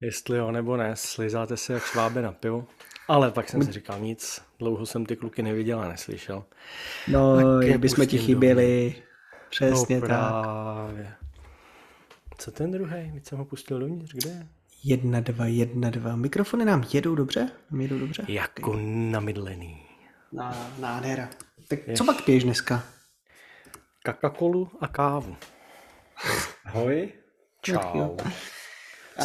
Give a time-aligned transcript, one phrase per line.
[0.00, 2.66] Jestli jo nebo ne, slizáte se jak švábe na pivo.
[3.08, 6.44] Ale pak jsem si říkal nic, dlouho jsem ty kluky neviděl a neslyšel.
[7.08, 8.94] No, Tak je jak bychom ti chyběli.
[9.50, 10.10] Přesně no, tak.
[10.10, 11.14] právě.
[12.38, 13.10] Co ten druhý?
[13.14, 14.46] Teď jsem ho pustil dovnitř, kde je?
[14.84, 16.16] Jedna, dva, jedna, dva.
[16.16, 17.50] Mikrofony nám jedou dobře?
[17.70, 18.24] Nám jedou dobře?
[18.28, 18.76] Jako
[19.10, 19.86] namydlený.
[20.32, 21.28] Ná, nádhera.
[21.68, 22.84] Tak co pak piješ dneska?
[24.06, 25.36] Coca-Colu a kávu.
[26.64, 27.12] Ahoj.
[27.62, 28.16] Čau.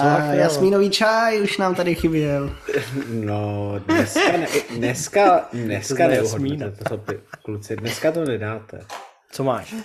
[0.01, 2.55] A jasmínový čaj už nám tady chyběl.
[3.07, 8.79] No, dneska, ne, dneska, dneska neuhodnete, to co py, kluci, dneska to nedáte.
[9.31, 9.75] Co máš?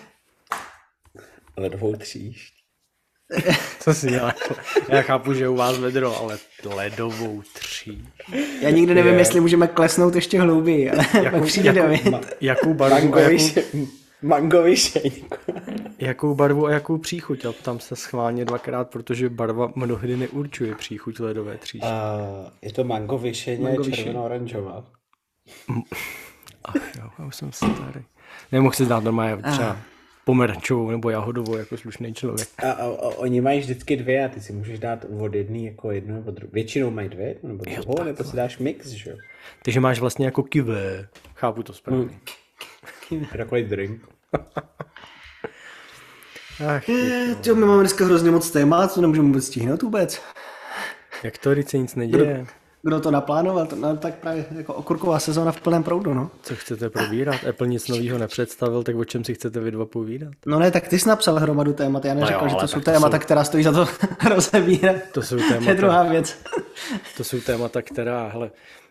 [1.56, 2.54] Ledovou tříšť.
[3.80, 4.34] Co si děláš?
[4.88, 8.08] Já chápu, že u vás vedro, ale ledovou tří.
[8.60, 9.18] Já nikdy nevím, Je.
[9.18, 12.00] jestli můžeme klesnout ještě hlouběji, ale pak přijde.
[12.40, 13.86] Jakou barvu, a Mangový, jakou,
[14.22, 15.36] mangový šeňku.
[15.98, 17.44] jakou barvu a jakou příchuť?
[17.44, 21.86] A tam se schválně dvakrát, protože barva mnohdy neurčuje příchuť ledové tříště.
[21.86, 22.20] A
[22.62, 24.84] je to mango vyšeně, červeno-oranžová.
[26.64, 28.04] Ach jo, já už jsem starý.
[28.52, 29.76] Nemohl si znát normálně třeba
[30.24, 32.48] pomerančovou nebo jahodovou jako slušný člověk.
[32.58, 35.90] A, a, a, oni mají vždycky dvě a ty si můžeš dát od jedné jako
[35.90, 36.52] jednu nebo druhou.
[36.52, 39.16] Většinou mají dvě nebo druhou, nebo si dáš mix, že jo?
[39.64, 41.08] Takže máš vlastně jako kivé.
[41.34, 42.08] Chápu to správně.
[43.36, 44.00] Takový drink.
[46.76, 50.22] Ach, Eh, Jo, my máme dneska hrozně moc témat, co nemůžeme vůbec stihnout vůbec.
[51.22, 52.46] jak to říct, se nic neděje.
[52.82, 56.30] Kdo to naplánoval, no, tak právě jako okurková sezóna v plném proudu, no.
[56.42, 57.44] Co chcete probírat?
[57.48, 60.32] Apple nic nového nepředstavil, tak o čem si chcete vy dva povídat?
[60.46, 62.84] No ne, tak ty jsi napsal hromadu témat, já neřekl, jo, že to jsou tak
[62.84, 63.86] to témata, jsou- která stojí za to
[64.34, 64.96] rozebírat.
[65.12, 66.38] To jsou To je témata, druhá věc.
[67.16, 68.50] to jsou témata, která, hele,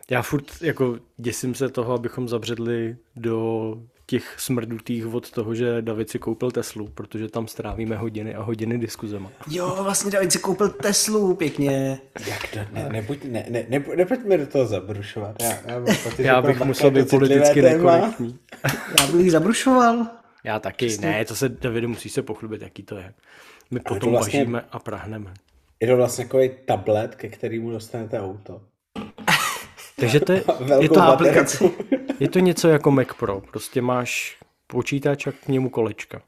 [0.09, 3.73] já furt jako děsím se toho, abychom zabředli do
[4.09, 8.77] těch smrdutých vod toho, že David si koupil Teslu, protože tam strávíme hodiny a hodiny
[8.77, 9.31] diskuzema.
[9.49, 11.99] Jo, vlastně David si koupil Teslu, pěkně.
[12.27, 12.59] Jak to?
[12.71, 15.35] Ne, nebuď, ne, ne, ne, nepojďme do toho zabrušovat.
[15.41, 18.39] Já, já, mám pocit, Já bych musel být politicky nekorektní.
[18.99, 20.07] Já bych ji zabrušoval.
[20.43, 23.13] Já taky, ne, to se, Davide, musí se pochlubit, jaký to je.
[23.71, 25.33] My to potom vlastně- vaříme a prahneme.
[25.79, 28.61] Je to vlastně takový tablet, ke kterému dostanete auto.
[29.99, 30.43] Takže to je,
[30.81, 31.71] je, to, aplikaci.
[32.19, 34.37] je to něco jako Mac Pro, prostě máš
[34.67, 36.21] počítač a k němu kolečka.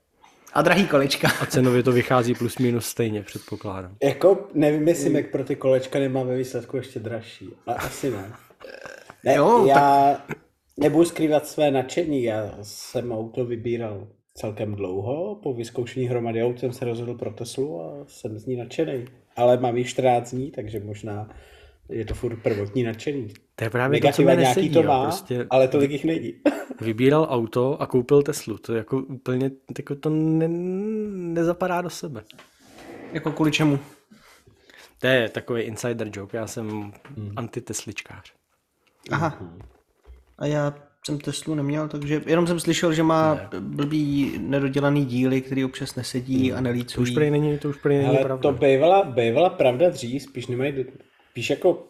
[0.53, 1.27] A drahý kolečka.
[1.41, 3.95] A cenově to vychází plus minus stejně, předpokládám.
[4.03, 7.49] Jako, nevím, jestli Mac pro ty kolečka nemá ve výsledku ještě dražší.
[7.67, 8.31] Ale asi ne.
[9.25, 10.17] ne Jo, já
[10.77, 12.23] nebudu skrývat své nadšení.
[12.23, 15.35] Já jsem auto vybíral celkem dlouho.
[15.43, 19.05] Po vyzkoušení hromady aut jsem se rozhodl pro Teslu a jsem z ní nadšený.
[19.35, 21.29] Ale mám ji 14 dní, takže možná
[21.89, 23.27] je to furt prvotní nadšení.
[23.59, 26.33] To je právě to, Negativa nějaký nesedí, to má, prostě ale tolik jich není.
[26.81, 30.47] vybíral auto a koupil Teslu, to jako úplně, jako to ne,
[31.33, 32.23] nezapadá do sebe.
[33.13, 33.79] Jako kvůli čemu?
[35.01, 37.33] To je takový insider joke, já jsem Hmm.
[37.35, 38.33] antitesličkář.
[39.11, 39.39] Aha.
[40.37, 40.73] A já
[41.05, 46.53] jsem Teslu neměl, takže jenom jsem slyšel, že má blbý nedodělaný díly, který občas nesedí
[46.53, 47.13] a To už nelícují.
[47.15, 48.41] prý není, to už prý není Ale pravda.
[48.41, 50.85] to bývala, bývala pravda dřív, spíš nemají,
[51.31, 51.83] spíš jako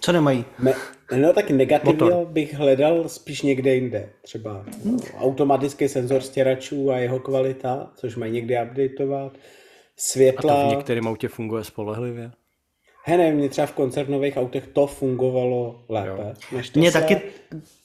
[0.00, 0.44] Co nemají?
[0.58, 0.72] Me,
[1.16, 4.08] no tak negativně bych hledal spíš někde jinde.
[4.22, 9.32] Třeba no, automatický senzor stěračů a jeho kvalita, což mají někdy updateovat.
[9.32, 9.40] A to
[9.96, 10.66] Světla.
[10.66, 12.30] v některém autě funguje spolehlivě.
[13.06, 16.34] He, nevím, mě třeba v koncernových autech to fungovalo lépe.
[16.52, 17.00] Než to Mně se...
[17.00, 17.20] taky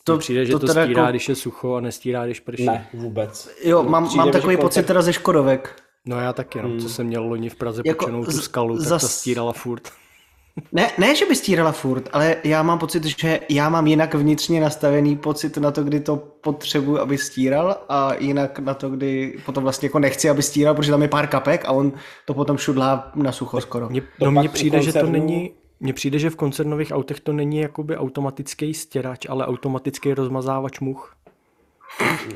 [0.03, 2.66] To přijde, že to, to stírá, jako, když je sucho a nestírá, když prší.
[2.66, 3.50] Ne, vůbec.
[3.64, 5.76] Jo, mám, Přijde mám takový koncert- pocit teda ze Škodovek.
[6.06, 6.78] No já taky, no.
[6.82, 9.52] Co jsem měl loni v Praze Jako jako tu z- skalu, tak zas- ta stírala
[9.53, 9.90] furt.
[10.72, 14.61] Ne, ne, že by stírala furt, ale já mám pocit, že já mám jinak vnitřně
[14.61, 19.63] nastavený pocit na to, kdy to potřebuji, aby stíral a jinak na to, kdy potom
[19.63, 21.91] vlastně jako nechci, aby stíral, protože tam je pár kapek a on
[22.25, 23.90] to potom šudlá na sucho skoro.
[23.90, 27.19] Mně, To no mně přijde, že to koncernu- není, mně přijde, že v koncernových autech
[27.19, 31.13] to není jakoby automatický stěrač, ale automatický rozmazávač much.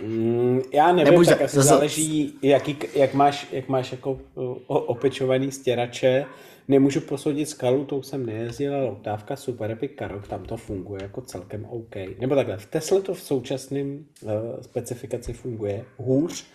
[0.03, 4.17] Mm, já nevím, Nebuď tak za- asi za- záleží, jaký, jak máš, jak máš jako
[4.65, 6.25] opečovaný stěrače.
[6.67, 11.65] Nemůžu posoudit skalu, tou jsem nejezdil, ale Super Epic Karok, tam to funguje jako celkem
[11.65, 11.95] OK.
[12.19, 14.31] Nebo takhle, v Tesle to v současném uh,
[14.61, 16.47] specifikaci funguje hůř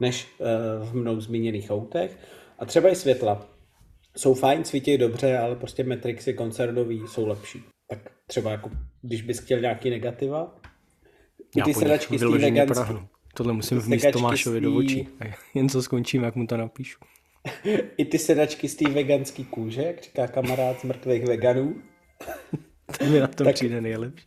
[0.00, 2.18] než uh, v mnou zmíněných autech.
[2.58, 3.46] A třeba i světla.
[4.16, 7.62] jsou fajn, svítí dobře, ale prostě Matrixy koncernový jsou lepší.
[7.90, 8.70] Tak třeba jako,
[9.02, 10.54] když bys chtěl nějaký negativa,
[11.56, 12.94] Já ty sedačky té veganský...
[13.34, 15.08] Tohle musím vmíst Tomášovi do očí.
[15.54, 16.98] Jen co skončím, jak mu to napíšu.
[17.96, 21.82] I ty sedačky z té veganské kůže, jak říká kamarád z mrtvých veganů.
[22.98, 24.26] to mi na tom tak, přijde nejlepší.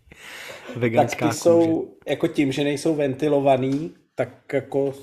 [0.76, 1.40] Veganská tak ty kůže.
[1.40, 4.94] jsou, jako tím, že nejsou ventilovaný, tak jako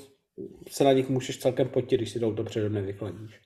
[0.69, 3.39] se na nich můžeš celkem potit, když si jdou dopředu nevychladíš.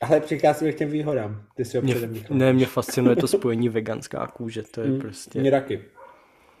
[0.00, 1.44] Ale přicházíme k těm výhodám.
[1.56, 1.94] Ty si ho mě,
[2.30, 5.40] Ne, mě fascinuje to spojení veganská kůže, to je mm, prostě...
[5.40, 5.84] Mě taky.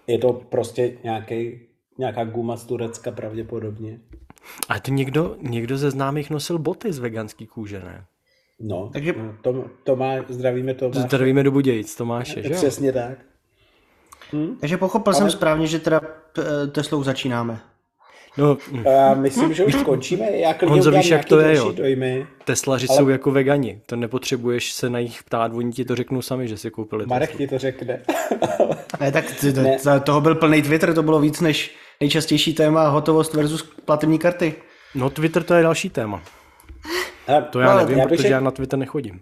[0.06, 1.67] Je to prostě nějaký,
[1.98, 4.00] nějaká guma z Turecka pravděpodobně.
[4.68, 8.04] A to někdo, někdo ze známých nosil boty z veganský kůže, ne?
[8.60, 11.00] No, takže no, to, to má, zdravíme Tomáše.
[11.00, 13.18] Zdravíme do Budějic, Tomáše, že Přesně tak.
[14.32, 14.56] Hm?
[14.60, 15.20] Takže pochopil Ale...
[15.22, 16.00] jsem správně, že teda
[16.38, 17.60] eh, Teslou začínáme.
[18.38, 20.30] No, já myslím, že už končíme.
[20.30, 21.72] Já Honzo, víš, jak to je, jo.
[21.72, 22.26] Dojmy.
[22.44, 22.98] Teslaři ale...
[22.98, 23.80] jsou jako vegani.
[23.86, 27.36] To nepotřebuješ se na jich ptát, oni ti to řeknou sami, že si koupili Marek
[27.36, 28.02] ti to řekne.
[29.00, 29.24] ne, tak
[29.54, 30.00] to, ne.
[30.00, 34.54] toho byl plný Twitter, to bylo víc než nejčastější téma hotovost versus platební karty.
[34.94, 36.22] No Twitter to je další téma.
[37.50, 38.30] to já no, nevím, já protože řek...
[38.30, 39.20] já na Twitter nechodím.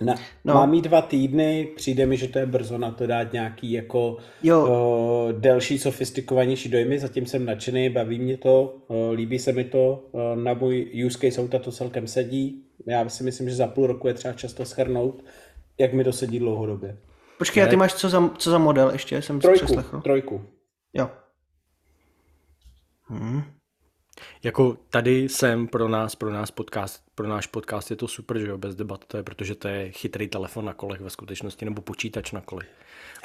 [0.00, 0.14] Na,
[0.44, 0.54] no.
[0.54, 4.16] Mám jí dva týdny, přijde mi, že to je brzo na to dát nějaký jako
[4.42, 4.66] jo.
[4.68, 10.04] O, delší, sofistikovanější dojmy, zatím jsem nadšený, baví mě to, o, líbí se mi to,
[10.12, 13.86] o, na můj use case auta to celkem sedí, já si myslím, že za půl
[13.86, 15.24] roku je třeba často schrnout,
[15.78, 16.98] jak mi to sedí dlouhodobě.
[17.38, 19.22] Počkej, a ty máš co za, co za model ještě?
[19.22, 20.42] Jsem trojku, trojku.
[20.94, 21.10] Jo.
[23.06, 23.42] Hmm.
[24.42, 28.46] Jako tady jsem pro nás, pro nás podcast, pro náš podcast je to super, že
[28.46, 31.82] jo, bez debat, to je, protože to je chytrý telefon na kolech ve skutečnosti, nebo
[31.82, 32.68] počítač na kolech.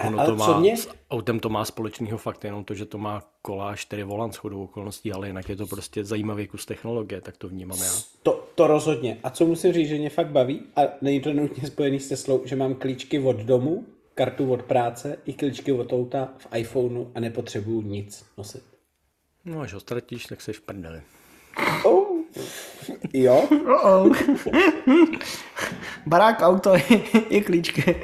[0.07, 0.77] Ono to má, mě...
[0.77, 4.63] s autem to má společného fakt jenom to, že to má kola čtyři volant shodou
[4.63, 7.91] okolností, ale jinak je to prostě zajímavý kus technologie, tak to vnímám já.
[8.23, 9.17] To, to rozhodně.
[9.23, 12.41] A co musím říct, že mě fakt baví, a není to nutně spojený s Teslou,
[12.45, 17.19] že mám klíčky od domu, kartu od práce i klíčky od auta v iPhoneu a
[17.19, 18.78] nepotřebuju nic nosit.
[19.45, 21.01] No až ho ztratíš, tak seš v prdeli.
[21.83, 22.19] Oh.
[23.13, 23.47] Jo?
[23.51, 24.18] Oh-oh.
[26.07, 26.74] Barák, auto
[27.30, 27.95] je klíčky.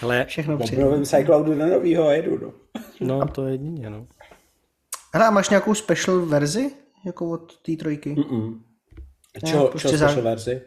[0.00, 0.84] Hele, všechno přijde.
[0.84, 2.52] Obnovím Cycloudu na novýho a jedu, no.
[3.00, 4.06] No, to je jedině, no.
[5.14, 6.70] Hele, a máš nějakou special verzi?
[7.06, 8.14] Jako od té trojky?
[8.14, 8.60] Mm-mm.
[9.46, 10.60] Čo, prostě čo special verzi?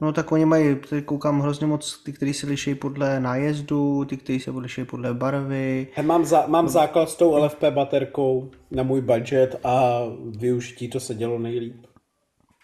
[0.00, 4.16] No tak oni mají, tady koukám hrozně moc, ty, kteří se liší podle nájezdu, ty,
[4.16, 5.88] kteří se liší podle barvy.
[6.02, 10.02] Mám, za, mám základ s tou LFP baterkou na můj budget a
[10.38, 11.86] využití to se dělo nejlíp.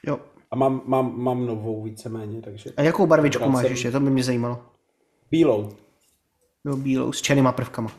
[0.07, 0.21] Jo.
[0.51, 2.71] A mám, mám, mám novou víceméně, takže...
[2.77, 3.91] A jakou barvičku máš ještě?
[3.91, 4.63] To by mě zajímalo.
[5.31, 5.69] Bílou.
[6.65, 7.91] Jo, bílou, s černýma prvkama.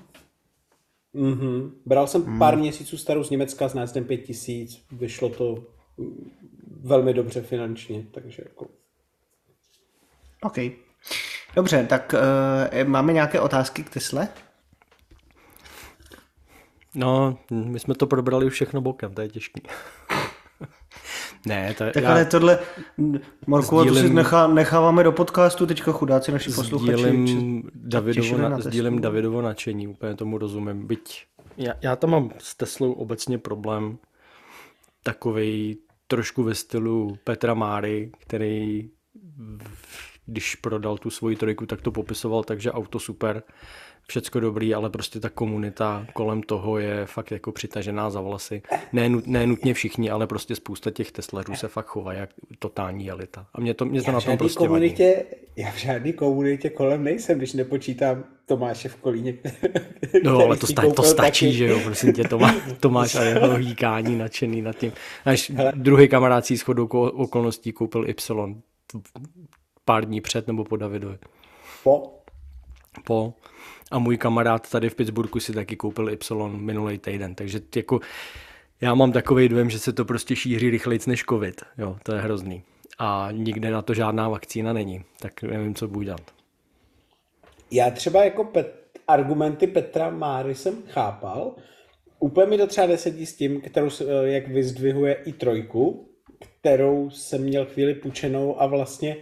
[1.14, 1.72] Mhm.
[1.86, 2.40] Bral jsem hmm.
[2.40, 5.64] pár měsíců starou z Německa s nájezdem 5000, vyšlo to
[6.82, 8.68] velmi dobře finančně, takže jako
[10.46, 10.58] OK.
[11.56, 12.16] Dobře, tak
[12.84, 14.28] uh, máme nějaké otázky k Tesle?
[16.96, 19.62] No, my jsme to probrali už všechno bokem, to je těžký.
[21.46, 22.12] ne, to je, Tak já...
[22.12, 22.60] ale tohle,
[23.48, 26.94] Marku, sdílím, to si nechá, necháváme do podcastu, teďka chudáci naši posluchači.
[26.98, 30.88] Sdílím Davidovo, na, sdílím Davidovo nadšení, úplně tomu rozumím.
[30.88, 31.26] Byť
[31.58, 33.98] já, já tam mám s Teslou obecně problém
[35.04, 35.78] takový
[36.08, 38.90] trošku ve stylu Petra Máry, který
[40.26, 43.44] když prodal tu svoji trojku, tak to popisoval takže auto super,
[44.08, 48.62] všecko dobrý, ale prostě ta komunita kolem toho je fakt jako přitažená za vlasy.
[48.94, 52.30] Ne, ne nutně všichni, ale prostě spousta těch Teslařů se fakt chová jak
[52.60, 53.48] totální elita.
[53.54, 55.42] A mě to, mě to na tom prostě komunitě, vadí.
[55.56, 59.34] Já v žádné komunitě kolem nejsem, když nepočítám Tomáše v Kolíně.
[60.24, 61.58] No, ale to, sta- to stačí, taky.
[61.58, 64.92] že jo, prosím tě, Tomá, Tomáš a jeho hýkání nadšený nad tím.
[65.26, 68.56] Až druhý kamarád si shodou okolností koupil Y
[69.86, 71.18] pár dní před nebo po Davidovi.
[71.84, 72.20] Po?
[73.06, 73.34] Po.
[73.92, 78.00] A můj kamarád tady v Pittsburghu si taky koupil Y minulý týden, takže jako
[78.82, 81.62] já mám takový dojem, že se to prostě šíří rychleji než covid.
[81.78, 82.64] Jo, to je hrozný.
[83.00, 86.22] A nikde na to žádná vakcína není, tak nevím, co budu dělat.
[87.72, 91.56] Já třeba jako Pet, argumenty Petra Máry jsem chápal.
[92.20, 93.90] Úplně mi to třeba nesedí s tím, kterou,
[94.24, 99.18] jak vyzdvihuje i trojku, kterou jsem měl chvíli půjčenou a vlastně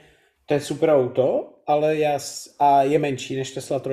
[0.53, 2.19] to je super auto, ale já,
[2.59, 3.89] a je menší než Tesla 3,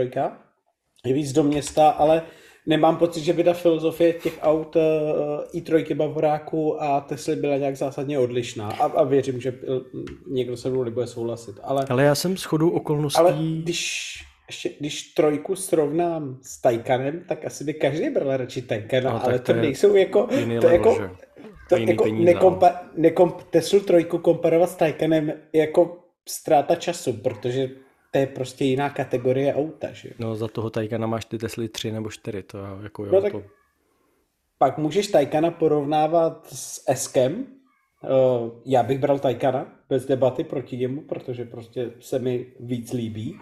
[1.07, 2.23] je víc do města, ale
[2.67, 4.83] nemám pocit, že by ta filozofie těch aut uh,
[5.61, 8.69] i3 Bavoráku a Tesly byla nějak zásadně odlišná.
[8.69, 9.55] A, a věřím, že
[10.31, 11.57] někdo se mnou nebude souhlasit.
[11.63, 13.19] Ale, ale já jsem shodou okolností...
[13.19, 14.15] Ale když,
[14.47, 19.39] ještě, když trojku srovnám s Taycanem, tak asi by každý bral radši Taycan, no, ale
[19.39, 20.27] to, to nejsou jako...
[20.27, 21.11] To level, jako
[21.71, 27.71] to jako nekompa, nekomp, Tesla trojku komparovat s Taycanem jako ztráta času, protože
[28.11, 31.93] to je prostě jiná kategorie auta, že No za toho Taycana máš ty Tesly 3
[31.93, 33.43] nebo 4, to jako jo, no, tak to...
[34.59, 37.47] Pak můžeš Taycana porovnávat s Eskem,
[38.03, 43.41] Uh, já bych bral Taycana bez debaty proti němu, protože prostě se mi víc líbí.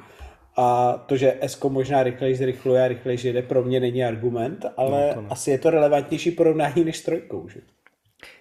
[0.56, 5.12] A to, že Esko možná rychleji zrychluje a rychleji jde, pro mě není argument, ale
[5.16, 7.48] no, asi je to relevantnější porovnání než s trojkou.
[7.48, 7.60] Že?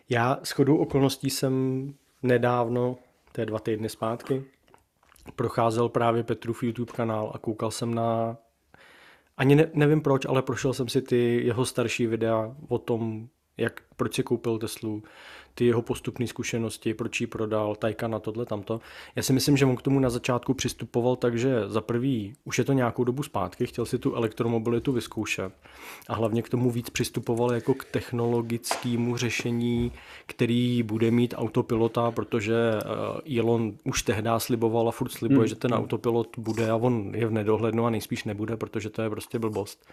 [0.10, 2.98] Já s chodou okolností jsem nedávno,
[3.38, 4.44] to je dva týdny zpátky,
[5.36, 8.38] procházel právě Petrův YouTube kanál a koukal jsem na
[9.38, 13.28] ani ne, nevím proč, ale prošel jsem si ty jeho starší videa o tom,
[13.58, 15.04] jak, proč si koupil Teslu,
[15.58, 18.80] ty jeho postupné zkušenosti, proč ji prodal, tajka na tohle, tamto.
[19.16, 22.58] Já si myslím, že on k tomu na začátku přistupoval tak, že za prvý už
[22.58, 25.54] je to nějakou dobu zpátky, chtěl si tu elektromobilitu vyzkoušet
[26.08, 29.92] a hlavně k tomu víc přistupoval jako k technologickému řešení,
[30.26, 35.48] který bude mít autopilota, protože eh, Elon už tehdy sliboval a furt slibuje, hmm.
[35.48, 39.10] že ten autopilot bude a on je v nedohlednu a nejspíš nebude, protože to je
[39.10, 39.86] prostě blbost.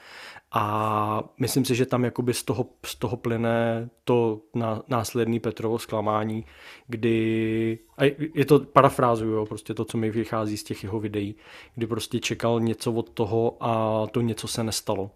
[0.52, 4.40] A myslím si, že tam jakoby z toho, z toho plyne to
[4.88, 6.44] následný Petrovo zklamání,
[6.88, 11.34] kdy, a je to parafrázuju, prostě to, co mi vychází z těch jeho videí,
[11.74, 15.10] kdy prostě čekal něco od toho a to něco se nestalo.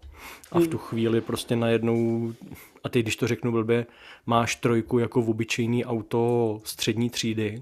[0.51, 0.87] A v tu hmm.
[0.87, 2.33] chvíli prostě najednou,
[2.83, 3.85] a ty když to řeknu blbě,
[4.25, 7.61] máš trojku jako v obyčejný auto střední třídy,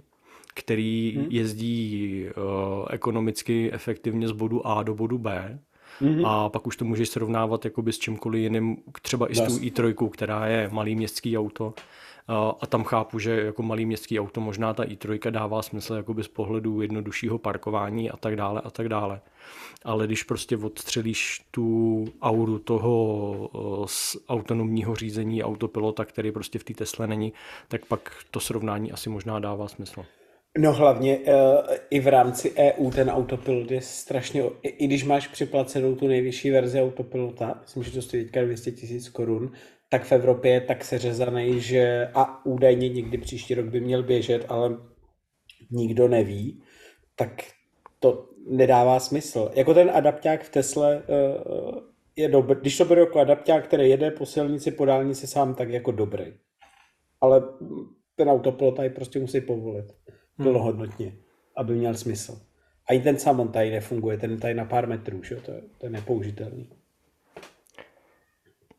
[0.53, 1.27] který hmm.
[1.29, 5.60] jezdí uh, ekonomicky efektivně z bodu A do bodu B,
[6.01, 6.27] Mm-hmm.
[6.27, 10.10] A pak už to můžeš srovnávat jakoby s čímkoliv jiným, třeba i s tou i3,
[10.10, 11.74] která je malý městský auto
[12.60, 16.27] a tam chápu, že jako malý městský auto možná ta i3 dává smysl jakoby z
[16.27, 19.22] pohledu jednoduššího parkování a tak dále a tak dále.
[19.86, 26.74] Ale když prostě odstřelíš tu auru toho z autonomního řízení autopilota, který prostě v té
[26.74, 27.34] Tesle není,
[27.67, 30.05] tak pak to srovnání asi možná dává smysl.
[30.57, 31.25] No hlavně uh,
[31.89, 36.51] i v rámci EU ten autopilot je strašně, i, i když máš připlacenou tu nejvyšší
[36.51, 39.51] verzi autopilota, myslím, že to stojí teďka 200 tisíc korun,
[39.89, 44.46] tak v Evropě je tak seřezaný, že a údajně někdy příští rok by měl běžet,
[44.50, 44.77] ale
[45.72, 46.63] nikdo neví,
[47.15, 47.44] tak
[48.00, 49.51] to nedává smysl.
[49.53, 51.79] Jako ten adapták v Tesle uh,
[52.15, 55.70] je dobrý, když to beru jako adapták, který jede po silnici, po dálnici sám, tak
[55.70, 56.34] jako dobrý.
[57.22, 57.44] Ale
[58.15, 60.44] ten autopilot tady prostě musí povolit hmm.
[60.44, 61.13] plnohodnotně,
[61.56, 62.41] aby měl smysl.
[62.89, 65.36] A i ten samon tady nefunguje, ten tady na pár metrů, že?
[65.36, 66.70] To, je, to je nepoužitelný.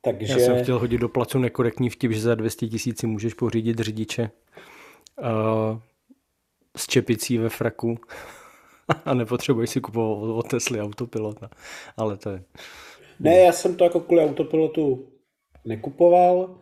[0.01, 0.33] Takže...
[0.33, 4.31] Já jsem chtěl hodit do placu nekorektní vtip, že za 200 tisíci můžeš pořídit řidiče
[5.21, 5.79] uh,
[6.77, 7.99] s čepicí ve fraku
[9.05, 11.51] a nepotřebuješ si kupovat od Tesly autopilota.
[11.97, 12.43] Ale to je...
[13.21, 15.09] Ne, já jsem to jako kvůli autopilotu
[15.65, 16.59] nekupoval.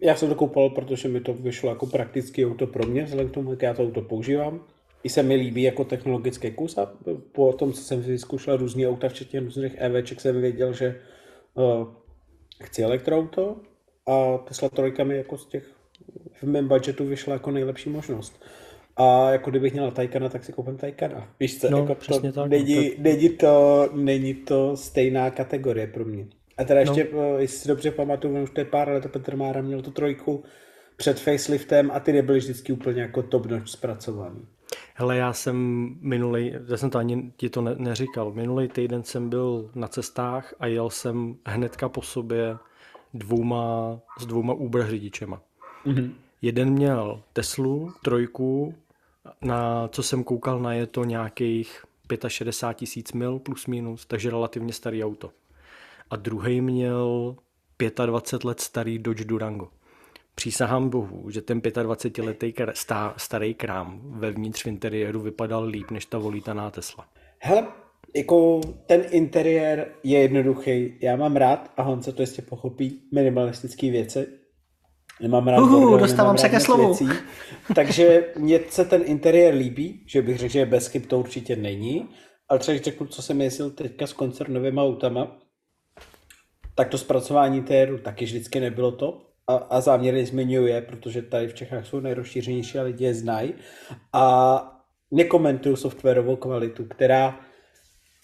[0.00, 3.34] Já jsem to kupoval, protože mi to vyšlo jako praktický auto pro mě, vzhledem k
[3.34, 4.64] tomu, jak já to auto používám.
[5.02, 6.92] I se mi líbí jako technologický kus a
[7.32, 11.00] po tom, co jsem vyzkoušel různý auta, včetně různých EVček, jsem věděl, že
[11.54, 11.86] uh,
[12.66, 13.56] chci elektroauto
[14.06, 15.70] a Tesla 3 mi jako z těch
[16.34, 18.44] v mém budgetu vyšla jako nejlepší možnost.
[18.96, 21.28] A jako kdybych měl Taycana, tak si koupím Taycana.
[21.40, 22.98] Víš co, no, jako to tak, není, tak.
[22.98, 26.26] není, to, není to stejná kategorie pro mě.
[26.56, 27.38] A teda ještě, no.
[27.38, 30.44] jestli si dobře pamatuju, už to je pár let, Petr Mára měl tu trojku
[30.96, 34.46] před faceliftem a ty nebyly vždycky úplně jako top notch zpracovaný.
[34.94, 35.56] Hele, já jsem
[36.00, 40.54] minulý, já jsem to ani ti to ne, neříkal, minulý týden jsem byl na cestách
[40.60, 42.58] a jel jsem hnedka po sobě
[43.14, 45.40] dvouma, s dvouma Uber řidičema.
[45.86, 46.12] Mm-hmm.
[46.42, 48.74] Jeden měl Teslu, trojku,
[49.42, 51.84] na co jsem koukal na je to nějakých
[52.28, 55.30] 65 tisíc mil plus minus, takže relativně starý auto.
[56.10, 57.36] A druhý měl
[58.06, 59.68] 25 let starý Dodge Durango.
[60.34, 62.54] Přísahám bohu, že ten 25-letý
[63.16, 67.06] starý krám vevnitř v interiéru vypadal líp než ta volítaná Tesla.
[67.38, 67.66] Hele,
[68.16, 70.98] jako ten interiér je jednoduchý.
[71.00, 74.26] Já mám rád, a Honce to jistě pochopí, minimalistické věci.
[75.20, 76.94] Nemám rád Uhu, bordo, dostávám se ke slovu.
[76.94, 77.20] Věcí,
[77.74, 82.08] takže mně se ten interiér líbí, že bych řekl, že bez chyb to určitě není.
[82.48, 85.38] Ale třeba řeknu, co jsem jezdil teďka s koncernovými autama,
[86.74, 91.54] tak to zpracování interiéru taky vždycky nebylo to a, a záměrně zmiňuje, protože tady v
[91.54, 93.54] Čechách jsou nejrozšířenější a lidi je znají
[94.12, 94.64] a
[95.10, 97.40] nekomentují softwarovou kvalitu, která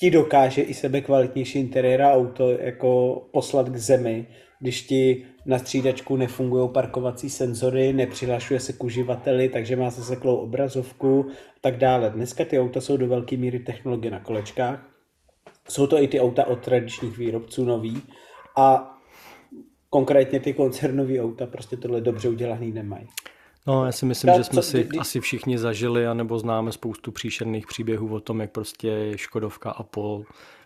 [0.00, 4.26] ti dokáže i sebe kvalitnější interiéra auto jako poslat k zemi,
[4.60, 11.26] když ti na střídačku nefungují parkovací senzory, nepřihlašuje se k uživateli, takže má zaseklou obrazovku
[11.30, 12.10] a tak dále.
[12.10, 14.86] Dneska ty auta jsou do velké míry technologie na kolečkách.
[15.68, 18.02] Jsou to i ty auta od tradičních výrobců nový
[18.56, 18.96] a
[19.90, 23.08] konkrétně ty koncernové auta prostě tohle dobře udělaný nemají.
[23.66, 28.14] No, já si myslím, že jsme si asi všichni zažili, anebo známe spoustu příšerných příběhů
[28.14, 30.20] o tom, jak prostě Škodovka Apple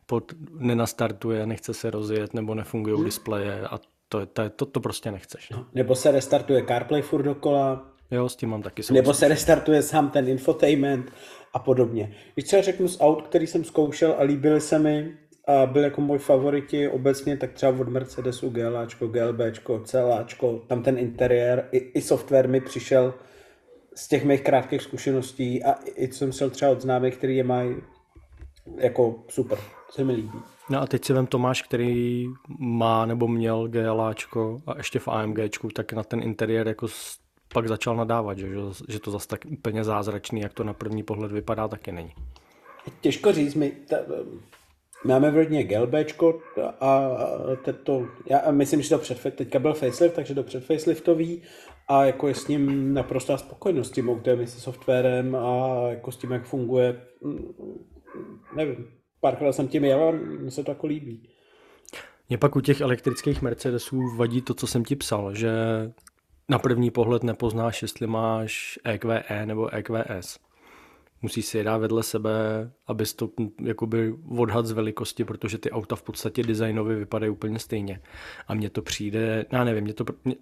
[0.07, 3.05] pod, nenastartuje, nechce se rozjet, nebo nefungují hmm.
[3.05, 5.51] displeje a to, to, to, to prostě nechceš.
[5.51, 5.67] No.
[5.75, 7.91] Nebo se restartuje CarPlay furt dokola.
[8.11, 11.13] Jo, s tím mám taky Nebo se restartuje sám ten infotainment
[11.53, 12.15] a podobně.
[12.35, 15.17] Když třeba řeknu z aut, který jsem zkoušel a líbily se mi,
[15.47, 20.99] a byl jako můj favoriti obecně, tak třeba od Mercedesu GLAčko, GLBčko, CLAčko, tam ten
[20.99, 23.15] interiér, i, i software mi přišel
[23.95, 27.45] z těch mých krátkých zkušeností a i co jsem šel třeba od známých, který je
[27.45, 27.77] mají
[28.77, 29.59] jako super,
[29.91, 30.39] se mi líbí.
[30.71, 32.27] No a teď si vem Tomáš, který
[32.59, 36.87] má nebo měl GLAčko a ještě v AMGčku, tak na ten interiér jako
[37.55, 38.49] pak začal nadávat, že,
[38.89, 42.13] že to zase tak úplně zázračný, jak to na první pohled vypadá, taky není.
[43.01, 43.97] Těžko říct, my, ta,
[45.05, 46.41] Máme v rodině Gelbčko
[46.81, 47.11] a
[47.83, 51.43] to, já myslím, že to před, teďka byl facelift, takže to před faceliftový
[51.89, 56.17] a jako je s ním naprostá spokojenost s tím autem, s softwarem a jako s
[56.17, 57.01] tím, jak funguje.
[58.57, 58.87] Nevím,
[59.21, 61.29] párkrát jsem tím jel a mně se to jako líbí.
[62.29, 65.53] Mě pak u těch elektrických Mercedesů vadí to, co jsem ti psal, že
[66.49, 70.39] na první pohled nepoznáš, jestli máš EQE nebo EQS
[71.25, 72.31] musí si je dát vedle sebe,
[72.87, 73.31] aby to
[73.63, 78.01] jakoby odhad z velikosti, protože ty auta v podstatě designově vypadají úplně stejně.
[78.49, 80.35] A mně to přijde, já nevím, mě to, mě,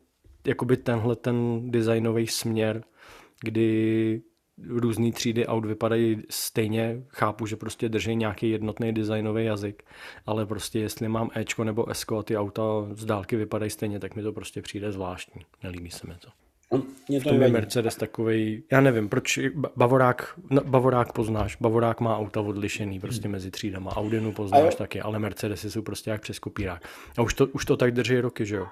[0.46, 2.84] jakoby tenhle ten designový směr,
[3.42, 4.22] kdy
[4.68, 9.82] různé třídy aut vypadají stejně, chápu, že prostě drží nějaký jednotný designový jazyk,
[10.26, 14.16] ale prostě jestli mám Ečko nebo Esko a ty auta z dálky vypadají stejně, tak
[14.16, 15.42] mi to prostě přijde zvláštní.
[15.62, 16.41] Nelíbí se mi to.
[17.08, 19.38] Mě to je Mercedes takový, já nevím, proč
[19.76, 25.70] Bavorák, Bavorák poznáš, Bavorák má auta odlišený prostě mezi třídama, Audinu poznáš taky, ale Mercedesy
[25.70, 26.88] jsou prostě jak přes kopírák.
[27.18, 28.66] A už to, už to tak drží roky, že jo?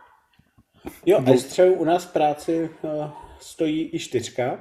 [1.07, 4.61] Jo, a třeba u nás v práci uh, stojí i čtyřka,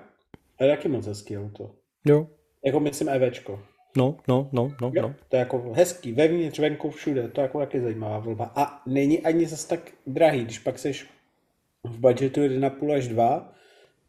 [0.60, 1.72] a je taky moc hezký auto.
[2.06, 2.28] Jo.
[2.66, 3.64] Jako myslím EVčko.
[3.98, 5.16] No, no, no, no, jo, no.
[5.30, 8.52] To je jako hezký, vevnitř, venku, všude, to je jako taky zajímavá volba.
[8.56, 11.08] A není ani zase tak drahý, když pak seš
[11.84, 13.54] v budgetu 1,5 až 2,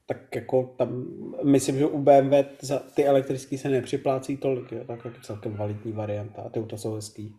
[0.07, 1.05] tak jako tam,
[1.45, 5.93] myslím, že u BMW za ty elektrický se nepřiplácí tolik, jo, tak jako celkem kvalitní
[5.93, 7.35] varianta a ty auta jsou hezký.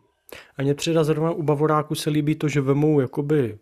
[0.57, 3.57] A mě třeba zrovna u Bavoráku se líbí to, že vemou jakoby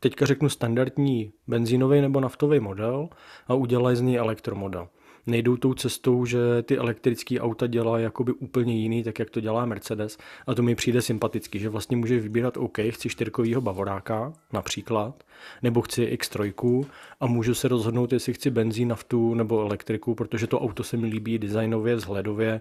[0.00, 3.08] teďka řeknu standardní benzínový nebo naftový model
[3.46, 4.88] a udělají z něj elektromodel
[5.26, 9.66] nejdou tou cestou, že ty elektrické auta dělají jakoby úplně jiný, tak jak to dělá
[9.66, 10.18] Mercedes.
[10.46, 15.24] A to mi přijde sympaticky, že vlastně může vybírat OK, chci čtyřkovýho bavoráka například,
[15.62, 16.86] nebo chci X3
[17.20, 21.06] a můžu se rozhodnout, jestli chci benzín, naftu nebo elektriku, protože to auto se mi
[21.06, 22.60] líbí designově, vzhledově,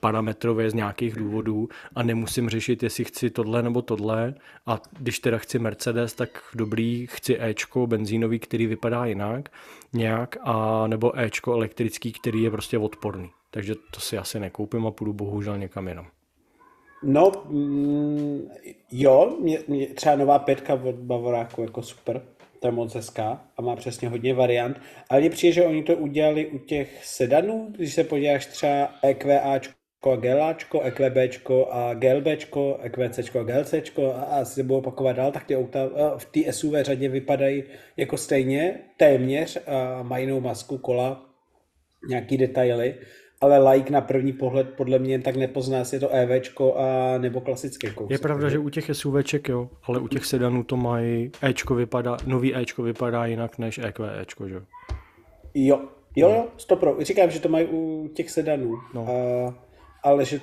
[0.00, 4.34] parametrově z nějakých důvodů a nemusím řešit, jestli chci tohle nebo tohle
[4.66, 9.48] a když teda chci Mercedes, tak dobrý, chci Ečko benzínový, který vypadá jinak
[9.92, 13.30] nějak a nebo Ečko elektrický, který je prostě odporný.
[13.50, 16.06] Takže to si asi nekoupím a půjdu bohužel někam jinam.
[17.02, 18.50] No, mm,
[18.90, 22.22] jo, mě, mě, třeba nová pětka od Bavoráku jako super,
[22.60, 25.96] to je moc hezká a má přesně hodně variant, ale mně přijde, že oni to
[25.96, 29.80] udělali u těch sedanů, když se podíváš třeba EQAčko
[30.12, 35.44] a GLAčko, EQBčko a GLBčko, EQCčko a GLCčko a asi se budou opakovat dál, tak
[35.44, 37.64] ty auta v té SUV řadě vypadají
[37.96, 41.26] jako stejně, téměř a mají jinou masku, kola,
[42.08, 42.94] nějaký detaily,
[43.40, 47.40] ale like na první pohled podle mě tak nepozná, jestli je to EVčko a nebo
[47.40, 48.10] klasické kousek.
[48.10, 52.16] Je pravda, že u těch SUVček jo, ale u těch sedanů to mají Ečko vypadá,
[52.26, 54.60] nový Ečko vypadá jinak než EQEčko, že jo?
[55.54, 55.80] Jo,
[56.16, 56.96] jo, jo, stopro.
[57.00, 58.78] Říkám, že to mají u těch sedanů.
[58.94, 59.06] No.
[59.08, 59.54] A,
[60.02, 60.40] ale že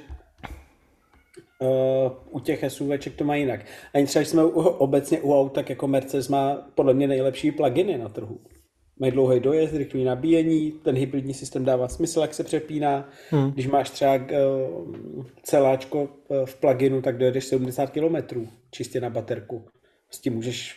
[1.59, 3.59] Uh, u těch SUVček to má jinak.
[3.93, 7.97] A třeba jsme u, obecně u aut, tak jako Mercedes má podle mě nejlepší pluginy
[7.97, 8.39] na trhu
[8.99, 13.09] mají dlouhý dojezd, rychlý nabíjení, ten hybridní systém dává smysl, jak se přepíná.
[13.29, 13.51] Hmm.
[13.51, 19.65] Když máš třeba uh, celáčko eh, v pluginu, tak dojedeš 70 km čistě na baterku.
[20.11, 20.75] S tím můžeš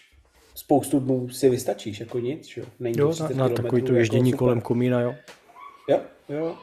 [0.54, 2.64] spoustu dnů si vystačíš, jako nic, jo?
[2.80, 5.14] Není jo, na, na takový to ježdění jako kolem komína, jo?
[5.88, 6.56] Jo, jo.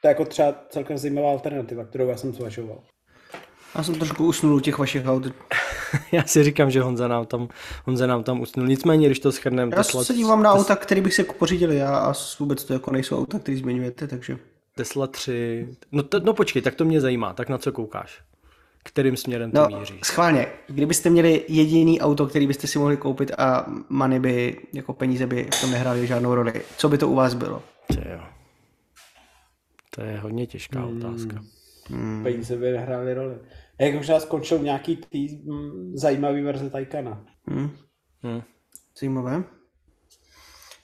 [0.00, 2.78] To je jako třeba celkem zajímavá alternativa, kterou já jsem zvažoval.
[3.74, 5.26] Já jsem trošku usnul u těch vašich aut.
[6.12, 7.48] Já si říkám, že Honza nám tam,
[7.84, 8.66] Honza nám tam usnul.
[8.66, 9.70] Nicméně, když to schrneme...
[9.72, 12.90] Já Tesla, se dívám na auta, které bych se pořídil já a vůbec to jako
[12.90, 14.38] nejsou auta, které zmiňujete, takže...
[14.76, 15.68] Tesla 3...
[15.92, 17.32] No, to, no počkej, tak to mě zajímá.
[17.32, 18.20] Tak na co koukáš?
[18.82, 20.00] Kterým směrem to no, míří?
[20.02, 20.46] schválně.
[20.66, 25.48] Kdybyste měli jediný auto, který byste si mohli koupit a money by, jako peníze by
[25.54, 27.62] v tom nehrály žádnou roli, co by to u vás bylo?
[27.90, 28.20] jo.
[29.90, 30.96] To je hodně těžká hmm.
[30.96, 31.44] otázka.
[31.88, 32.22] Hmm.
[32.22, 33.34] Peníze by nehrály roli.
[33.80, 37.24] Jak možná skončil nějaký tý, m, mm, zajímavý verze Taycana.
[37.46, 37.70] Hmm.
[38.22, 38.42] Hmm.
[39.00, 39.44] Zajímavé.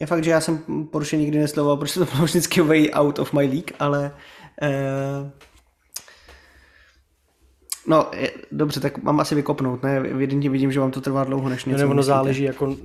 [0.01, 0.59] Je fakt, že já jsem
[0.93, 4.17] Porsche nikdy neslovoval, protože to bylo vždycky way out of my league, ale
[4.63, 5.31] eh,
[7.87, 9.97] No, je, dobře, tak mám asi vykopnout, ne?
[9.97, 12.77] Evidentně vidím, že vám to trvá dlouho, než něco no, ono záleží, jako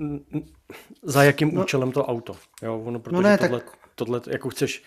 [1.04, 2.36] za jakým no, účelem to auto.
[2.64, 3.78] Jo, ono, protože no ne, tohle, tak...
[3.96, 4.84] tohle, jako chceš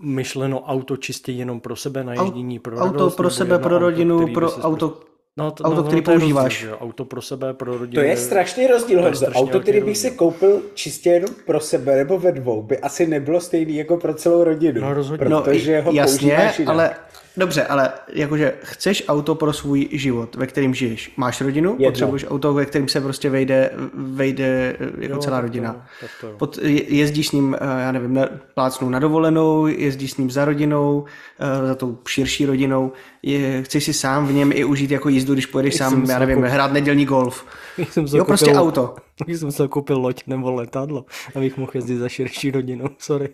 [0.00, 4.22] myšleno auto čistě jenom pro sebe na ježdění, pro Auto radost, pro sebe, pro rodinu,
[4.22, 5.00] auto, pro auto,
[5.36, 6.62] No, to, auto, no, který no, používáš.
[6.64, 8.02] Rozdíl, auto pro sebe, pro rodinu.
[8.02, 9.26] To je strašný rozdíl, Honzo.
[9.26, 13.40] Auto, který bych si koupil čistě jenom pro sebe nebo ve dvou, by asi nebylo
[13.40, 14.80] stejný jako pro celou rodinu.
[14.80, 15.26] No, rozhodně.
[15.26, 16.94] Protože no, ho jasně, ale
[17.36, 21.12] Dobře, ale jakože chceš auto pro svůj život, ve kterým žiješ.
[21.16, 21.86] Máš rodinu, Jedno.
[21.90, 25.72] potřebuješ auto, ve kterým se prostě vejde, vejde jako jo, celá rodina.
[26.00, 26.38] To, to, to.
[26.38, 30.44] Pod, jezdíš s ním, eh, já nevím, na, plácnou na dovolenou, jezdíš s ním za
[30.44, 31.04] rodinou,
[31.38, 32.92] eh, za tou širší rodinou,
[33.22, 36.36] je, chceš si sám v něm i užít jako jízdu, když pojedeš sám, já nevím,
[36.36, 36.50] koupil.
[36.50, 37.46] hrát nedělní golf.
[37.90, 38.94] Jsem jo, prostě koupil, auto.
[39.24, 43.28] Když jsem se koupil loď nebo letadlo, abych mohl jezdit za širší rodinu, sorry.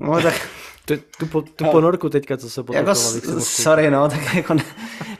[0.00, 0.48] No tak
[0.86, 2.94] tu, tu, tu ponorku teďka, co se jako,
[3.38, 4.62] Sorry, no, tak jako ne,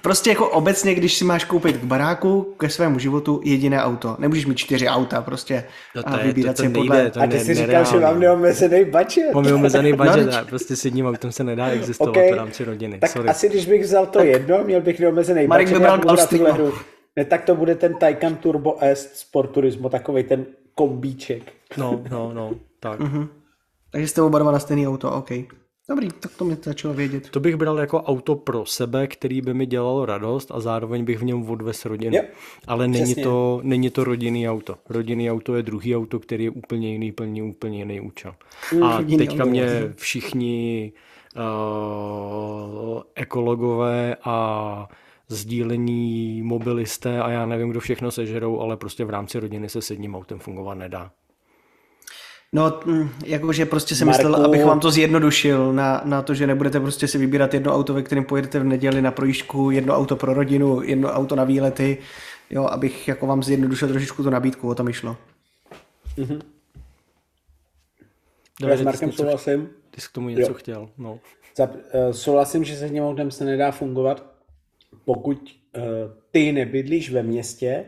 [0.02, 4.16] prostě jako obecně, když si máš koupit k baráku, ke svému životu jediné auto.
[4.18, 5.64] Nemůžeš mít čtyři auta prostě
[5.96, 7.10] no to a vybírat je, to, to si podle...
[7.10, 9.34] To a ty si říkal, že mám neomezený budget.
[9.34, 12.32] Mám neomezený budget no, a prostě s jedním autem se nedá existovat okay.
[12.32, 12.98] v rámci rodiny.
[12.98, 13.28] Tak Sorry.
[13.28, 15.82] asi když bych vzal to tak jedno, měl bych neomezený Marek budget.
[15.82, 16.72] Marek by bral tuhle hru.
[17.16, 21.42] Ne, tak to bude ten Taycan Turbo S Sport Turismo, takový ten kombíček.
[21.76, 23.00] No, no, no, tak.
[23.00, 23.28] Uh-huh.
[23.96, 25.30] Takže jste oba dva na stejný auto, OK.
[25.88, 27.30] Dobrý, tak to mě začalo vědět.
[27.30, 31.18] To bych bral jako auto pro sebe, který by mi dělalo radost a zároveň bych
[31.18, 32.16] v něm odvez rodinu.
[32.16, 32.34] Yep.
[32.66, 34.76] Ale není to, není to rodinný auto.
[34.88, 38.34] Rodinný auto je druhý auto, který je úplně jiný, plní úplně jiný účel.
[38.74, 39.50] Mm, a teďka auto.
[39.50, 40.92] mě všichni
[41.36, 44.88] uh, ekologové a
[45.28, 49.90] sdílení mobilisté a já nevím, kdo všechno sežerou, ale prostě v rámci rodiny se s
[49.90, 51.10] jedním autem fungovat nedá.
[52.56, 54.22] No, mm, jakože prostě jsem Marku...
[54.22, 57.94] myslel, abych vám to zjednodušil na, na to, že nebudete prostě si vybírat jedno auto,
[57.94, 61.98] ve kterém pojedete v neděli na projížďku, jedno auto pro rodinu, jedno auto na výlety,
[62.50, 65.16] jo, abych jako vám zjednodušil trošičku tu nabídku, o tom išlo.
[66.18, 66.40] Mm-hmm.
[68.68, 69.68] Já s Markem souhlasím.
[69.90, 70.54] Ty jsi k tomu něco jo.
[70.54, 71.20] chtěl, no.
[71.56, 74.26] Za, uh, souhlasím, že se s tím autem se nedá fungovat,
[75.04, 75.82] pokud uh,
[76.30, 77.84] ty nebydlíš ve městě,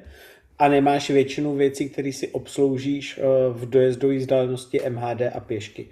[0.58, 5.88] a nemáš většinu věcí, které si obsloužíš eh, v dojezdové vzdálenosti MHD a pěšky.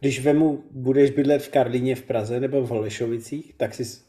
[0.00, 4.05] Když vemu, budeš bydlet v Karlíně v Praze nebo v Holešovicích, tak si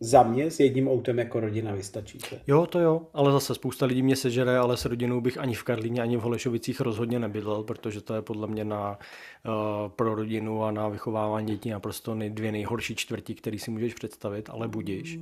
[0.00, 2.40] za mě s jedním autem jako rodina vystačíte.
[2.46, 5.62] Jo, to jo, ale zase spousta lidí mě sežere, ale s rodinou bych ani v
[5.62, 8.98] Karlíně, ani v Holešovicích rozhodně nebydlel, protože to je podle mě na,
[9.46, 13.94] uh, pro rodinu a na vychovávání dětí naprosto nej, dvě nejhorší čtvrtí, který si můžeš
[13.94, 15.18] představit, ale budíš.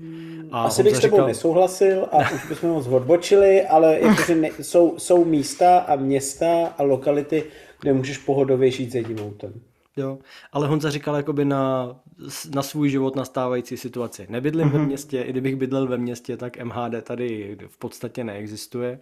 [0.53, 1.27] A Asi bych s tebou říkal...
[1.27, 6.83] nesouhlasil a už bychom moc odbočili, ale jakože ne, jsou, jsou místa a města a
[6.83, 7.45] lokality,
[7.81, 9.53] kde můžeš pohodově žít s jedním autem.
[9.99, 10.19] Jo,
[10.53, 11.97] ale Honza říkal jakoby na,
[12.55, 14.27] na svůj život nastávající situaci.
[14.29, 14.73] Nebydlím mm-hmm.
[14.73, 14.87] ve mhm.
[14.87, 18.99] městě, i kdybych bydlel ve městě, tak MHD tady v podstatě neexistuje,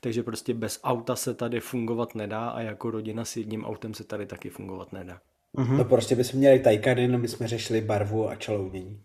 [0.00, 4.04] takže prostě bez auta se tady fungovat nedá a jako rodina s jedním autem se
[4.04, 5.20] tady taky fungovat nedá.
[5.56, 5.76] Mm-hmm.
[5.76, 9.00] No prostě bychom měli tajkany, jenom bychom řešili barvu a čalounění.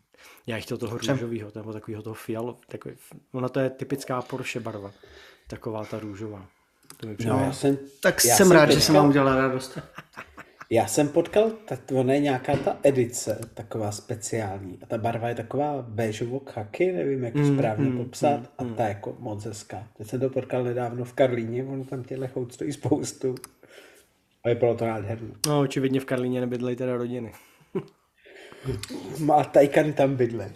[0.47, 2.95] Já chtěl toho růžového, nebo takového toho fialu, takový,
[3.31, 4.91] ona to je typická Porsche barva,
[5.47, 6.45] taková ta růžová.
[6.97, 8.79] To mi no, já jsem, tak já jsem, jsem rád, teďka...
[8.79, 9.79] že jsem vám udělal radost.
[10.73, 14.79] Já jsem potkal, tak ono je nějaká ta edice, taková speciální.
[14.83, 18.39] A ta barva je taková béžovo kaky, nevím, jak to mm, správně mm, popsat.
[18.39, 18.73] Mm, a mm.
[18.75, 19.87] ta je jako moc hezká.
[19.97, 23.35] Teď jsem to potkal nedávno v Karlíně, ono tam těchto chout stojí spoustu.
[24.45, 25.29] A bylo to nádherné.
[25.47, 27.33] No, očividně v Karlíně nebydlejí teda rodiny.
[29.19, 30.51] Má tajkan tam bydle.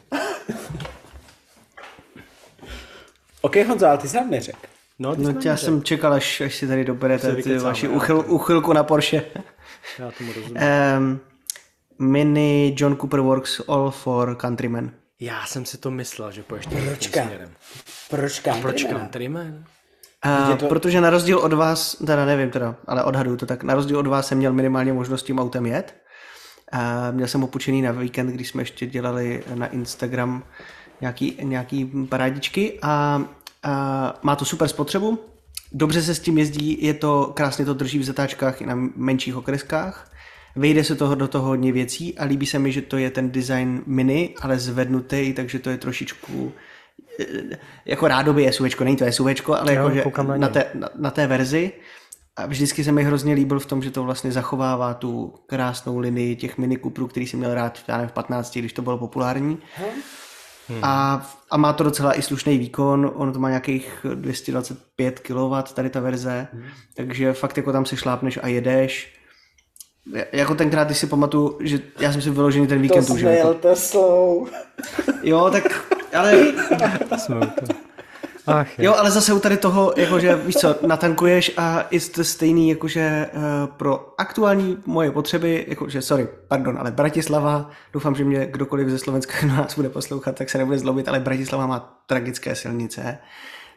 [3.42, 4.75] OK, Honzo, ale ty jsi nám neřekl.
[5.00, 8.84] No, no já jsem čekal, až, až si tady doberete ty vaši uchyl, uchylku na
[8.84, 9.24] Porsche.
[10.00, 10.62] Já tomu rozumím.
[10.98, 11.20] Um,
[12.00, 14.92] mini John Cooper Works All for Countrymen.
[15.20, 17.50] Já jsem si to myslel, že poješ tím směrem.
[18.10, 18.62] Proč Countryman?
[18.62, 19.64] Proč Countryman?
[20.22, 20.68] A, to...
[20.68, 24.08] Protože na rozdíl od vás, teda nevím teda, ale odhaduju to tak, na rozdíl od
[24.08, 25.96] vás jsem měl minimálně možnost tím autem jet.
[26.72, 30.44] A měl jsem opučený na víkend, když jsme ještě dělali na Instagram
[31.02, 33.24] nějaký, nějaký parádičky a
[34.22, 35.20] má to super spotřebu,
[35.72, 39.36] Dobře se s tím jezdí, je to krásně to drží v zatáčkách i na menších
[39.36, 40.12] okreskách.
[40.56, 43.32] Vejde se toho do toho hodně věcí a líbí se mi, že to je ten
[43.32, 46.52] design mini, ale zvednutý, takže to je trošičku
[47.20, 51.12] eh, jako rádoby SUVčko, není to SUVčko, ale jo, jako, že na, té, na, na
[51.12, 51.72] té verzi.
[52.36, 56.36] A vždycky se mi hrozně líbil v tom, že to vlastně zachovává tu krásnou linii
[56.36, 59.58] těch mini Cooperů, který jsem měl rád v 15, když to bylo populární.
[59.76, 60.02] Hmm.
[60.70, 60.80] Hmm.
[60.84, 65.90] A, a má to docela i slušný výkon, ono to má nějakých 225 kW, tady
[65.90, 66.64] ta verze, hmm.
[66.96, 69.16] takže fakt jako tam si šlápneš a jedeš.
[70.32, 73.22] Jako tenkrát, když si pamatuju, že já jsem si vyložený ten víkend už.
[73.22, 73.54] To jel jako...
[73.54, 74.48] Teslou.
[75.24, 75.64] Jo, tak,
[76.14, 76.54] ale...
[78.48, 78.86] Ach, jo.
[78.86, 83.30] jo, ale zase u tady toho, jakože víš co, natankuješ a je to stejný, jakože
[83.34, 83.42] uh,
[83.78, 89.48] pro aktuální moje potřeby, jakože, sorry, pardon, ale Bratislava, doufám, že mě kdokoliv ze Slovenska
[89.48, 93.18] nás bude poslouchat, tak se nebude zlobit, ale Bratislava má tragické silnice,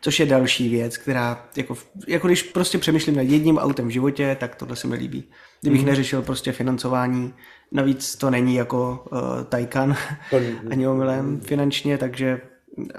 [0.00, 1.74] což je další věc, která, jako,
[2.08, 5.24] jako když prostě přemýšlím nad jedním autem v životě, tak tohle se mi líbí.
[5.60, 5.86] Kdybych mm.
[5.86, 7.34] neřešil prostě financování,
[7.72, 9.96] navíc to není jako uh, Taycan,
[10.70, 12.40] ani omylem finančně, takže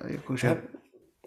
[0.08, 0.58] jakože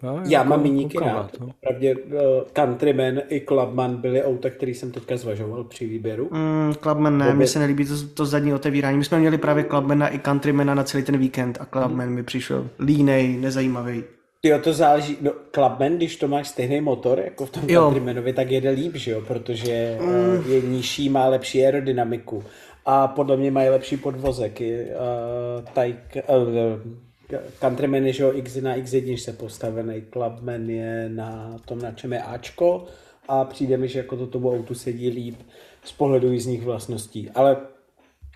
[0.03, 1.39] No, Já jako mám miníky rád.
[1.39, 1.49] No.
[1.61, 2.21] Pravdě uh,
[2.55, 6.29] Countryman i Clubman byly auta, který jsem teďka zvažoval při výběru.
[6.31, 8.97] Mm, Clubman ne, mně se nelíbí to, to zadní otevírání.
[8.97, 12.15] My jsme měli právě Clubmana i Countrymana na celý ten víkend a Clubman mm.
[12.15, 14.03] mi přišel línej, nezajímavý.
[14.45, 15.17] Jo, to záleží.
[15.21, 17.81] No, Clubman, když to máš stejný motor, jako v tom jo.
[17.81, 19.21] Countrymanovi, tak jede líp, že jo?
[19.27, 20.07] Protože mm.
[20.07, 22.43] uh, je nižší, má lepší aerodynamiku.
[22.85, 24.61] A podle mě mají lepší podvozek.
[24.61, 25.97] Uh, tajk,
[26.29, 26.93] uh,
[27.59, 32.23] Countryman je, že X na X1 se postavený, Clubman je na tom, na čem je
[32.23, 32.85] Ačko
[33.27, 35.39] a přijde mi, že jako to tomu autu sedí líp
[35.83, 37.29] z pohledu jízdních vlastností.
[37.29, 37.57] Ale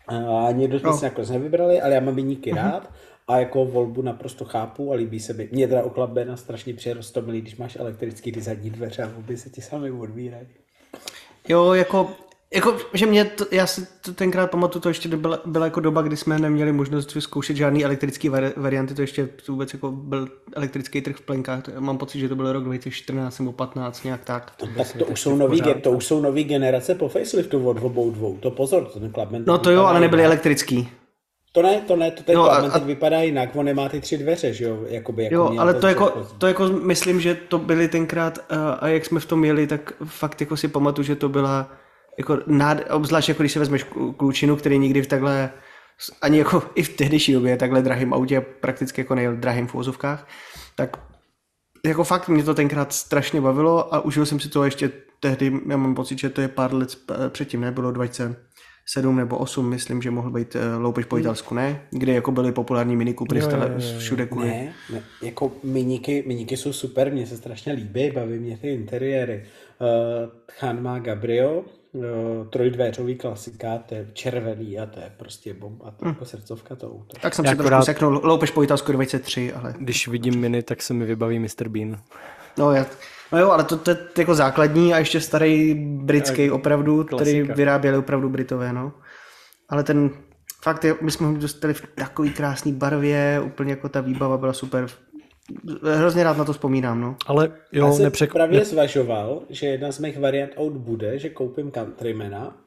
[0.08, 0.97] a někdo jsme no.
[0.97, 2.56] si nakonec nevybrali, ale já mám vyníky uh-huh.
[2.56, 2.91] rád
[3.28, 5.50] a jako volbu naprosto chápu a líbí se mi.
[5.52, 9.62] Mě teda u Clubmana strašně přirostomilý, když máš elektrický zadní dveře a obě se ti
[9.62, 10.47] sami odvírají.
[11.47, 12.10] Jo, jako
[12.54, 16.02] jako, že mě, to, já si to tenkrát pamatuju, to ještě byla, byla jako doba,
[16.02, 21.02] kdy jsme neměli možnost vyzkoušet žádný elektrický varianty, to ještě to vůbec jako byl elektrický
[21.02, 24.52] trh v plenkách, to, mám pocit, že to byl rok 2014 nebo 15, nějak tak.
[24.58, 28.12] To, tak to, už jsou nový, to už jsou nový generace po faceliftu od obou
[28.12, 29.44] dvou, to pozor, to ten Clubman.
[29.48, 30.90] No to jo, ale nebyly elektrický.
[31.52, 34.18] To ne, to ne, to ten no, a, teď vypadá jinak, on nemá ty tři
[34.18, 34.80] dveře, že jo?
[34.88, 38.88] Jakoby, jako jo, ale to jako, to jako myslím, že to byly tenkrát, a, a
[38.88, 41.72] jak jsme v tom jeli, tak fakt jako si pamatuju, že to byla
[42.17, 43.86] jako nád, obzvlášť jako když si vezmeš
[44.17, 45.51] klučinu, který nikdy v takhle,
[46.21, 50.27] ani jako i v tehdejší době takhle drahým autě, prakticky jako nejel drahým v úvozovkách,
[50.75, 50.97] tak
[51.86, 55.77] jako fakt mě to tenkrát strašně bavilo a užil jsem si to ještě tehdy, já
[55.77, 56.97] mám pocit, že to je pár let
[57.30, 61.82] předtím, ne, bylo 2007 nebo 8, myslím, že mohl být uh, loupež po italsku, ne?
[61.91, 63.41] Kde jako byly populární Mini Coopery
[63.97, 64.47] všude kvůli.
[64.47, 69.45] Ne, ne, jako miniky, miniky jsou super, mně se strašně líbí, baví mě ty interiéry.
[69.80, 71.63] Uh, Han má Gabriel,
[72.50, 76.88] trojdvéřový klasika, to je červený a to je prostě bomba, to je jako srdcovka to
[76.88, 77.20] auto.
[77.22, 77.70] Tak jsem si akorát...
[77.70, 79.74] trošku seknul, loupeš po italsku 23, ale...
[79.80, 81.68] Když vidím mini, tak se mi vybaví Mr.
[81.68, 82.00] Bean.
[82.58, 82.86] No, já,
[83.32, 87.98] no jo, ale to, to, je jako základní a ještě starý britský opravdu, který vyráběli
[87.98, 88.94] opravdu Britové, no.
[89.70, 90.10] Ale ten
[90.64, 94.54] fakt, je, my jsme ho dostali v takový krásný barvě, úplně jako ta výbava byla
[94.54, 94.88] super
[95.96, 97.16] hrozně rád na to vzpomínám, no.
[97.26, 98.34] Ale jo, Já jsem nepřek...
[98.34, 102.58] právě zvažoval, že jedna z mých variant aut bude, že koupím Countrymana,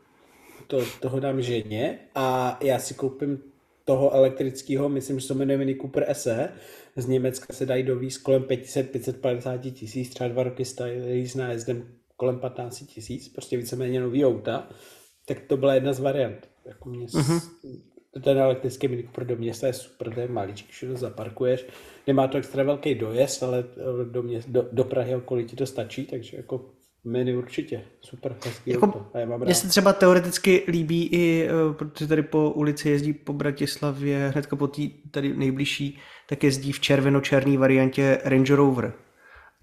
[0.66, 3.38] to, toho dám ženě a já si koupím
[3.85, 6.49] toho elektrického, myslím, že se jmenuje Mini Cooper SE,
[6.97, 11.85] z Německa se dají dovíz kolem 500-550 tisíc, třeba dva roky stají s nájezdem
[12.16, 14.69] kolem 15 tisíc, prostě víceméně nový auta,
[15.27, 16.49] tak to byla jedna z variant.
[16.64, 17.51] Jako mě uh-huh
[18.23, 21.66] ten elektrický Mini Cooper do města je super, to je maličký, všude zaparkuješ.
[22.11, 25.66] Nemá to extra velký dojezd, ale eh, do, mě, do, do Prahy okolí ti to
[25.66, 26.70] stačí, takže jako
[27.05, 29.07] Mini určitě, super, hezký jako, auto.
[29.14, 33.12] A já mám Mně se třeba teoreticky líbí i, eh, protože tady po ulici jezdí
[33.12, 38.92] po Bratislavě, hnedka po té tady nejbližší, tak jezdí v červeno-černé variantě Range Rover.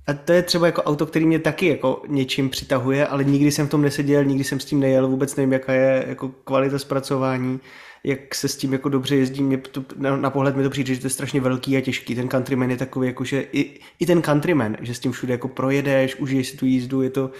[0.07, 3.67] A to je třeba jako auto, který mě taky jako něčím přitahuje, ale nikdy jsem
[3.67, 7.59] v tom neseděl, nikdy jsem s tím nejel, vůbec nevím, jaká je jako kvalita zpracování
[8.07, 10.93] jak se s tím jako dobře jezdí, mě to, na, na pohled mi to přijde,
[10.93, 12.15] že to je strašně velký a těžký.
[12.15, 15.47] Ten countryman je takový, jako že i, i ten countryman, že s tím všude jako
[15.47, 17.31] projedeš, užiješ si tu jízdu, je to,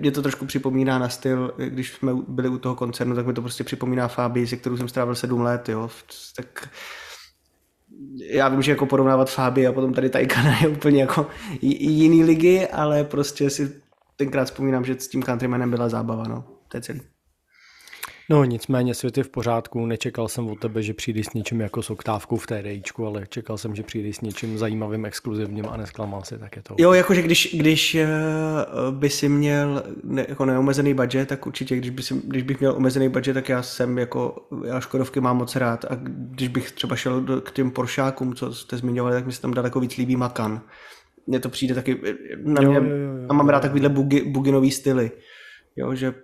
[0.00, 3.42] mě to trošku připomíná na styl, když jsme byli u toho koncernu, tak mi to
[3.42, 5.90] prostě připomíná Fabii, se kterou jsem strávil sedm let, jo,
[6.36, 6.68] tak
[8.30, 11.26] já vím, že jako porovnávat Fabii a potom tady Taycana je úplně jako
[11.62, 13.72] jiný ligy, ale prostě si
[14.16, 17.00] tenkrát vzpomínám, že s tím countrymanem byla zábava, no, to je celý.
[18.30, 21.82] No nicméně svět je v pořádku, nečekal jsem od tebe, že přijdeš s něčím jako
[21.82, 26.22] s oktávkou v TDIčku, ale čekal jsem, že přijdeš s něčím zajímavým, exkluzivním a nesklamal
[26.22, 26.74] si, tak je to.
[26.78, 28.08] Jo, jakože když, když eh,
[28.90, 32.72] by si měl ne, jako neomezený budget, tak určitě, když, by si, když bych měl
[32.76, 36.96] omezený budget, tak já jsem jako, já Škodovky mám moc rád a když bych třeba
[36.96, 40.16] šel do, k těm Poršákům, co jste zmiňovali, tak mi se tam daleko víc líbí
[40.16, 40.60] Makan.
[41.26, 42.00] Mně to přijde taky,
[42.44, 43.26] na mě, jo, jo, jo, jo.
[43.28, 45.10] a mám rád takovýhle bugi, buginový styly.
[45.76, 46.14] Jo, že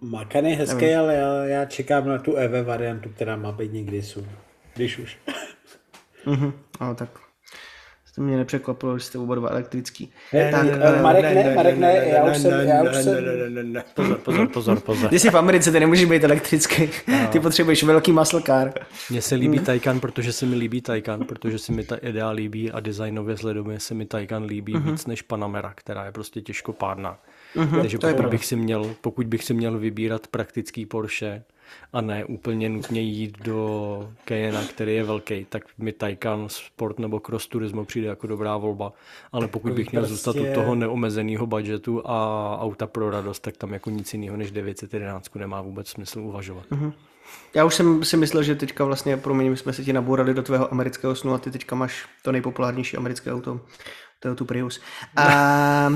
[0.00, 0.98] Makan je hezký, Nevím.
[0.98, 4.26] ale já, já čekám na tu EV variantu, která má být někdy sun.
[4.74, 5.18] Když už.
[6.26, 7.08] Mhm, no tak
[8.14, 10.12] to mě nepřekvapilo, že jste oba dva elektrický.
[10.32, 13.24] Ne, tak, ne, eh, Marek ne, Marek ne, já už jsem, já už ne, jsem,
[13.24, 13.84] ne, ne, ne, ne.
[13.94, 15.10] Pozor, pozor, pozor, pozor.
[15.10, 16.90] Ty jsi v Americe, ty nemůžeš být elektrický.
[17.32, 18.72] Ty potřebuješ velký muscle car.
[19.10, 22.72] Mně se líbí Taycan, protože se mi líbí Taycan, protože se mi ta idea líbí
[22.72, 24.90] a designově sledomě se mi Taycan líbí Mhm.
[24.90, 27.18] víc než Panamera, která je prostě těžkopádná.
[27.54, 31.42] Takže to je pokud bych, si měl, pokud bych si měl vybírat praktický Porsche
[31.92, 37.20] a ne úplně nutně jít do Cayena, který je velký, tak mi Taycan Sport nebo
[37.20, 38.92] Cross Turismo přijde jako dobrá volba.
[39.32, 43.56] Ale pokud bych měl zůstat u prostě- toho neomezeného budgetu a auta pro radost, tak
[43.56, 46.64] tam jako nic jiného než 911 nemá vůbec smysl uvažovat.
[47.54, 50.42] Já už jsem si myslel, že teďka vlastně, promiň, my jsme se ti nabourali do
[50.42, 53.60] tvého amerického snu a ty teďka máš to nejpopulárnější americké auto.
[54.20, 54.80] To je tu Prius.
[55.16, 55.24] A,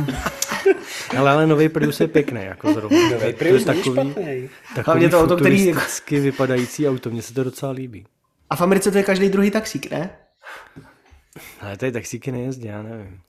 [1.18, 2.98] Ale, ale nový Prius je pěkný, jako zrovna.
[3.10, 4.50] To Prius je takový, takový
[4.84, 5.72] Hlavně to auto, který-
[6.10, 8.06] vypadající auto, mně se to docela líbí.
[8.50, 10.10] a v Americe to je každý druhý taxík, ne?
[11.60, 13.20] Ale tady taxíky nejezdí, já nevím.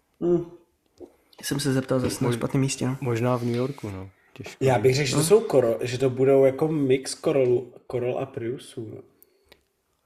[1.41, 2.85] Jsem se zeptal zase na špatném místě.
[2.87, 2.97] No.
[3.01, 4.09] Možná v New Yorku, no.
[4.33, 4.65] Těžko.
[4.65, 8.25] Já bych řekl, že to jsou koro, že to budou jako mix Corolu, Corol a
[8.25, 8.91] Priusů.
[8.95, 9.01] No.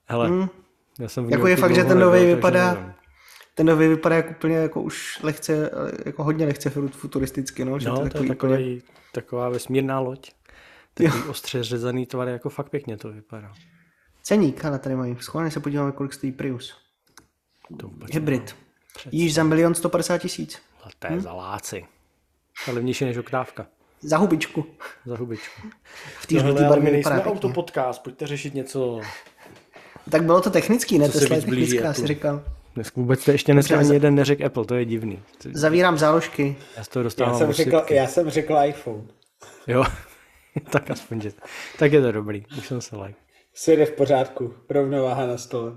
[0.06, 0.50] Hele,
[1.00, 2.94] já jsem v New Jako je fakt, že ten nový vypadá, nevím.
[3.60, 5.72] Ten nový vypadá jako úplně jako už lehce,
[6.06, 7.80] jako hodně lehce futuristicky, no.
[7.80, 10.32] Že No, to je takový úplně- takový, taková vesmírná loď.
[10.94, 13.54] Takový ostře řezaný tvar, jako fakt pěkně to vypadá.
[14.24, 15.18] Ceník, ale tady mají.
[15.20, 16.78] Schválně se podíváme, kolik stojí Prius.
[17.80, 18.56] To vůbec Hybrid.
[19.12, 20.60] Již za milion 150 tisíc.
[20.84, 21.86] A to je za láci.
[22.68, 23.68] Ale levnější než oktávka.
[24.02, 24.66] Za hubičku.
[25.06, 25.68] Za hubičku.
[26.20, 27.54] V té žluté barvě vypadá pěkně.
[27.54, 29.02] podcast, pojďte řešit něco.
[30.12, 31.10] Tak bylo to technický, ne?
[31.10, 32.44] Tesla je technická, si říkal.
[32.80, 35.20] Dnes vůbec to ještě dneska ani jeden neřekl Apple, to je divný.
[35.54, 36.56] Zavírám záložky.
[36.78, 39.04] Já z toho Já dostávám jsem, řekl, já jsem řekl iPhone.
[39.68, 39.84] Jo,
[40.72, 41.32] tak aspoň, že...
[41.80, 43.20] Tak je to dobrý, už jsem se like.
[43.54, 45.72] Sve jde v pořádku, rovnováha na stole.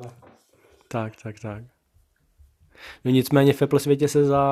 [0.88, 1.65] Tak, tak, tak.
[3.05, 4.43] No nicméně v Apple světě se za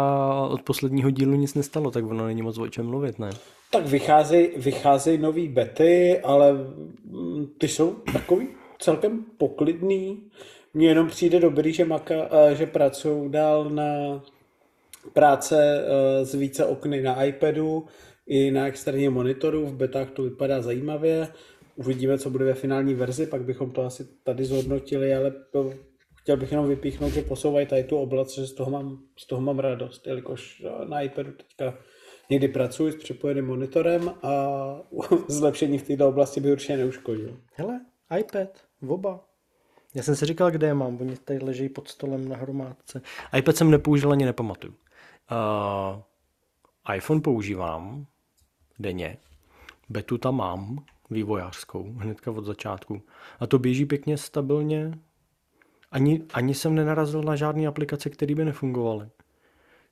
[0.50, 3.30] od posledního dílu nic nestalo, tak ono není moc o čem mluvit, ne?
[3.70, 10.30] Tak vycházejí vycházej nový bety, ale mm, ty jsou takový celkem poklidný.
[10.74, 14.22] Mně jenom přijde dobrý, že, maka, že pracují dál na
[15.12, 17.87] práce eh, s více okny na iPadu
[18.26, 19.66] i na externím monitoru.
[19.66, 21.28] V betách to vypadá zajímavě.
[21.76, 25.33] Uvidíme, co bude ve finální verzi, pak bychom to asi tady zhodnotili, ale
[26.22, 29.42] chtěl bych jenom vypíchnout, že posouvají tady tu oblast, že z toho mám, z toho
[29.42, 31.78] mám radost, jelikož eh, na iPadu teďka
[32.30, 34.83] někdy pracuji s připojeným monitorem a
[35.28, 37.37] zlepšení v této oblasti by určitě neuškodilo.
[37.54, 37.80] Hele,
[38.18, 38.48] iPad,
[38.88, 39.29] oba.
[39.94, 43.03] Já jsem si říkal, kde je mám, oni tady leží pod stolem na hromádce.
[43.38, 44.74] iPad jsem nepoužil ani nepamatuju.
[45.33, 48.07] Uh, iPhone používám
[48.79, 49.16] denně.
[49.88, 53.03] Betu tam mám, vývojářskou, hnedka od začátku.
[53.40, 54.98] A to běží pěkně stabilně.
[55.90, 59.09] Ani, ani jsem nenarazil na žádné aplikace, které by nefungovaly.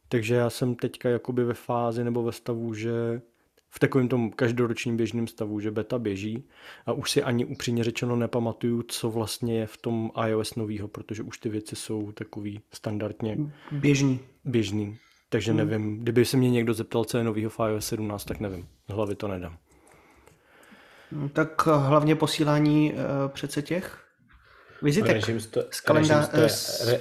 [0.09, 3.23] Takže já jsem teďka jakoby ve fázi nebo ve stavu, že
[3.71, 6.45] v takovém tom každoročním běžném stavu, že beta běží
[6.87, 11.23] a už si ani upřímně řečeno nepamatuju, co vlastně je v tom iOS novýho, protože
[11.23, 13.37] už ty věci jsou takový standardně
[13.73, 14.21] Běžný.
[14.45, 14.99] běžný.
[15.29, 18.69] Takže nevím, kdyby se mě někdo zeptal, co je novýho v iOS 17, tak nevím.
[18.89, 19.59] Z hlavy to nedám.
[21.13, 24.05] No, Tak eh, hlavně posílání uh, přece těch
[24.83, 25.13] vizitek.
[25.13, 27.01] Režim, sto, z kalendá- režim, stoja, z- re,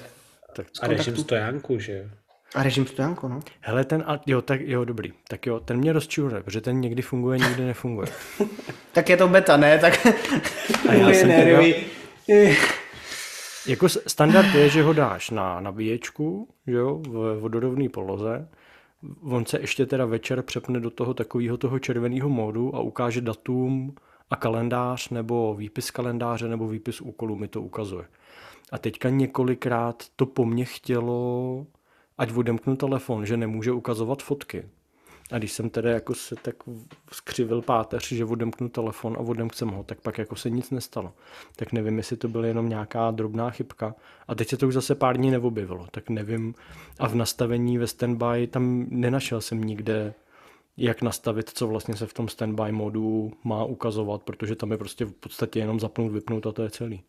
[0.55, 2.09] Tak, a režim stojánku, že jo?
[2.55, 3.39] A režim stojanko, no.
[3.59, 5.13] hele, ten, a, jo, tak, jo, dobrý.
[5.27, 8.07] Tak jo, ten mě rozčiluje, protože ten někdy funguje, někdy nefunguje.
[8.91, 9.79] Tak je to beta, ne?
[9.79, 10.07] Tak...
[10.89, 11.59] A já jsem teda-
[13.67, 18.47] Jako standard je, že ho dáš na nabíječku, že jo, v vodorovné poloze.
[19.21, 23.95] On se ještě teda večer přepne do toho takového toho červeného módu a ukáže datum
[24.29, 28.05] a kalendář nebo výpis kalendáře nebo výpis úkolů mi to ukazuje.
[28.71, 31.65] A teďka několikrát to po mně chtělo,
[32.17, 34.63] ať odemknu telefon, že nemůže ukazovat fotky.
[35.31, 36.55] A když jsem tedy jako se tak
[37.11, 41.13] skřivil páteř, že odemknu telefon a odemknu ho, tak pak jako se nic nestalo.
[41.55, 43.95] Tak nevím, jestli to byla jenom nějaká drobná chybka.
[44.27, 46.55] A teď se to už zase pár dní neobjevilo, tak nevím.
[46.99, 50.13] A v nastavení ve standby tam nenašel jsem nikde,
[50.77, 55.05] jak nastavit, co vlastně se v tom standby modu má ukazovat, protože tam je prostě
[55.05, 57.01] v podstatě jenom zapnout, vypnout a to je celý.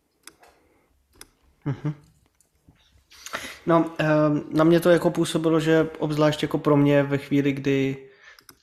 [3.65, 7.97] No, ehm, na mě to jako působilo, že obzvlášť jako pro mě ve chvíli, kdy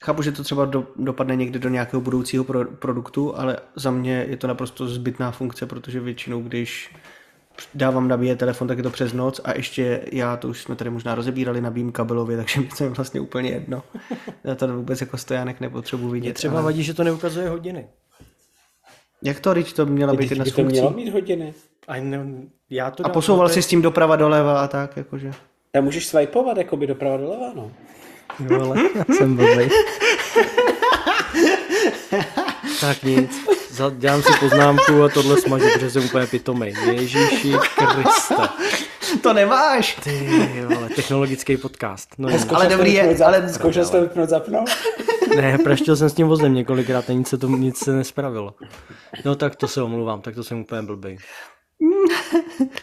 [0.05, 4.27] chápu, že to třeba do, dopadne někdy do nějakého budoucího pro, produktu, ale za mě
[4.29, 6.95] je to naprosto zbytná funkce, protože většinou, když
[7.75, 10.91] dávám nabíjet telefon, tak je to přes noc a ještě já, to už jsme tady
[10.91, 13.83] možná rozebírali, nabíjím kabelově, takže mi to je vlastně úplně jedno.
[14.45, 16.27] Já tady vůbec jako stojánek nepotřebuji vidět.
[16.27, 17.87] Mě třeba ale- vadí, že to neukazuje hodiny.
[19.27, 21.05] Jak to, teď to měla být jedna by z to mělo funkcí?
[21.05, 21.55] mít hodiny.
[21.89, 22.19] A ne,
[22.71, 25.31] já to A posouval si s tím doprava doleva a tak, jakože.
[25.73, 27.71] Tam můžeš swipeovat jakoby doprava doleva, no.
[28.51, 29.69] Jo, ale já jsem blbej.
[32.81, 33.31] tak nic.
[33.99, 36.75] Dělám si poznámku a tohle smažu, protože jsem úplně pitomej.
[36.93, 38.35] Ježíši Kriste.
[39.23, 39.95] To nemáš!
[40.05, 40.29] Ty
[40.75, 42.09] vole, technologický podcast.
[42.19, 44.71] No, Ale dobrý je, ale- Zkoušel jsi to vypnout zapnout?
[45.37, 48.55] Ne, praštil jsem s tím vozem několikrát a nic se, to, nic se nespravilo.
[49.25, 51.19] No tak to se omluvám, tak to jsem úplně blbej.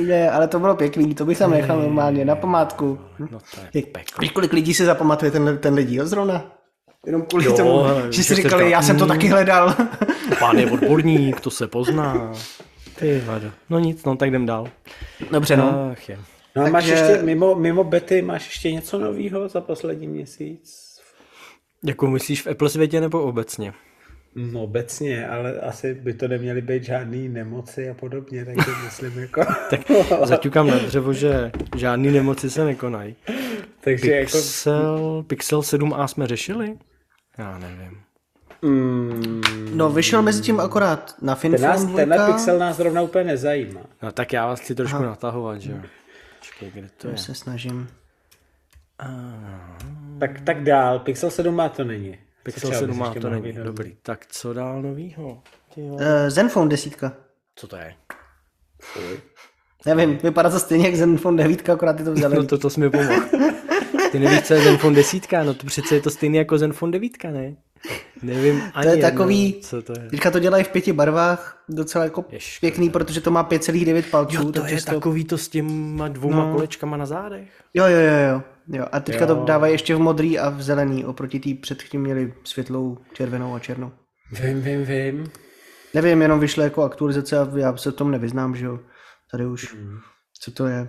[0.00, 2.98] Ne, ale to bylo pěkný, to bych tam nechal normálně na památku.
[3.18, 4.20] No to je peklo.
[4.20, 6.52] Víš, kolik lidí si zapamatuje ten, ten díl zrovna?
[7.06, 9.08] Jenom kvůli Jo, tomu, hele, že si jste říkali, říkal, já jsem to mm.
[9.08, 9.74] taky hledal.
[10.38, 12.32] Pán je odborník, to se pozná.
[12.98, 13.50] Ty vado.
[13.70, 14.68] No nic, no tak jdem dál.
[15.30, 15.90] Dobře, no.
[15.92, 16.18] Ach je.
[16.56, 20.83] No a máš Takže- ještě, mimo, mimo bety, máš ještě něco nového za poslední měsíc?
[21.86, 23.72] Jako myslíš v Apple světě nebo obecně?
[24.34, 29.44] No obecně, ale asi by to neměly být žádný nemoci a podobně, takže myslím jako...
[29.70, 29.80] Tak
[30.24, 33.16] zaťukám na dřevo, že žádný nemoci se nekonají.
[33.80, 34.32] takže jako...
[34.38, 36.78] Pixel, Pixel 7a jsme řešili?
[37.38, 38.00] Já nevím.
[38.62, 39.40] Mm,
[39.74, 43.80] No, vyšel mezi tím akorát na ten nás, tenhle pixel nás zrovna úplně nezajímá.
[44.02, 45.78] No tak já vás chci trošku natahovat, že jo.
[46.38, 47.16] Počkej, kde to je?
[47.16, 47.88] Se snažím.
[50.18, 52.18] Tak, tak dál, Pixel 7 má to není.
[52.42, 53.42] Pixel Co třeba bys 7a ještě to není.
[53.42, 53.62] vydat?
[53.66, 53.96] Dobrý.
[54.02, 55.42] Tak co dál novýho?
[55.74, 55.86] Ty jo.
[55.94, 57.12] Uh, Zenfone desítka.
[57.56, 57.94] Co to je?
[59.86, 62.36] Nevím, vypadá to stejně jak Zenfone 9, akorát ty to vzali.
[62.38, 63.22] No to, to jsi mi pomohl.
[64.12, 65.32] Ty nevíš, co je Zenfone 10?
[65.44, 67.54] No to přece je to stejný jako Zenfone 9, ne?
[68.22, 70.08] Nevím ani to je jedno, takový, co to je.
[70.10, 72.60] teďka to dělají v pěti barvách, docela jako Ježkode.
[72.60, 74.36] pěkný, protože to má 5,9 palců.
[74.36, 76.52] Jo, to takže je toho- takový to s těma dvouma No.
[76.52, 77.48] kolečkama na zádech.
[77.74, 78.42] Jo, jo, jo, jo.
[78.68, 78.86] Jo.
[78.92, 79.26] A teďka Jo.
[79.26, 83.58] to dávají ještě v modrý a v zelený, oproti té předtím měli světlou, červenou a
[83.58, 83.92] černou.
[84.42, 85.30] Vím, vím, vím.
[85.94, 88.80] Nevím, jenom vyšly jako aktualizace a já se v tom nevyznám, že jo.
[89.30, 89.76] Tady už,
[90.40, 90.88] co to je.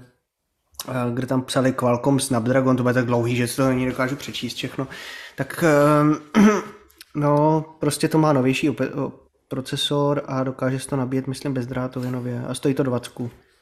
[0.88, 4.56] A Kde tam psali Qualcomm Snapdragon, to bude tak dlouhý, že to ani dokážu přečíst
[4.56, 4.88] všechno.
[5.36, 6.18] Tak ehm,
[7.16, 8.76] no, prostě to má novější
[9.48, 12.44] procesor a dokáže se to nabíjet, myslím, bezdrátově nově.
[12.48, 13.14] A stojí to 20.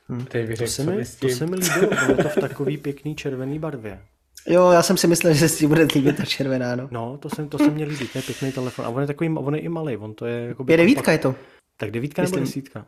[0.10, 0.26] Hm.
[0.26, 3.16] Ty vyřek, To se, mi, mi to se mi líbilo, bylo to v takový pěkný
[3.16, 4.00] červený barvě.
[4.48, 6.88] Jo, já jsem si myslel, že si bude líbit ta červená, no.
[6.92, 8.86] No, to se, to se mě líbí, to je pěkný telefon.
[8.86, 10.64] A on je takový, on je i malý, on to je jako...
[10.64, 11.36] Pět devítka je to.
[11.78, 12.86] Tak devítka nebo Myslím- desítka?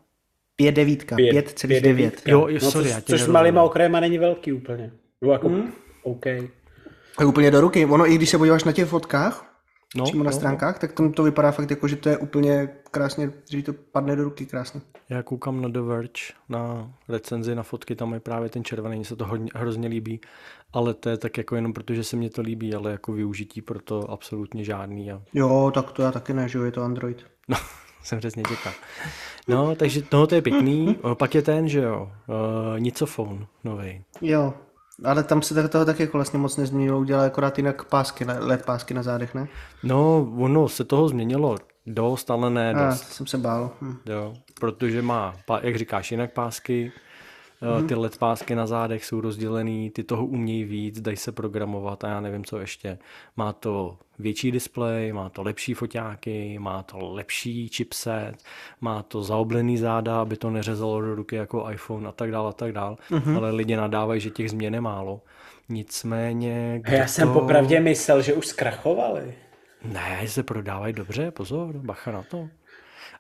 [0.56, 1.82] Pět devítka, Pět- 5,9.
[1.82, 2.32] devítka.
[2.32, 4.92] Jo, jo, no, sorry, což, což malýma okrajema není velký úplně.
[5.22, 5.72] No jako, Hmm.
[6.04, 6.26] OK.
[7.18, 7.86] Tak úplně do ruky.
[7.86, 9.55] Ono, i když se podíváš na těch fotkách,
[9.98, 12.70] No, přímo na no, stránkách, tak tam to vypadá fakt jako, že to je úplně
[12.92, 14.82] krásně, že to padne do ruky krásně.
[15.10, 19.06] Já koukám na The Verge, na recenzi, na fotky, tam je právě ten červený, mně
[19.06, 20.22] se to hodně, hrozně líbí,
[20.74, 23.62] ale to je tak jako jenom proto, že se mně to líbí, ale jako využití
[23.62, 26.84] pro to absolutně žádný a Jo, tak to já taky ne, že jo, je to
[26.84, 27.26] Android.
[27.48, 27.58] no,
[28.04, 28.74] jsem přesně čekal.
[29.48, 34.04] No, takže no, to je pěkný, pak je ten, že jo, uh, Nicofone, nový.
[34.22, 34.54] Jo,
[35.04, 38.40] ale tam se tak- toho taky jako vlastně moc nezměnilo, udělá akorát jinak pásky, le-
[38.40, 39.48] LED pásky na zádech, ne?
[39.84, 43.04] No, ono se toho změnilo dost, ale ne A, dost.
[43.14, 43.72] jsem se bál.
[43.82, 43.96] Hm.
[44.06, 46.92] Jo, protože má, jak říkáš, jinak pásky,
[47.80, 47.88] mm.
[47.88, 52.10] ty LED pásky na zádech jsou rozdělený, ty toho umějí víc, dají se programovat a
[52.10, 52.98] já nevím, co ještě.
[53.38, 58.36] Má to větší displej, má to lepší foťáky, má to lepší chipset,
[58.82, 62.54] má to zaoblený záda, aby to neřezalo do ruky jako iPhone a tak dále a
[62.54, 62.98] tak dále.
[63.10, 63.38] Mm.
[63.38, 65.22] Ale lidi nadávají, že těch změn je málo.
[65.70, 66.82] Nicméně...
[66.88, 67.40] Já kdo jsem to...
[67.40, 69.34] popravdě myslel, že už zkrachovali.
[69.94, 72.50] Ne, se prodávají dobře, pozor, bacha na to.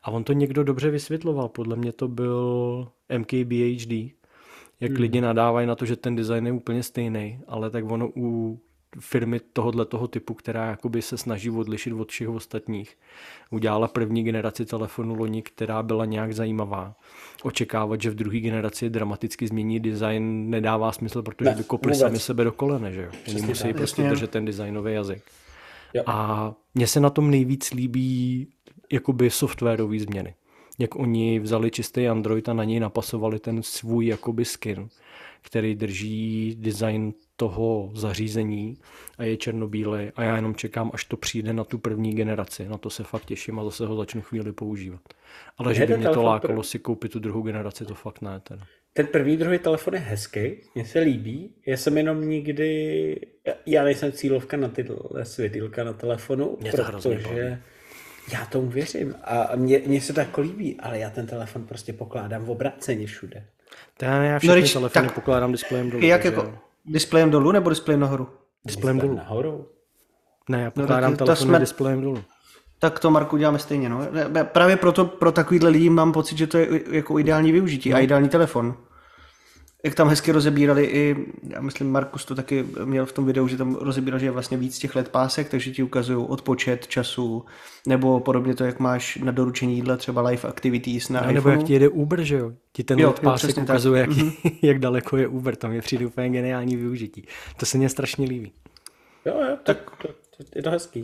[0.03, 2.87] A on to někdo dobře vysvětloval, podle mě to byl
[3.17, 4.14] MKBHD,
[4.79, 5.01] jak hmm.
[5.01, 8.59] lidi nadávají na to, že ten design je úplně stejný, ale tak ono u
[8.99, 12.97] firmy tohohle toho typu, která jakoby se snaží odlišit od všech ostatních,
[13.51, 16.95] udělala první generaci telefonu loni, která byla nějak zajímavá.
[17.43, 21.99] Očekávat, že v druhé generaci dramaticky změní design nedává smysl, protože Ne, by kopli vůbec.
[21.99, 23.09] sami sebe do kolene, že jo?
[23.27, 23.75] Oni musí tak.
[23.75, 24.09] prostě Jasně.
[24.09, 25.23] držet ten designový jazyk.
[25.93, 26.03] Jo.
[26.05, 28.47] A mně se na tom nejvíc líbí
[28.91, 30.35] jakoby softwarové změny.
[30.79, 34.87] Jak oni vzali čistý Android a na něj napasovali ten svůj jakoby skin,
[35.41, 38.77] který drží design toho zařízení
[39.17, 42.67] a je černobílý a já jenom čekám, až to přijde na tu první generaci.
[42.69, 45.01] Na to se fakt těším a zase ho začnu chvíli používat.
[45.57, 48.39] Ale že by ten mě to lákalo si koupit tu druhou generaci, to fakt ne.
[48.43, 48.63] Teda.
[48.93, 51.55] Ten první, druhý telefon je hezký, mně se líbí.
[51.67, 53.19] Já jsem jenom nikdy,
[53.65, 57.61] já nejsem cílovka na tyhle světýlka na telefonu, Mě to protože
[58.33, 61.93] já tomu věřím a mě, mně se to jako líbí, ale já ten telefon prostě
[61.93, 63.45] pokládám v obráceně všude.
[63.97, 66.03] To já, já všechny když- telefony tak- pokládám displejem dolů.
[66.05, 68.29] Jak takže jako, displejem dolů nebo displejem nahoru?
[68.65, 69.17] Displejem Displej dolů.
[69.17, 69.67] Nahoru.
[70.49, 72.23] Ne, já No, pokládám tak to telefony jsme- displejem dolů.
[72.79, 73.89] Tak to, Marku, děláme stejně.
[73.89, 74.01] No.
[74.43, 77.95] Právě proto pro takovýhle lidi mám pocit, že to je jako ideální využití no.
[77.97, 78.77] a ideální telefon.
[79.85, 81.15] Jak tam hezky rozebírali i,
[81.49, 84.57] já myslím, Markus to taky měl v tom videu, že tam rozebíral, že je vlastně
[84.57, 87.45] víc těch let pásek, takže ti ukazují odpočet času,
[87.87, 91.63] nebo podobně to, jak máš na doručení jídla třeba live activities na no, Nebo jak
[91.63, 92.51] ti jede Uber, že jo?
[92.73, 94.57] Ti ten jo, let pásek ukazuje, jak, mm-hmm.
[94.61, 97.27] jak daleko je Uber, to mi přijde úplně geniální využití.
[97.57, 98.51] To se mně strašně líbí.
[99.25, 101.03] Jo, jo, tak to, to, je to hezký.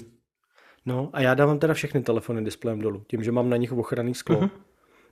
[0.86, 3.04] No a já dávám teda všechny telefony displejem dolů.
[3.08, 4.50] Tím, že mám na nich ochranný sklo uh-huh.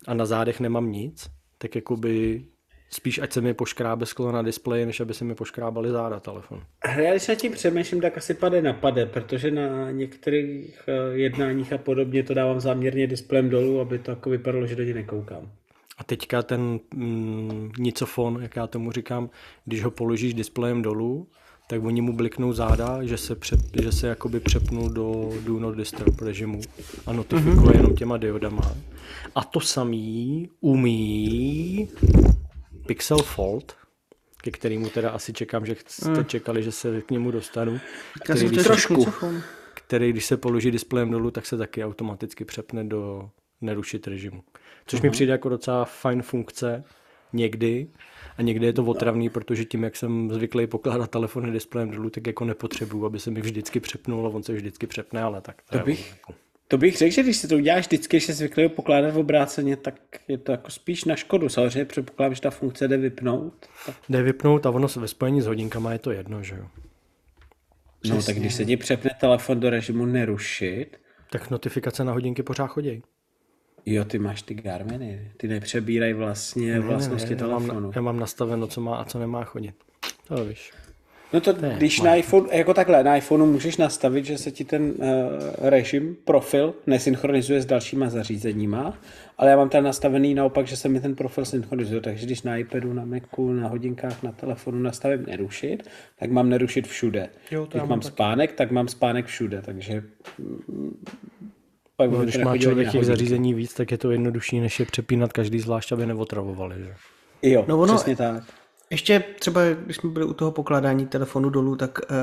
[0.07, 2.45] a na zádech nemám nic, tak jakoby
[2.89, 6.61] spíš ať se mi poškrábe sklo na displeji, než aby se mi poškrábali záda telefon.
[6.97, 11.73] Já když na tím přemýšlím, tak asi pade na pade, protože na některých eh, jednáních
[11.73, 15.51] a podobně to dávám záměrně displejem dolů, aby to jako vypadalo, že do něj nekoukám.
[15.97, 19.29] A teďka ten mm, nicofon, jak já tomu říkám,
[19.65, 21.27] když ho položíš displejem dolů,
[21.67, 25.77] tak oni mu bliknou záda, že se, přep, že se jakoby přepnul do do not
[25.77, 26.61] disturb režimu
[27.05, 27.75] a notifikuje mm-hmm.
[27.75, 28.75] jenom těma diodama.
[29.35, 31.87] A to samý umí
[32.89, 33.75] Pixel Fold,
[34.41, 36.25] ke kterému teda asi čekám, že jste mm.
[36.25, 37.79] čekali, že se k němu dostanu.
[38.23, 39.05] Který, když trošku.
[39.73, 43.29] který, když se položí displejem dolů, tak se taky automaticky přepne do
[43.61, 44.43] nerušit režimu.
[44.85, 45.03] Což mm-hmm.
[45.03, 45.11] mi mhm.
[45.13, 46.83] přijde jako docela fajn funkce
[47.33, 47.87] někdy,
[48.37, 52.27] a někdy je to otravný, protože tím, jak jsem zvyklý pokládat telefony displejem dolů, tak
[52.27, 55.61] jako nepotřebuju, aby se mi vždycky přepnul a on se vždycky přepne, ale tak.
[55.61, 56.33] To, to bych, jako...
[56.71, 59.77] to bych řekl, že když si to uděláš vždycky, že jsi zvyklý pokládat v obráceně,
[59.77, 59.95] tak
[60.27, 61.49] je to jako spíš na škodu.
[61.49, 63.53] Samozřejmě předpokládám, že ta funkce jde vypnout.
[63.85, 63.95] Tak...
[64.09, 66.67] Jde vypnout a ono se ve spojení s hodinkama je to jedno, že jo.
[67.99, 68.17] Přesně.
[68.17, 70.97] No tak když se ti přepne telefon do režimu nerušit,
[71.31, 73.03] tak notifikace na hodinky pořád chodí.
[73.85, 77.73] Jo, ty máš ty Garminy, ty nepřebírají vlastně ne, vlastnosti ne, ne, telefonu.
[77.73, 79.75] Já mám, já mám nastaveno, co má a co nemá chodit.
[80.27, 80.73] To víš.
[81.33, 84.65] No to, ne, když na iPhone, jako takhle, na iPhoneu můžeš nastavit, že se ti
[84.65, 85.05] ten uh,
[85.57, 88.93] režim, profil nesynchronizuje s dalšíma zařízeníma,
[89.37, 92.57] ale já mám tam nastavený naopak, že se mi ten profil synchronizuje, takže když na
[92.57, 97.29] iPadu, na Macu, na hodinkách, na telefonu nastavím nerušit, tak mám nerušit všude.
[97.51, 98.13] Jo, to když mám taky.
[98.13, 100.03] spánek, tak mám spánek všude, takže
[100.37, 101.05] mm,
[101.95, 105.33] pak no, když má člověk těch zařízení víc, tak je to jednodušší, než je přepínat
[105.33, 106.75] každý zvlášť, aby neotravovali.
[106.79, 106.93] Že?
[107.41, 108.43] Jo, no ono, přesně tak.
[108.91, 112.15] Ještě třeba, když jsme byli u toho pokládání telefonu dolů, tak uh,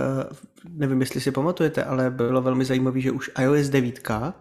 [0.68, 4.32] nevím, jestli si pamatujete, ale bylo velmi zajímavé, že už iOS 9 uh,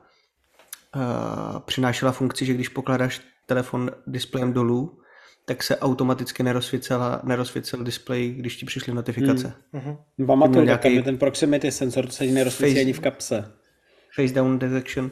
[1.59, 4.99] přinášela funkci, že když pokládáš telefon displejem dolů,
[5.45, 9.53] tak se automaticky nerozsvícel, nerozsvícel displej, když ti přišly notifikace.
[9.71, 10.25] Mm, mm-hmm.
[10.25, 11.03] Pamatuju, nějaký...
[11.03, 13.51] ten proximity sensor, to se nerozsvítí ani v kapse
[14.15, 15.11] face down detection.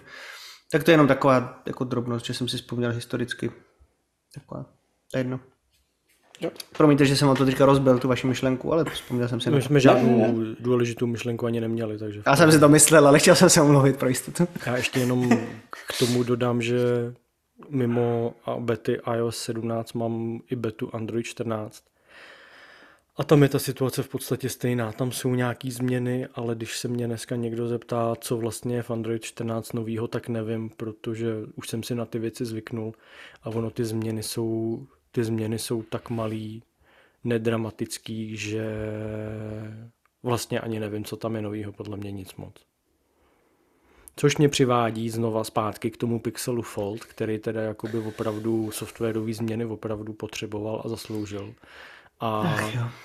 [0.72, 3.51] Tak to je jenom taková jako drobnost, že jsem si vzpomněl historicky.
[4.34, 4.64] Taková,
[5.11, 5.39] to je jedno.
[6.41, 6.49] Jo.
[6.77, 9.51] Promiňte, že jsem vám to teďka rozbil, tu vaši myšlenku, ale vzpomněl jsem si.
[9.51, 12.21] My jsme žádnou ne, důležitou myšlenku ani neměli, takže...
[12.25, 14.47] Já jsem si to myslel, ale chtěl jsem se omluvit pro jistotu.
[14.65, 15.29] Já ještě jenom
[15.71, 16.79] k tomu dodám, že
[17.69, 21.84] mimo bety iOS 17 mám i betu Android 14
[23.17, 24.91] a tam je ta situace v podstatě stejná.
[24.91, 28.91] Tam jsou nějaký změny, ale když se mě dneska někdo zeptá, co vlastně je v
[28.91, 32.93] Android 14 novýho, tak nevím, protože už jsem si na ty věci zvyknul
[33.43, 36.64] a ono ty změny jsou, ty změny jsou tak malý,
[37.24, 38.66] nedramatický, že
[40.24, 42.55] vlastně ani nevím, co tam je novýho, podle mě nic moc.
[44.16, 49.66] Což mě přivádí znova zpátky k tomu Pixelu Fold, který teda jakoby opravdu softwarové změny
[49.66, 51.53] opravdu potřeboval a zasloužil.
[52.20, 52.55] A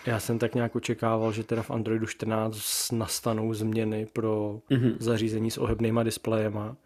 [0.07, 4.97] já jsem tak nějak očekával, že teda v Androidu 14 nastanou změny pro mm-hmm.
[4.99, 6.77] zařízení s ohebnýma displejema.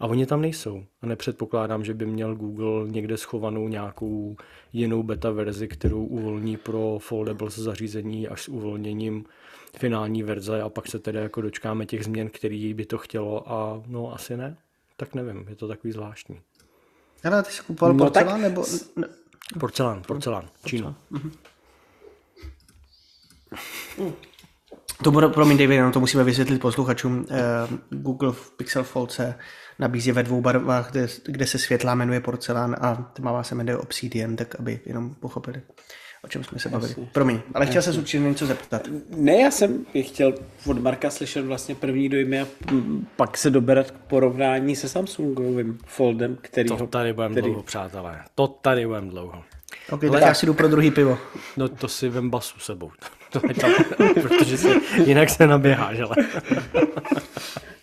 [0.00, 0.84] A oni tam nejsou.
[1.02, 4.36] A nepředpokládám, že by měl Google někde schovanou nějakou
[4.72, 9.24] jinou beta verzi, kterou uvolní pro foldables zařízení až s uvolněním
[9.76, 13.82] finální verze a pak se teda jako dočkáme těch změn, který by to chtělo a
[13.86, 14.56] no asi ne.
[14.96, 16.40] Tak nevím, je to takový zvláštní.
[17.24, 18.50] Ale ty jsi kupoval no, porcelán tak...
[18.50, 18.64] nebo...
[19.60, 20.48] Porcelán, porcelán.
[21.10, 21.32] Mhm.
[25.02, 27.26] To bude, promiň David, jenom to musíme vysvětlit posluchačům.
[27.30, 27.38] Eh,
[27.90, 29.34] Google v Pixel Fold se
[29.78, 34.36] nabízí ve dvou barvách, kde, kde se světlá jmenuje porcelán a tmavá se jmenuje obsidian,
[34.36, 35.62] tak aby jenom pochopili,
[36.24, 36.90] o čem jsme se bavili.
[36.90, 37.08] Jasně.
[37.12, 38.88] Promiň, ale chtěl se určitě něco zeptat.
[39.16, 40.34] Ne, já jsem chtěl
[40.66, 42.46] od Marka slyšet vlastně první dojmy a
[43.16, 47.46] pak se doberat k porovnání se Samsungovým Foldem, který To tady budeme který...
[47.46, 48.24] dlouho, přátelé.
[48.34, 49.42] To tady budeme dlouho.
[49.90, 51.18] Ok, tak já si jdu pro druhý pivo.
[51.56, 52.90] No to si vem basu sebou.
[53.32, 53.70] To je tam,
[54.22, 54.68] protože se,
[55.04, 56.16] jinak se naběháš, ale.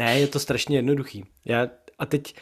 [0.00, 1.24] ne, je to strašně jednoduchý.
[1.44, 2.34] Já, a teď,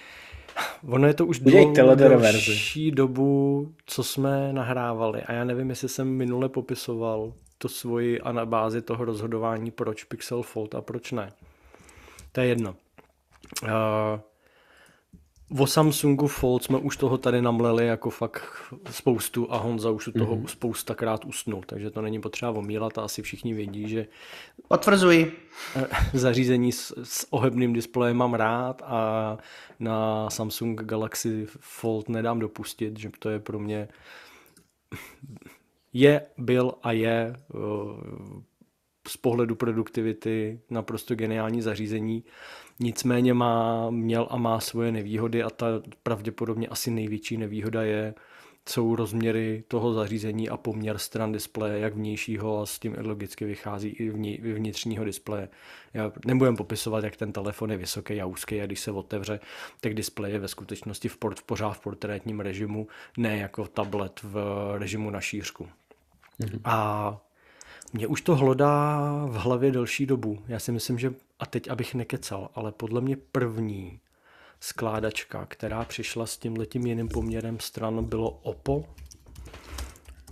[0.88, 6.48] ono je to už delší dobu, co jsme nahrávali a já nevím, jestli jsem minule
[6.48, 11.32] popisoval to svoji anabázi toho rozhodování, proč Pixel Fold a proč ne.
[12.32, 12.76] To je jedno.
[13.62, 13.68] Uh,
[15.58, 18.42] O Samsungu Fold jsme už toho tady namleli jako fakt
[18.90, 20.46] spoustu a Honza už u toho mm-hmm.
[20.46, 24.06] spoustakrát usnul, takže to není potřeba omílat a asi všichni vědí, že
[24.68, 25.32] Potvrzuji.
[25.76, 29.38] Eh, zařízení s, s ohebným displejem mám rád a
[29.80, 33.88] na Samsung Galaxy Fold nedám dopustit, že to je pro mě
[35.92, 37.58] je, byl a je eh,
[39.08, 42.24] z pohledu produktivity naprosto geniální zařízení.
[42.80, 45.66] Nicméně má, měl a má svoje nevýhody a ta
[46.02, 48.14] pravděpodobně asi největší nevýhoda je,
[48.68, 53.88] jsou rozměry toho zařízení a poměr stran displeje, jak vnějšího a s tím logicky vychází
[53.88, 54.10] i
[54.52, 55.48] vnitřního displeje.
[55.94, 59.40] Já nebudem popisovat, jak ten telefon je vysoký a úzký a když se otevře,
[59.80, 64.36] tak displej je ve skutečnosti v, port, pořád v portrétním režimu, ne jako tablet v
[64.78, 65.68] režimu na šířku.
[66.40, 66.60] Mm-hmm.
[66.64, 67.20] A
[67.92, 70.38] mě už to hlodá v hlavě delší dobu.
[70.48, 74.00] Já si myslím, že, a teď abych nekecal, ale podle mě první
[74.60, 78.84] skládačka, která přišla s tím letím jiným poměrem stran, bylo Oppo.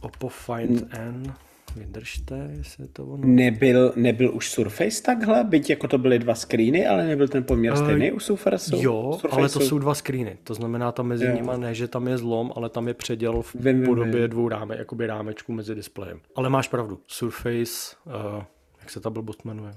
[0.00, 1.34] Oppo Find N.
[1.76, 3.26] Vydržte, jestli to ono...
[3.26, 7.72] Nebyl, nebyl už Surface takhle, byť jako to byly dva screeny, ale nebyl ten poměr
[7.72, 8.76] uh, stejný u Surface?
[8.76, 12.08] Jo, Surface ale to jsou dva screeny, to znamená tam mezi nimi ne, že tam
[12.08, 14.30] je zlom, ale tam je předěl v vím, podobě vím.
[14.30, 16.20] dvou ráme, jakoby rámečku mezi displejem.
[16.36, 18.42] Ale máš pravdu, Surface, uh,
[18.80, 19.72] jak se ta blbost jmenuje?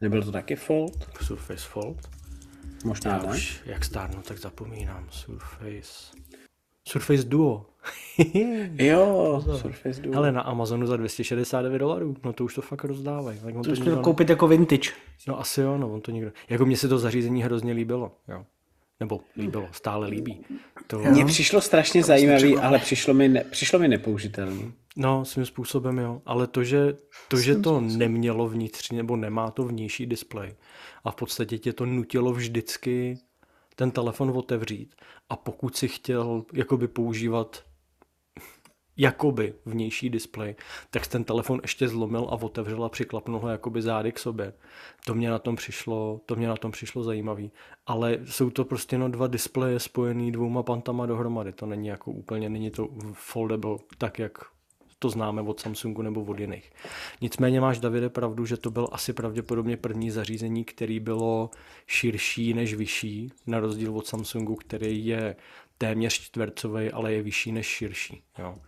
[0.00, 1.08] Nebyl to taky Fold?
[1.22, 2.10] Surface Fold.
[2.84, 3.28] Možná Já ne.
[3.28, 5.06] už, jak stárnu, tak zapomínám.
[5.10, 6.16] Surface.
[6.90, 7.66] Surface Duo.
[8.74, 10.16] jo, Surface Duo.
[10.16, 13.38] Ale na Amazonu za 269 dolarů, no to už to fakt rozdávají.
[13.38, 14.90] Tak to, to už to koupit jako vintage.
[15.28, 16.32] No asi jo, no on to nikdo.
[16.48, 18.44] Jako mně se to zařízení hrozně líbilo, jo.
[19.00, 20.44] Nebo líbilo, stále líbí.
[20.86, 20.98] To...
[20.98, 24.72] Mně přišlo strašně to zajímavý, ale přišlo mi, ne, přišlo mi nepoužitelný.
[24.96, 26.96] No, svým způsobem jo, ale to, že
[27.28, 30.54] to, že to nemělo vnitřní nebo nemá to vnější displej
[31.04, 33.18] a v podstatě tě to nutilo vždycky
[33.80, 34.94] ten telefon otevřít
[35.30, 37.64] a pokud si chtěl jakoby používat
[38.96, 40.54] jakoby vnější displej,
[40.90, 44.52] tak ten telefon ještě zlomil a otevřel a přiklapnul ho jakoby zády k sobě.
[45.06, 47.52] To mě na tom přišlo, to mě na tom přišlo zajímavý.
[47.86, 51.52] Ale jsou to prostě no dva displeje spojený dvouma pantama dohromady.
[51.52, 54.38] To není jako úplně, není to foldable tak, jak
[55.02, 56.72] to známe od Samsungu nebo od jiných.
[57.20, 61.50] Nicméně máš, Davide, pravdu, že to byl asi pravděpodobně první zařízení, který bylo
[61.86, 65.36] širší než vyšší, na rozdíl od Samsungu, který je
[65.78, 68.22] téměř čtvercový, ale je vyšší než širší.
[68.38, 68.58] Jo.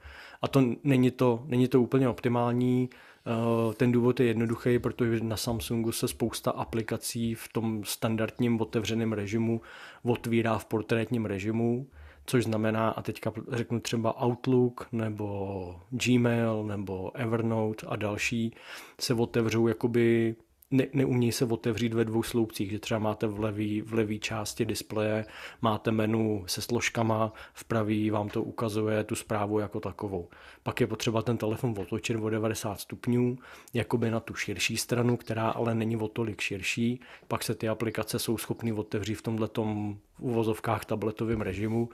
[0.43, 5.37] A to není to, není to úplně optimální, eh, ten důvod je jednoduchý, protože na
[5.37, 9.61] Samsungu se spousta aplikací v tom standardním otevřeném režimu
[10.03, 11.87] otvírá v portrétním režimu,
[12.27, 18.55] což znamená, a teďka řeknu třeba Outlook nebo Gmail nebo Evernote a další,
[19.01, 20.37] se otevřou jakoby
[20.73, 24.65] ne, neumějí se otevřít ve dvou sloupcích, že třeba máte v levý, v levý části
[24.65, 25.25] displeje,
[25.63, 30.29] máte menu se složkama, v pravý vám to ukazuje tu zprávu jako takovou.
[30.63, 33.39] Pak je potřeba ten telefon otočit o 90 stupňů,
[33.75, 38.19] jakoby na tu širší stranu, která ale není o tolik širší, pak se ty aplikace
[38.19, 41.89] jsou schopny otevřít v tomhletom uvozovkách tabletovém režimu.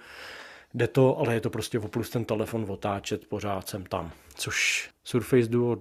[0.74, 4.12] Jde to, ale je to prostě o plus ten telefon otáčet pořád sem tam.
[4.34, 5.76] Což Surface Duo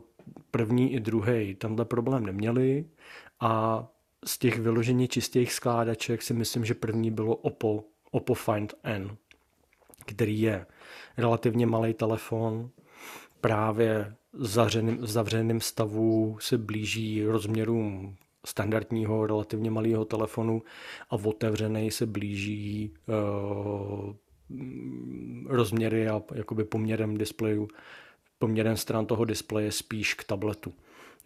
[0.51, 2.86] první i druhý tenhle problém neměli
[3.39, 3.84] a
[4.25, 9.17] z těch vyloženě čistých skládaček si myslím, že první bylo Oppo, Oppo Find N,
[10.05, 10.65] který je
[11.17, 12.69] relativně malý telefon,
[13.41, 14.45] právě v
[15.07, 18.15] zavřeném, v stavu se blíží rozměrům
[18.45, 20.61] standardního relativně malého telefonu
[21.09, 24.13] a v otevřený se blíží uh,
[25.47, 27.67] rozměry a jakoby poměrem displeju
[28.39, 30.73] poměrem stran toho displeje spíš k tabletu.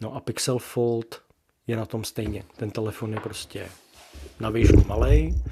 [0.00, 1.22] No a Pixel Fold
[1.66, 2.44] je na tom stejně.
[2.56, 3.68] Ten telefon je prostě
[4.40, 5.42] na výšku malý,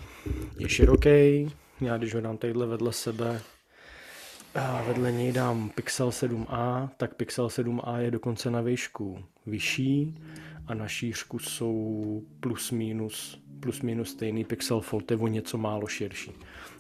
[0.59, 1.51] je široký.
[1.81, 3.43] Já když ho dám tadyhle vedle sebe,
[4.55, 10.19] a vedle něj dám Pixel 7a, tak Pixel 7a je dokonce na výšku vyšší
[10.71, 15.87] a na šířku jsou plus minus, plus minus stejný Pixel Fold je o něco málo
[15.87, 16.33] širší.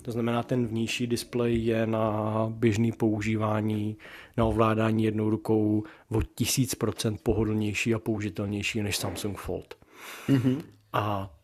[0.02, 3.96] To znamená, ten vnější displej je na běžný používání,
[4.36, 9.74] na ovládání jednou rukou o 1000% pohodlnější a použitelnější než Samsung Fold.
[10.28, 10.62] Mm-hmm.
[10.92, 11.34] A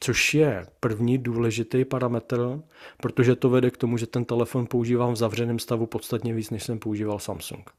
[0.00, 2.62] což je první důležitý parametr,
[3.02, 6.62] protože to vede k tomu, že ten telefon používám v zavřeném stavu podstatně víc, než
[6.62, 7.70] jsem používal Samsung.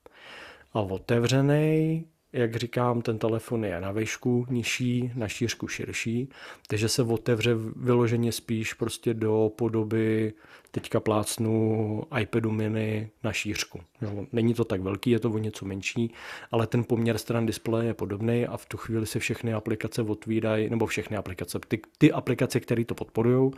[0.74, 6.30] A otevřený jak říkám, ten telefon je na výšku nižší, na šířku širší,
[6.68, 10.34] takže se otevře vyloženě spíš prostě do podoby,
[10.72, 13.80] teďka plácnu iPadu mini na šířku.
[14.02, 16.14] Jo, není to tak velký, je to o něco menší,
[16.52, 20.70] ale ten poměr stran displeje je podobný a v tu chvíli se všechny aplikace otvírají,
[20.70, 23.52] nebo všechny aplikace, ty, ty aplikace, které to podporují,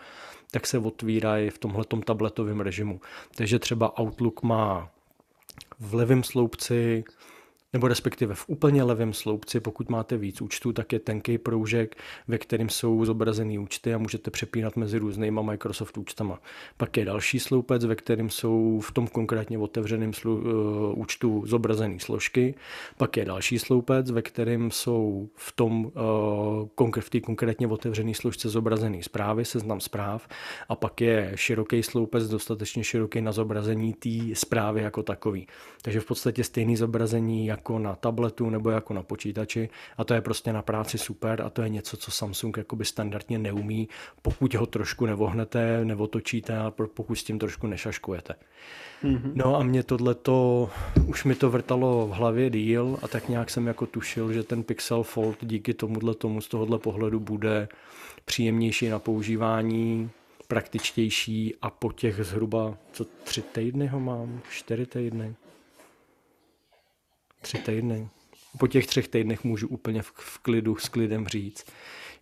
[0.52, 3.02] tak se otvírají v tomhletom tabletovém režimu.
[3.36, 4.90] Takže třeba Outlook má
[5.80, 7.04] v levém sloupci
[7.74, 11.96] nebo respektive v úplně levém sloupci, pokud máte víc účtů, tak je tenký proužek,
[12.28, 16.40] ve kterým jsou zobrazený účty a můžete přepínat mezi různýma Microsoft účtama.
[16.78, 22.00] Pak je další sloupec, ve kterým jsou v tom konkrétně otevřeném slu, uh, účtu zobrazené
[22.00, 22.56] složky.
[22.98, 25.92] Pak je další sloupec, ve kterým jsou v tom
[26.80, 30.28] uh, v té konkrétně otevřené složce zobrazené zprávy, seznam zpráv.
[30.70, 35.48] A pak je široký sloupec, dostatečně široký na zobrazení té zprávy jako takový.
[35.82, 40.14] Takže v podstatě stejný zobrazení, jak jako na tabletu nebo jako na počítači a to
[40.14, 43.90] je prostě na práci super a to je něco, co Samsung jakoby standardně neumí,
[44.22, 48.36] pokud ho trošku nevohnete, nevotočíte a pokud s tím trošku nešaškujete.
[49.04, 49.32] Mm-hmm.
[49.36, 50.70] No a mě tohleto,
[51.08, 54.64] už mi to vrtalo v hlavě díl a tak nějak jsem jako tušil, že ten
[54.64, 57.68] Pixel Fold díky tomuhle tomu z tohohle pohledu bude
[58.26, 60.10] příjemnější na používání,
[60.48, 65.36] praktičtější a po těch zhruba, co tři týdny ho mám, čtyři týdny,
[67.44, 68.08] Tři týdny.
[68.58, 71.66] Po těch třech týdnech můžu úplně v, v klidu, s klidem říct,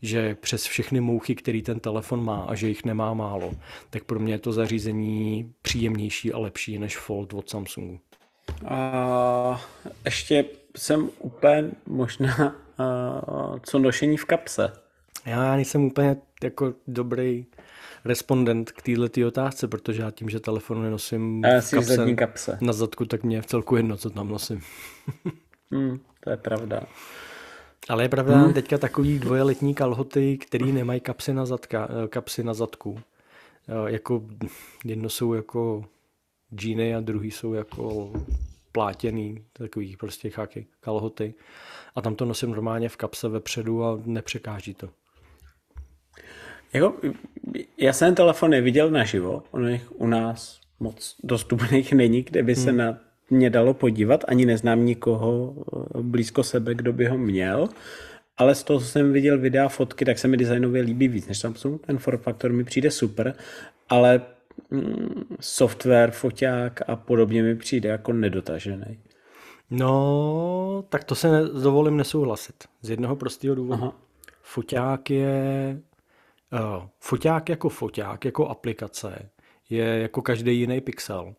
[0.02, 3.54] že přes všechny mouchy, který ten telefon má a že jich nemá málo,
[3.90, 8.00] tak pro mě je to zařízení příjemnější a lepší než Fold od Samsungu.
[8.66, 9.62] A
[10.06, 10.46] ještě
[10.78, 12.56] jsem úplně možná
[13.64, 14.74] co nošení v kapse.
[15.26, 17.46] Já nejsem úplně jako dobrý
[18.06, 23.06] respondent k této otázce, protože já tím, že telefon nenosím v kapse, kapse na zadku,
[23.06, 24.62] tak mě je v celku jedno, co tam nosím.
[25.72, 26.84] hmm, to je pravda.
[27.90, 28.54] Ale je pravda, hmm.
[28.54, 33.00] teďka takový dvojeletní kalhoty, který nemají kapsy na, zadka, eh, kapsy na zadku.
[33.68, 34.24] Eh, jako
[34.86, 35.86] jedno jsou jako
[36.56, 38.12] džíny a druhý jsou jako
[38.72, 41.34] plátěný, takový prostě cháky, kalhoty.
[41.96, 44.90] A tam to nosím normálně v kapse vepředu a nepřekáží to.
[46.74, 46.96] Jako,
[47.78, 52.70] já jsem telefon neviděl naživo, on jich u nás moc dostupných není, kde by se
[52.70, 52.78] hmm.
[52.78, 52.98] na
[53.30, 57.70] mě dalo podívat, ani neznám nikoho eh, blízko sebe, kdo by ho měl,
[58.38, 61.38] ale z toho, co jsem viděl videa, fotky, tak se mi designově líbí víc než
[61.38, 63.36] Samsung, ten form factor mi přijde super,
[63.90, 64.22] ale
[64.72, 69.00] mm, software, foťák a podobně mi přijde jako nedotažený.
[69.70, 71.28] No, tak to se
[71.64, 72.56] dovolím nesouhlasit.
[72.82, 73.84] Z jednoho prostého důvodu.
[73.84, 73.94] Aha.
[74.42, 75.82] Foťák je
[77.00, 79.30] foťák jako foťák, jako aplikace,
[79.70, 81.36] je jako každý jiný pixel.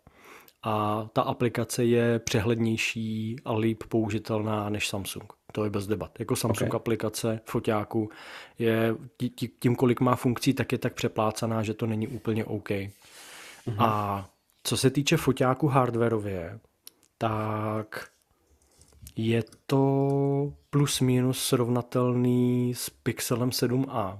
[0.63, 5.33] A ta aplikace je přehlednější a líp použitelná než Samsung.
[5.53, 6.21] To je bez debat.
[6.21, 6.77] Jako Samsung okay.
[6.77, 8.11] aplikace foťáku
[8.59, 8.95] je
[9.59, 12.69] tím, kolik má funkcí, tak je tak přeplácaná, že to není úplně OK.
[12.69, 12.89] Uh-huh.
[13.79, 14.29] A
[14.65, 16.61] co se týče foťáku hardwareově,
[17.19, 18.09] tak
[19.17, 24.19] je to plus minus srovnatelný s Pixelem 7a.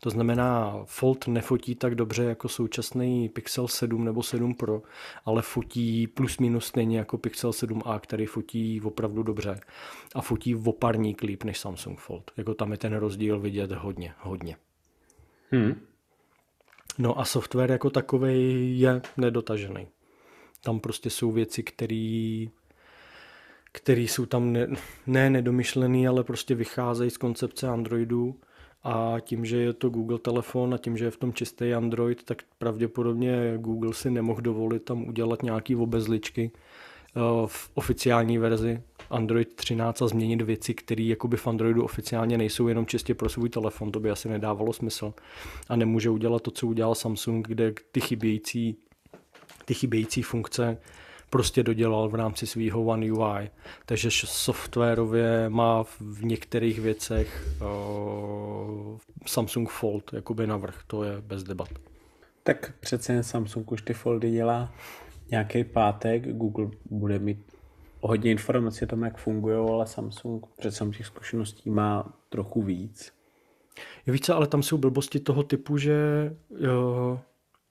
[0.00, 4.82] To znamená, Fold nefotí tak dobře jako současný Pixel 7 nebo 7 Pro,
[5.24, 9.60] ale fotí plus minus stejně jako Pixel 7a, který fotí opravdu dobře.
[10.14, 12.30] A fotí oparní líp než Samsung Fold.
[12.36, 14.56] Jako tam je ten rozdíl vidět hodně, hodně.
[15.50, 15.80] Hmm.
[16.98, 19.86] No a software jako takový je nedotažený.
[20.60, 22.46] Tam prostě jsou věci, které
[23.72, 24.66] které jsou tam ne,
[25.06, 28.40] ne nedomyšlený, ale prostě vycházejí z koncepce Androidu
[28.88, 32.22] a tím, že je to Google telefon a tím, že je v tom čistý Android,
[32.22, 39.54] tak pravděpodobně Google si nemohl dovolit tam udělat nějaký obezličky eh, v oficiální verzi Android
[39.54, 43.92] 13 a změnit věci, které jakoby v Androidu oficiálně nejsou jenom čistě pro svůj telefon.
[43.92, 45.14] To by asi nedávalo smysl.
[45.68, 48.76] A nemůže udělat to, co udělal Samsung, kde ty chybějící,
[49.64, 50.78] ty chybějící funkce
[51.30, 53.50] prostě dodělal v rámci svého One UI.
[53.86, 61.68] Takže softwarově má v některých věcech uh, Samsung Fold jakoby navrh, to je bez debat.
[62.42, 64.72] Tak přece jen Samsung už ty foldy dělá
[65.30, 67.38] nějaký pátek, Google bude mít
[68.00, 73.12] hodně informací o tom, jak fungují, ale Samsung přece těch zkušeností má trochu víc.
[74.06, 75.96] Jo, víc, ale tam jsou blbosti toho typu, že
[76.60, 77.20] jo,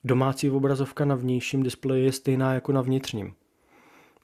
[0.03, 3.33] domácí obrazovka na vnějším displeji je stejná jako na vnitřním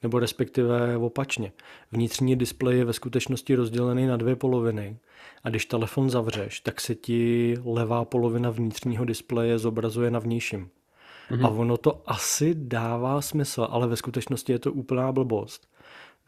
[0.02, 1.52] nebo respektive opačně.
[1.92, 4.96] Vnitřní displej je ve skutečnosti rozdělený na dvě poloviny
[5.44, 10.70] a když telefon zavřeš, tak se ti levá polovina vnitřního displeje zobrazuje na vnějším.
[11.30, 11.46] Mm-hmm.
[11.46, 15.68] A ono to asi dává smysl, ale ve skutečnosti je to úplná blbost.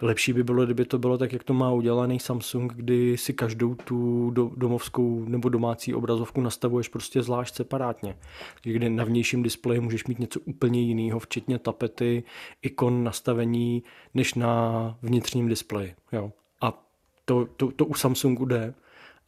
[0.03, 3.75] Lepší by bylo, kdyby to bylo tak, jak to má udělaný Samsung, kdy si každou
[3.75, 8.17] tu domovskou nebo domácí obrazovku nastavuješ prostě zvlášť separátně.
[8.63, 12.23] Kdy na vnějším displeji můžeš mít něco úplně jiného, včetně tapety,
[12.63, 13.83] ikon, nastavení,
[14.15, 15.95] než na vnitřním displeji.
[16.13, 16.33] Jo.
[16.61, 16.85] A
[17.25, 18.75] to, to, to u Samsungu jde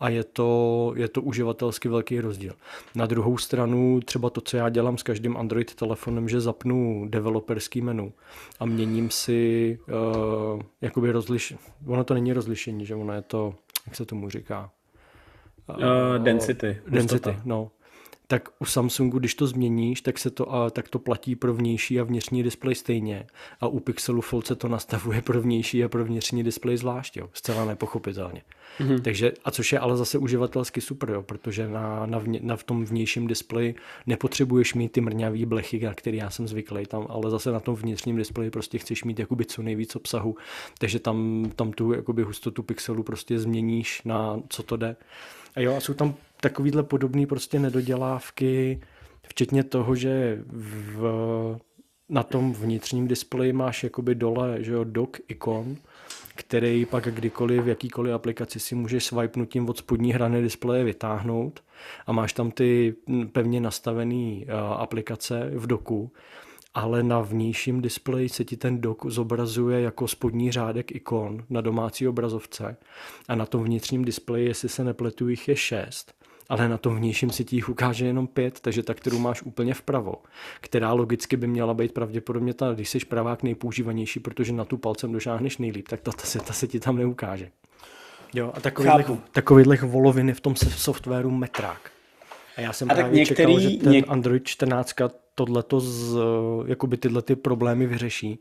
[0.01, 2.53] a je to, je to uživatelsky velký rozdíl.
[2.94, 7.80] Na druhou stranu třeba to, co já dělám s každým Android telefonem, že zapnu developerský
[7.80, 8.12] menu
[8.61, 11.61] a měním si uh, jakoby rozlišení.
[11.86, 13.55] Ono to není rozlišení, že ono je to,
[13.86, 14.70] jak se tomu říká?
[15.68, 16.80] Uh, density.
[16.88, 17.70] Density, no
[18.27, 22.01] tak u Samsungu, když to změníš, tak, se to, a, tak to platí pro vnější
[22.01, 23.27] a vnitřní displej stejně.
[23.61, 27.29] A u Pixelu Fold se to nastavuje pro vnější a pro vnitřní displej zvlášť, jo.
[27.33, 28.43] Zcela nepochopitelně.
[28.81, 29.03] Mm-hmm.
[29.03, 32.64] Takže, a což je ale zase uživatelsky super, jo, protože na, na, vně, na v
[32.64, 33.74] tom vnějším displeji
[34.07, 37.74] nepotřebuješ mít ty mrňavý blechy, na který já jsem zvyklý tam, ale zase na tom
[37.74, 40.37] vnitřním displeji prostě chceš mít jakoby co nejvíc obsahu,
[40.79, 44.97] takže tam, tam tu jakoby hustotu pixelu prostě změníš na co to jde.
[45.57, 48.80] A jo, a jsou tam takovýhle podobný prostě nedodělávky,
[49.28, 51.59] včetně toho, že v,
[52.09, 55.76] na tom vnitřním displeji máš jakoby dole, že jo, dock ikon,
[56.34, 61.62] který pak kdykoliv v jakýkoliv aplikaci si můžeš swipenutím od spodní hrany displeje vytáhnout
[62.07, 62.95] a máš tam ty
[63.32, 64.45] pevně nastavené
[64.76, 66.12] aplikace v doku,
[66.74, 72.09] ale na vnějším displeji se ti ten dok zobrazuje jako spodní řádek ikon na domácí
[72.09, 72.76] obrazovce
[73.28, 76.14] a na tom vnitřním displeji, jestli se nepletu, jich je šest
[76.49, 80.14] ale na tom vnějším si ti ukáže jenom pět, takže ta, kterou máš úplně vpravo,
[80.61, 85.12] která logicky by měla být pravděpodobně ta, když jsi pravák nejpoužívanější, protože na tu palcem
[85.12, 87.51] došáhneš nejlíp, tak ta, ta, se, ta se ti tam neukáže.
[88.34, 91.90] Jo, a takovýhle, takovýhle voloviny v tom softwaru metrák.
[92.57, 94.05] A já jsem a právě některý, čekal, že ten něk...
[94.09, 94.92] Android 14
[95.37, 96.16] tohleto z,
[96.66, 98.39] jakoby tyhle ty problémy vyřeší,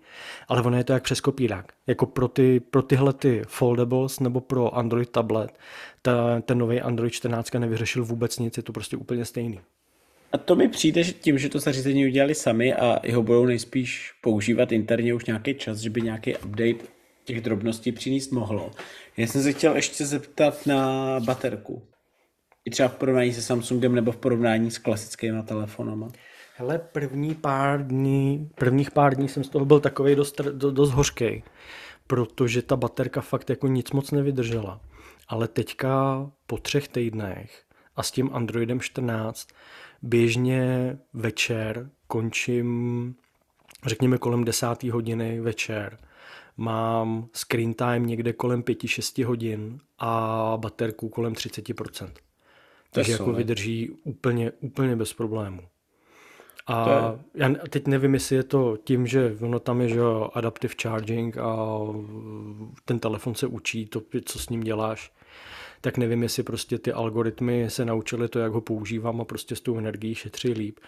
[0.47, 1.73] ale ono je to jak přes kopírák.
[1.87, 5.51] Jako pro, ty, pro tyhle ty foldables nebo pro Android tablet,
[6.01, 9.59] ta, ten nový Android 14 nevyřešil vůbec nic, je to prostě úplně stejný.
[10.31, 14.13] A to mi přijde, že tím, že to zařízení udělali sami a jeho budou nejspíš
[14.21, 16.85] používat interně už nějaký čas, že by nějaký update
[17.23, 18.71] těch drobností přinést mohlo.
[19.17, 21.81] Já jsem se chtěl ještě zeptat na baterku.
[22.65, 26.11] I třeba v porovnání se Samsungem nebo v porovnání s klasickými telefonama.
[26.57, 31.43] Hele, první pár dní, prvních pár dní jsem z toho byl takový dost, dost hořký,
[32.07, 34.81] protože ta baterka fakt jako nic moc nevydržela.
[35.27, 37.63] Ale teďka po třech týdnech
[37.95, 39.47] a s tím Androidem 14
[40.01, 43.15] běžně večer končím,
[43.85, 45.97] řekněme kolem desáté hodiny večer,
[46.57, 52.11] mám screen time někde kolem 5-6 hodin a baterku kolem 30%.
[52.91, 55.61] Takže jako vydrží úplně, úplně bez problému.
[56.67, 57.41] A je...
[57.41, 61.37] já teď nevím, jestli je to tím, že ono tam je že jo, adaptive charging
[61.37, 61.79] a
[62.85, 65.13] ten telefon se učí to, co s ním děláš,
[65.81, 69.61] tak nevím, jestli prostě ty algoritmy se naučily to, jak ho používám a prostě s
[69.61, 70.79] tou energií šetří líp.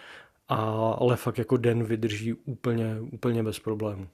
[0.48, 0.56] A,
[1.00, 4.06] ale fakt jako den vydrží úplně, úplně bez problému.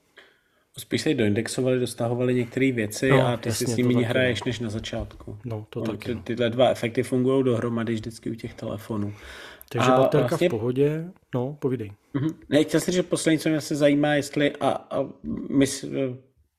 [0.79, 4.49] Spíš se doindexovali, dostahovali některé věci no, a ty jasně, si s nimi hraješ no.
[4.49, 5.39] než na začátku.
[5.45, 6.05] No, to no, taky.
[6.07, 6.23] Ty, no.
[6.23, 9.15] tyhle dva efekty fungují dohromady vždycky u těch telefonů.
[9.69, 10.49] Takže a baterka vlastně...
[10.49, 11.05] v pohodě,
[11.35, 11.93] no, povídej.
[12.15, 12.35] Mm-hmm.
[12.49, 15.09] Ne, chtěl jsem, že poslední, co mě se zajímá, jestli a, a
[15.51, 15.67] my,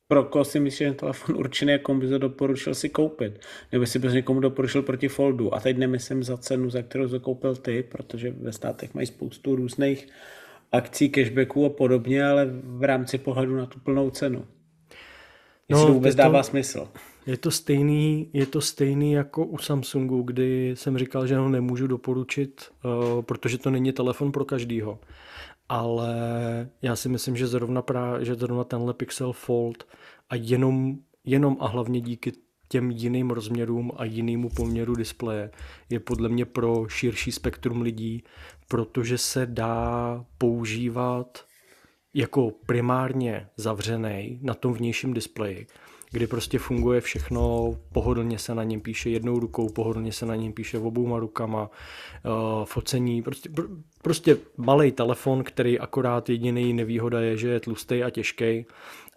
[0.08, 3.46] pro koho si myslíš, že telefon určený, jakou by to doporučil si koupit?
[3.72, 5.56] Nebo si bys někomu doporučil proti foldu?
[5.56, 9.56] A teď nemyslím za cenu, za kterou to koupil ty, protože ve státech mají spoustu
[9.56, 10.08] různých
[10.72, 14.46] akcí, cashbacků a podobně, ale v rámci pohledu na tu plnou cenu.
[15.70, 16.88] Jestli no, to vůbec to, dává smysl.
[17.26, 21.88] Je to, stejný, je to stejný jako u Samsungu, kdy jsem říkal, že ho nemůžu
[21.88, 25.00] doporučit, uh, protože to není telefon pro každýho.
[25.70, 26.16] Ale
[26.82, 29.88] já si myslím, že zrovna, pra, že zrovna tenhle Pixel Fold
[30.30, 32.32] a jenom, jenom a hlavně díky
[32.68, 35.52] těm jiným rozměrům a jinému poměru displeje
[35.90, 38.24] je podle mě pro širší spektrum lidí,
[38.68, 41.46] protože se dá používat
[42.14, 45.68] jako primárně zavřený na tom vnějším displeji,
[46.16, 50.54] kdy prostě funguje všechno, pohodlně se na něm píše jednou rukou, pohodlně se na něm
[50.54, 57.38] píše obouma rukama, uh, focení, prostě, pr- prostě malý telefon, který akorát jediný nevýhoda je,
[57.38, 58.66] že je tlustý a těžký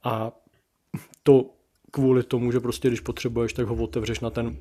[0.05, 0.32] a
[1.22, 1.51] to
[1.90, 4.57] kvůli tomu, že prostě když potřebuješ, tak ho otevřeš na ten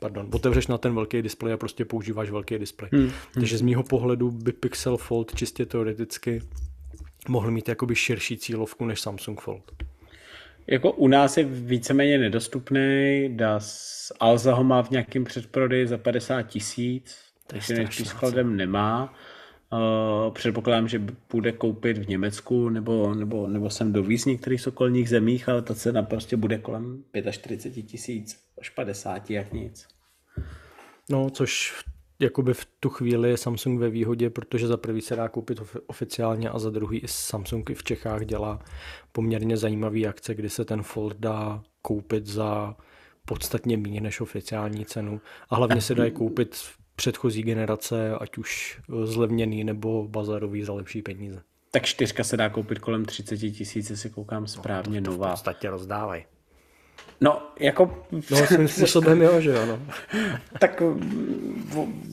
[0.00, 2.90] pardon, otevřeš na ten velký displej a prostě používáš velký displej.
[2.92, 3.10] Hmm.
[3.34, 6.42] Takže z mýho pohledu by Pixel Fold čistě teoreticky
[7.28, 9.72] mohl mít jakoby širší cílovku než Samsung Fold.
[10.70, 16.42] Jako u nás je víceméně nedostupný, Das Alza ho má v nějakém předprodeji za 50
[16.42, 19.14] tisíc, takže než s nemá.
[19.72, 21.02] Uh, předpokládám, že
[21.32, 26.02] bude koupit v Německu nebo, nebo, nebo sem dovíz některých okolních zemích, ale ta cena
[26.02, 29.88] prostě bude kolem 45 tisíc až 50, jak nic.
[31.10, 31.74] No, což
[32.20, 36.50] jakoby v tu chvíli je Samsung ve výhodě, protože za prvý se dá koupit oficiálně
[36.50, 38.58] a za druhý i Samsung i v Čechách dělá
[39.12, 42.76] poměrně zajímavý akce, kdy se ten Fold dá koupit za
[43.24, 46.56] podstatně méně než oficiální cenu a hlavně se dají koupit
[46.96, 51.42] předchozí generace, ať už zlevněný nebo bazarový za lepší peníze.
[51.70, 55.28] Tak čtyřka se dá koupit kolem 30 tisíc, jestli koukám správně, no, to, to nová.
[55.28, 56.24] v podstatě rozdávají.
[57.20, 58.04] No, jako...
[58.30, 59.78] No, svým způsobem jo, že jo, no.
[60.58, 60.96] tak o,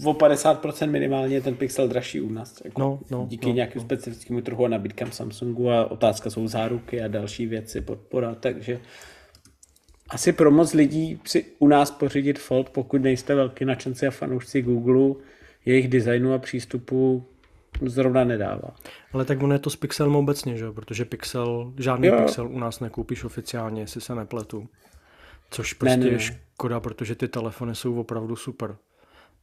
[0.04, 2.62] o 50% minimálně je ten Pixel dražší u nás.
[2.66, 3.86] Jako no, no, díky no, nějakým no.
[3.86, 8.80] specifickému trhu a nabídkám Samsungu a otázka jsou záruky a další věci, podpora, takže
[10.10, 14.62] asi pro moc lidí si u nás pořídit Fold, pokud nejste velký nadšenci a fanoušci
[14.62, 15.24] Google,
[15.66, 17.26] jejich designu a přístupu
[17.86, 18.76] zrovna nedává.
[19.14, 20.74] Ale tak ono je to s Pixelem obecně, že jo?
[20.74, 22.18] Protože Pixel, žádný jo.
[22.18, 24.70] Pixel u nás nekoupíš oficiálně, jestli se nepletu.
[25.50, 26.12] Což prostě ne, ne.
[26.12, 28.78] je škoda, protože ty telefony jsou opravdu super.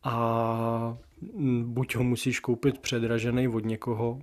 [0.02, 0.96] A
[1.62, 4.18] buď ho musíš koupit předražený od někoho,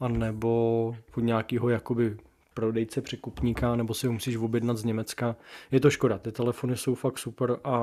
[0.00, 0.86] anebo
[1.16, 2.16] od nějakého jakoby
[2.54, 5.36] prodejce překupníka, nebo si ho musíš objednat z Německa.
[5.70, 7.78] Je to škoda, ty telefony jsou fakt super a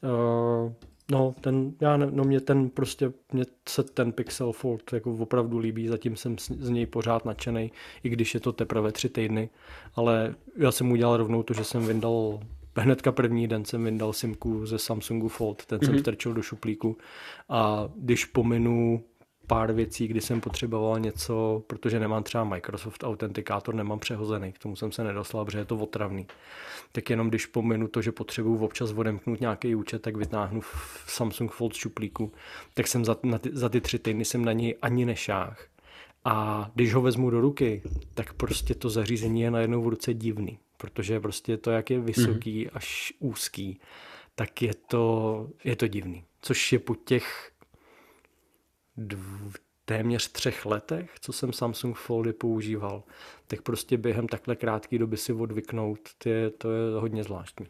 [0.00, 0.72] uh,
[1.10, 5.58] no, ten, já ne, no mě ten prostě, mě se ten Pixel Fold jako opravdu
[5.58, 9.48] líbí, zatím jsem z, z něj pořád nadšený, i když je to teprve tři týdny,
[9.94, 12.40] ale já jsem udělal rovnou to, že jsem vyndal
[12.76, 15.84] hnedka první den jsem vyndal simku ze Samsungu Fold, ten mm-hmm.
[15.84, 16.00] jsem mhm.
[16.00, 16.96] strčil do šuplíku
[17.48, 19.04] a když pominu
[19.46, 24.76] pár věcí, kdy jsem potřeboval něco, protože nemám třeba Microsoft autentikátor, nemám přehozený, k tomu
[24.76, 26.26] jsem se nedostal, protože je to otravný.
[26.92, 30.60] Tak jenom když pominu to, že potřebuju občas odemknout nějaký účet, tak vytáhnu
[31.06, 32.32] Samsung Fold šuplíku,
[32.74, 35.66] tak jsem za, na ty, za ty tři týdny jsem na něj ani nešáh.
[36.24, 37.82] A když ho vezmu do ruky,
[38.14, 42.66] tak prostě to zařízení je najednou v ruce divný, protože prostě to, jak je vysoký
[42.66, 42.70] mm-hmm.
[42.74, 43.80] až úzký,
[44.34, 46.24] tak je to, je to divný.
[46.40, 47.52] Což je po těch
[48.96, 53.02] dv, téměř třech letech, co jsem Samsung Foldy používal,
[53.46, 57.66] tak prostě během takhle krátké doby si odvyknout, to je, to je hodně zvláštní.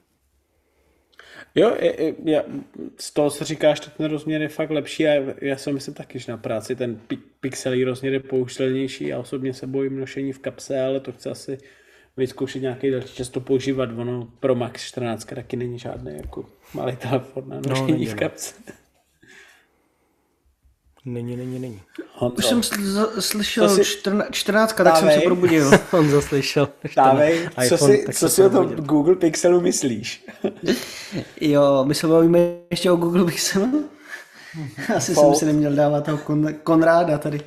[1.54, 2.44] Jo, je, je,
[2.98, 6.18] z toho, co říkáš, tak ten rozměr je fakt lepší a já si myslím taky,
[6.18, 7.00] že na práci ten
[7.40, 9.06] pixelý rozměr je použitelnější.
[9.06, 11.58] Já osobně se bojím nošení v kapse, ale to chci asi
[12.16, 13.90] vyzkoušet nějaký další často používat.
[13.96, 18.14] Ono pro Max 14 taky není žádný jako malý telefon na no, nošení no, v
[18.14, 18.54] kapse.
[21.06, 21.82] Není, není, není.
[22.14, 22.36] Honzo.
[22.36, 23.84] Už jsem sl- slyšel si...
[23.84, 25.70] 14, 14 tak jsem se probudil.
[25.92, 26.68] On zaslyšel.
[26.96, 30.26] Dávej, co si, co si o tom Google Pixelu myslíš?
[31.40, 32.38] jo, my se bavíme
[32.70, 33.84] ještě o Google Pixelu.
[34.96, 35.36] Asi Fold.
[35.36, 37.40] jsem si neměl dávat toho kon, Konráda tady.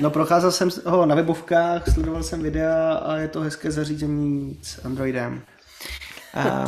[0.00, 4.84] No procházel jsem ho na webovkách, sledoval jsem videa a je to hezké zařízení s
[4.84, 5.42] Androidem.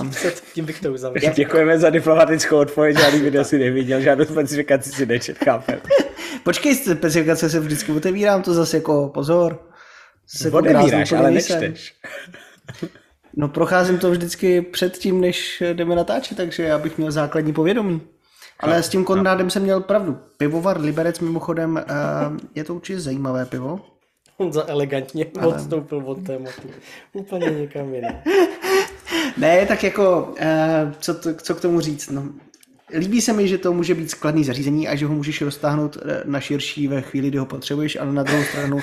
[0.01, 0.11] Um,
[0.55, 1.33] tím bych to uzavřel.
[1.33, 5.81] Děkujeme za diplomatickou odpověď, žádný video si neviděl, žádnou specifikaci si nečet, chápem.
[6.43, 9.69] Počkej, specifikace se vždycky otevírám, to zase jako pozor.
[10.33, 11.95] Zase jako Odevíráš, ale nečteš.
[13.37, 18.01] No procházím to vždycky před tím, než jdeme natáčet, takže já bych měl základní povědomí.
[18.61, 19.51] Ale no, s tím Konrádem no.
[19.51, 20.19] jsem měl pravdu.
[20.37, 23.81] Pivovar Liberec mimochodem, uh, je to určitě zajímavé pivo.
[24.37, 25.47] On za elegantně ale...
[25.47, 26.69] odstoupil od tématu.
[27.13, 28.15] Úplně někam jinam.
[29.37, 32.11] ne, tak jako, uh, co, to, co k tomu říct?
[32.11, 32.29] No,
[32.99, 36.23] líbí se mi, že to může být skladný zařízení a že ho můžeš roztáhnout eh,
[36.25, 38.81] na širší ve chvíli, kdy ho potřebuješ, ale na druhou stranu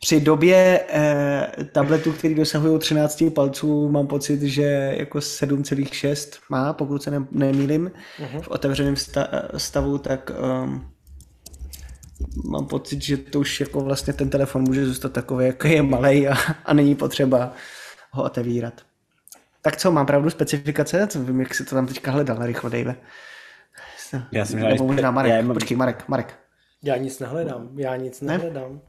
[0.00, 7.02] při době eh, tabletu, který dosahují 13 palců, mám pocit, že jako 7,6 má, pokud
[7.02, 8.42] se ne, nemýlim, uh-huh.
[8.42, 10.30] v otevřeném sta, stavu, tak
[10.64, 10.90] um,
[12.44, 16.28] mám pocit, že to už jako vlastně ten telefon může zůstat takový, jako je malý
[16.28, 16.34] a,
[16.64, 17.52] a není potřeba
[18.10, 18.89] ho otevírat.
[19.62, 21.06] Tak co, mám pravdu specifikace?
[21.06, 22.96] Co vím, jak si to tam teďka hledal, rychle, Dave.
[24.32, 25.54] Já jsem Nebo možná Marek, já mám...
[25.54, 26.38] počkej, Marek, Marek.
[26.82, 28.38] Já nic nehledám, já nic ne?
[28.38, 28.80] nehledám.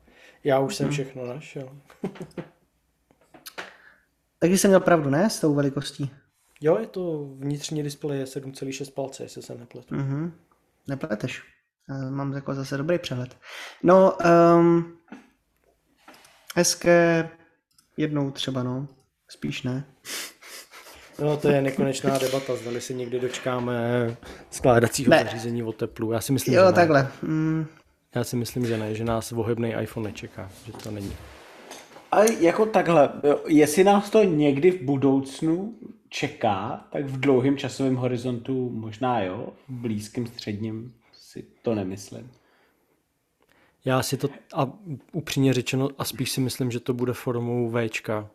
[0.44, 0.94] Já už jsem hmm.
[0.94, 1.70] všechno našel.
[4.40, 6.12] Takže jsem měl pravdu, ne, s tou velikostí?
[6.62, 9.96] Jo, je to vnitřní displej je 7,6 palce, jestli se nepletu.
[9.96, 10.32] Mm-hmm.
[10.88, 11.44] Nepleteš.
[12.10, 13.38] Mám jako zase dobrý přehled.
[13.84, 14.18] No,
[14.58, 14.98] um,
[16.56, 17.30] hezké
[17.98, 18.88] jednou třeba, no.
[19.28, 19.86] Spíš ne.
[21.22, 24.18] No to je nekonečná debata, zdali si někdy dočkáme
[24.52, 25.24] skládacího ne.
[25.24, 26.12] zařízení o teplu.
[26.12, 26.74] Já si myslím, jo, že ne.
[26.74, 27.12] takhle.
[27.22, 27.66] Mm.
[28.16, 31.14] Já si myslím, že ne, že nás vohebný iPhone nečeká, že to není.
[32.12, 33.10] Ale jako takhle,
[33.48, 35.76] jestli nás to někdy v budoucnu
[36.10, 42.32] čeká, tak v dlouhém časovém horizontu možná jo, v blízkém středním si to nemyslím.
[43.86, 44.74] Já si to, a
[45.12, 48.30] upřímně řečeno, a spíš si myslím, že to bude formou Včka,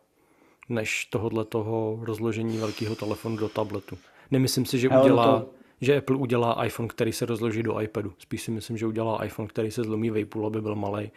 [0.69, 3.97] než tohohle toho rozložení velkého telefonu do tabletu.
[4.31, 5.49] Nemyslím si, že udělá, to...
[5.81, 8.13] že Apple udělá iPhone, který se rozloží do iPadu.
[8.17, 11.11] Spíš si myslím, že udělá iPhone, který se zlomí vejpůl, aby byl malý.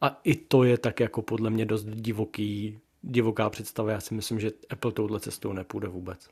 [0.00, 3.92] A i to je tak jako podle mě dost divoký, divoká představa.
[3.92, 6.28] Já si myslím, že Apple touhle cestou nepůjde vůbec.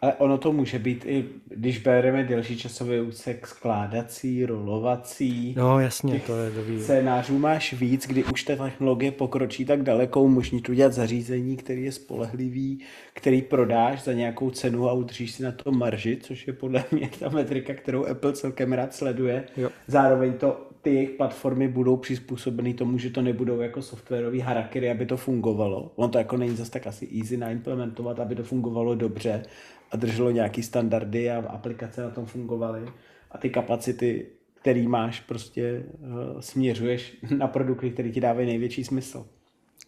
[0.00, 5.54] Ale ono to může být i, když bereme delší časový úsek, skládací, rolovací.
[5.56, 6.80] No jasně, to je dobrý.
[6.80, 11.84] Scénářů máš víc, kdy už ta technologie pokročí tak daleko, umožní tu dělat zařízení, který
[11.84, 12.80] je spolehlivý,
[13.14, 17.10] který prodáš za nějakou cenu a udržíš si na to marži, což je podle mě
[17.18, 19.44] ta metrika, kterou Apple celkem rád sleduje.
[19.56, 19.70] Jo.
[19.86, 25.06] Zároveň to ty jejich platformy budou přizpůsobeny tomu, že to nebudou jako softwarový harakery, aby
[25.06, 25.92] to fungovalo.
[25.96, 29.42] On to jako není zase tak asi easy naimplementovat, aby to fungovalo dobře
[29.90, 32.88] a drželo nějaký standardy a aplikace na tom fungovaly
[33.30, 39.26] a ty kapacity, který máš, prostě uh, směřuješ na produkty, které ti dávají největší smysl.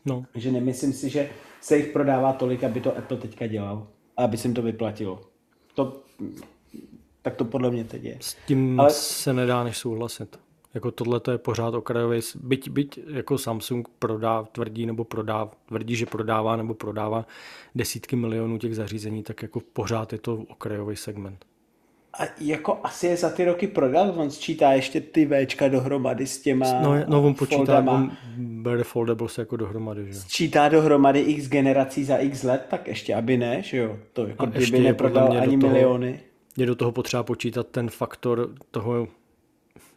[0.04, 0.24] No.
[0.34, 1.28] Že nemyslím si, že
[1.60, 5.20] se jich prodává tolik, aby to Apple teďka dělal a aby se jim to vyplatilo.
[5.74, 6.02] To,
[7.22, 8.16] tak to podle mě teď je.
[8.20, 8.90] S tím Ale...
[8.90, 10.38] se nedá než souhlasit.
[10.74, 15.96] Jako tohle to je pořád okrajový, byť, byť jako Samsung prodá, tvrdí nebo prodá, tvrdí,
[15.96, 17.26] že prodává nebo prodává
[17.74, 21.44] desítky milionů těch zařízení, tak jako pořád je to okrajový segment.
[22.20, 26.40] A jako asi je za ty roky prodal, on sčítá ještě ty Včka dohromady s
[26.40, 27.92] těma No, no on počítá, foldama.
[27.92, 33.14] on bere foldables jako dohromady, že Sčítá dohromady x generací za x let, tak ještě
[33.14, 36.20] aby ne, že jo, to jako A kdyby neprodal ani toho, miliony.
[36.56, 39.08] Je do toho potřeba počítat ten faktor toho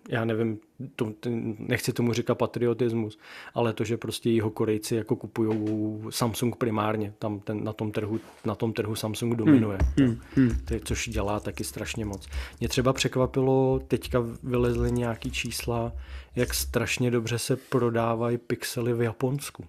[0.10, 0.60] já nevím,
[0.96, 1.14] to,
[1.60, 3.20] nechci tomu říkat patriotismus,
[3.54, 5.68] ale to, že prostě jeho Korejci jako kupují
[6.10, 10.60] Samsung primárně, tam ten, na, tom trhu, na tom trhu Samsung dominuje, hmm, hmm, hmm.
[10.66, 12.28] To, což dělá taky strašně moc.
[12.60, 15.94] Mě třeba překvapilo, teďka vylezly nějaký čísla,
[16.36, 19.66] jak strašně dobře se prodávají pixely v Japonsku.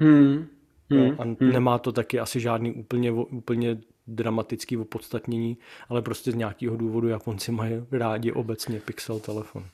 [0.00, 0.46] Hmm.
[0.90, 1.36] Hmm, a hmm.
[1.40, 5.56] nemá to taky asi žádný úplně, úplně dramatický opodstatnění,
[5.88, 9.64] ale prostě z nějakého důvodu Japonci mají rádi obecně pixel telefon.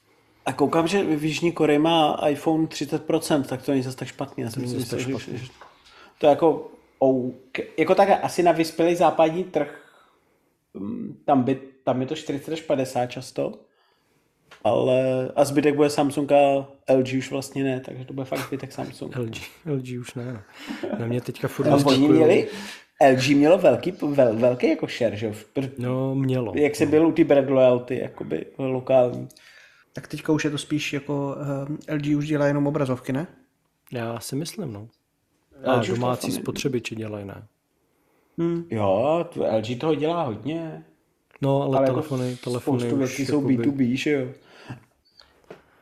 [0.47, 4.45] A koukám, že v Jižní Koreji má iPhone 30%, tak to není zase tak špatně.
[4.45, 5.47] Já si myslím, že, že,
[6.18, 7.59] to je jako, OK.
[7.78, 9.80] jako tak asi na vyspělý západní trh,
[10.74, 13.53] mm, tam, by, tam je to 40 až 50 často,
[14.64, 18.72] ale a zbytek bude Samsung a LG už vlastně ne, takže to bude fakt zbytek
[18.72, 19.16] Samsung.
[19.16, 19.36] LG,
[19.66, 20.43] LG už ne.
[20.99, 22.49] Na mě teďka furt LG měli,
[23.12, 25.32] LG mělo velký, vel, velký jako share, že jo?
[25.78, 26.53] No, mělo.
[26.57, 29.28] Jak se byl u ty brand loyalty, jakoby lokální.
[29.93, 33.26] Tak teďka už je to spíš jako uh, eh, LG už dělá jenom obrazovky, ne?
[33.93, 34.88] Já si myslím, no.
[35.64, 37.43] A LG domácí spotřebiči dělají, ne?
[38.38, 38.64] Hmm.
[38.70, 39.24] Jo,
[39.57, 40.84] LG toho dělá hodně.
[41.43, 43.59] No, ale, ale telefony, jako telefony spoustu věcí jsou jakoby...
[43.59, 44.28] B2B, že jo?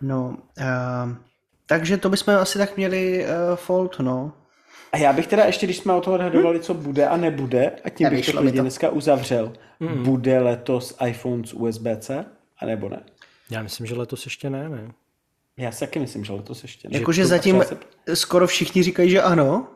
[0.01, 1.15] No, uh,
[1.67, 4.33] takže to bychom asi tak měli uh, Fold, no.
[4.93, 6.65] A já bych teda ještě, když jsme o toho odhadovali, hmm.
[6.65, 10.03] co bude a nebude, a tím já bych to klidně dneska uzavřel, hmm.
[10.03, 12.25] bude letos iPhone z USB-C,
[12.59, 13.03] a nebo ne?
[13.51, 14.93] Já myslím, že letos ještě ne, ne.
[15.57, 16.99] Já si taky myslím, že letos ještě ne.
[16.99, 18.17] Jakože zatím se...
[18.17, 19.69] skoro všichni říkají, že ano,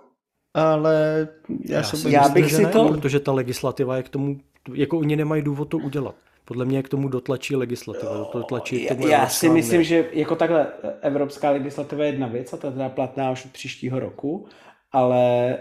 [0.54, 1.28] ale
[1.64, 2.88] já, já, se já bych si ne, to...
[2.88, 4.40] Protože ta legislativa je k tomu,
[4.74, 6.14] jako oni nemají důvod to udělat.
[6.44, 8.24] Podle mě k tomu dotlačí legislativa.
[8.24, 9.84] To tlačí tomu já si myslím, ne.
[9.84, 10.66] že jako takhle
[11.00, 14.46] evropská legislativa je jedna věc a ta teda platná už od příštího roku,
[14.92, 15.56] ale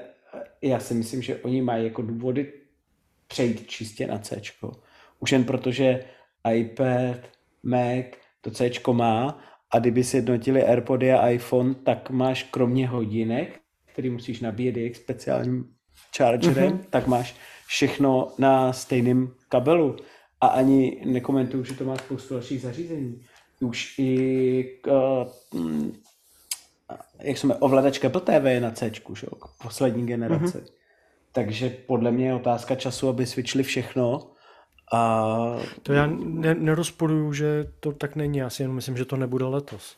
[0.62, 2.54] já si myslím, že oni mají jako důvody
[3.28, 4.42] přejít čistě na C.
[5.20, 6.04] Už jen protože
[6.54, 7.18] iPad,
[7.64, 8.06] Mac
[8.42, 9.40] to C má
[9.72, 14.98] a kdyby si jednotili Airpody a iPhone, tak máš kromě hodinek, který musíš nabíjet jejich
[14.98, 15.66] speciálním
[16.18, 16.86] chargerem, mm-hmm.
[16.90, 17.36] tak máš
[17.68, 19.96] všechno na stejném kabelu
[20.42, 23.22] a ani nekomentuju, že to má spoustu dalších zařízení.
[23.62, 25.92] Už i uh,
[27.22, 29.28] jak jsme ovladač Apple TV je na C, že?
[29.64, 30.60] poslední generace.
[30.60, 30.74] Mm-hmm.
[31.32, 34.33] Takže podle mě je otázka času, aby switchli všechno
[34.92, 35.56] a...
[35.84, 39.46] To já ne, nerozporuju, že to tak není, já si jenom myslím, že to nebude
[39.46, 39.98] letos.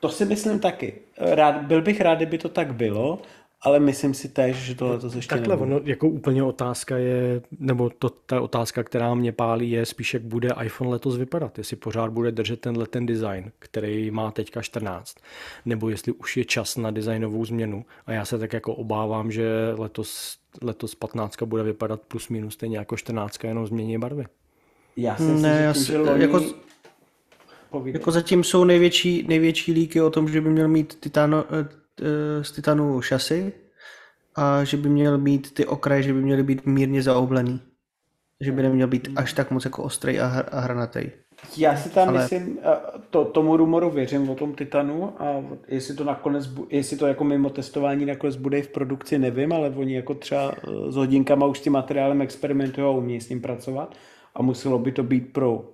[0.00, 0.94] To si myslím taky.
[1.18, 3.22] Rád, byl bych rád, kdyby to tak bylo,
[3.66, 5.74] ale myslím si též, že to letos ještě Takhle, nebude.
[5.74, 10.22] ono jako úplně otázka je, nebo to, ta otázka, která mě pálí, je spíš, jak
[10.22, 11.58] bude iPhone letos vypadat.
[11.58, 15.16] Jestli pořád bude držet tenhle ten design, který má teďka 14,
[15.64, 17.84] nebo jestli už je čas na designovou změnu.
[18.06, 22.78] A já se tak jako obávám, že letos letos 15 bude vypadat plus minus stejně
[22.78, 24.24] jako 14, jenom změní barvy.
[24.96, 26.22] Já si ne, já si, loni...
[26.22, 26.40] jako,
[27.84, 31.85] jako zatím jsou největší, největší líky o tom, že by měl mít titano, eh, eh,
[32.42, 33.52] z titanu šasy
[34.36, 37.60] a že by měl mít ty okraje, že by měly být mírně zaoblený.
[38.40, 41.10] Že by neměl být až tak moc jako ostrý a, a hranatý.
[41.56, 42.76] Já si tam Ale- myslím, eh,
[43.10, 47.50] to, tomu rumoru věřím o tom Titanu a jestli to nakonec, jestli to jako mimo
[47.50, 51.58] testování nakonec bude i v produkci, nevím, ale oni jako třeba eh, s hodinkama už
[51.58, 53.94] s tím materiálem experimentují a umějí s ním pracovat
[54.34, 55.64] a muselo by to být pro,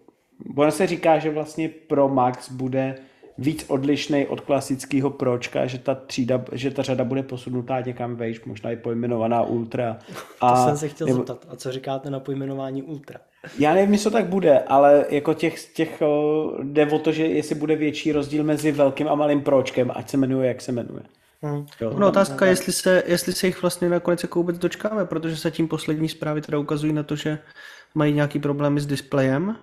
[0.57, 2.95] ono se říká, že vlastně pro Max bude
[3.39, 8.45] víc odlišný od klasického pročka, že ta třída, že ta řada bude posunutá někam vejš,
[8.45, 9.99] možná i pojmenovaná Ultra.
[10.41, 11.47] To A, jsem se chtěl nebo- zeptat.
[11.49, 13.19] A co říkáte na pojmenování Ultra?
[13.59, 16.03] já nevím, jestli to tak bude, ale jako těch, těch
[16.63, 20.17] jde o to, že jestli bude větší rozdíl mezi velkým a malým pročkem, ať se
[20.17, 21.03] jmenuje, jak se jmenuje.
[21.47, 21.67] Hm.
[21.81, 25.69] Jo, No otázka, jestli se, jestli se jich vlastně nakonec jako vůbec dočkáme, protože zatím
[25.69, 27.39] poslední zprávy teda ukazují na to, že
[27.95, 29.57] mají nějaký problémy s displejem.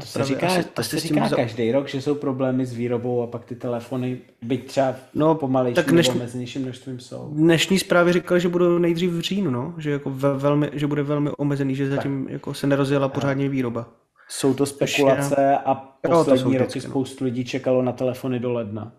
[0.00, 3.44] to se říká, to se říká každý rok, že jsou problémy s výrobou a pak
[3.44, 7.30] ty telefony, byť třeba No, pomalejším tak tak než- nebo omezenějším množstvím jsou.
[7.32, 9.74] Dnešní zprávy říkaly, že budou nejdřív v říjnu, no?
[9.78, 13.88] že, jako ve, velmi, že bude velmi omezený, že zatím jako se nerozjela pořádně výroba.
[14.28, 16.90] Jsou to spekulace a poslední roky vždycky, no.
[16.92, 18.92] spoustu lidí čekalo na telefony do ledna.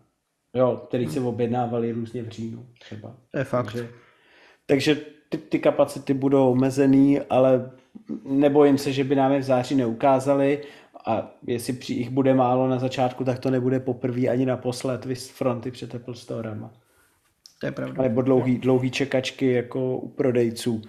[0.55, 3.15] Jo, který se objednávali různě v říjnu třeba.
[3.31, 3.65] To je fakt.
[3.65, 3.89] Takže,
[4.65, 4.95] takže
[5.29, 7.71] ty, ty kapacity budou omezený, ale
[8.25, 10.61] nebojím se, že by nám je v září neukázali
[11.05, 15.29] a jestli při jich bude málo na začátku, tak to nebude poprvé ani naposled vys
[15.29, 16.71] fronty před Apple Storema.
[17.59, 18.03] To je pravda.
[18.03, 20.81] Nebo dlouhý, dlouhý čekačky jako u prodejců.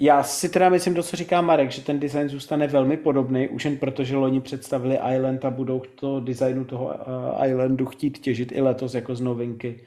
[0.00, 3.64] Já si teda myslím to, co říká Marek, že ten design zůstane velmi podobný, už
[3.64, 8.52] jen proto, že loni představili Island a budou to designu toho uh, Islandu chtít těžit
[8.52, 9.80] i letos jako z novinky.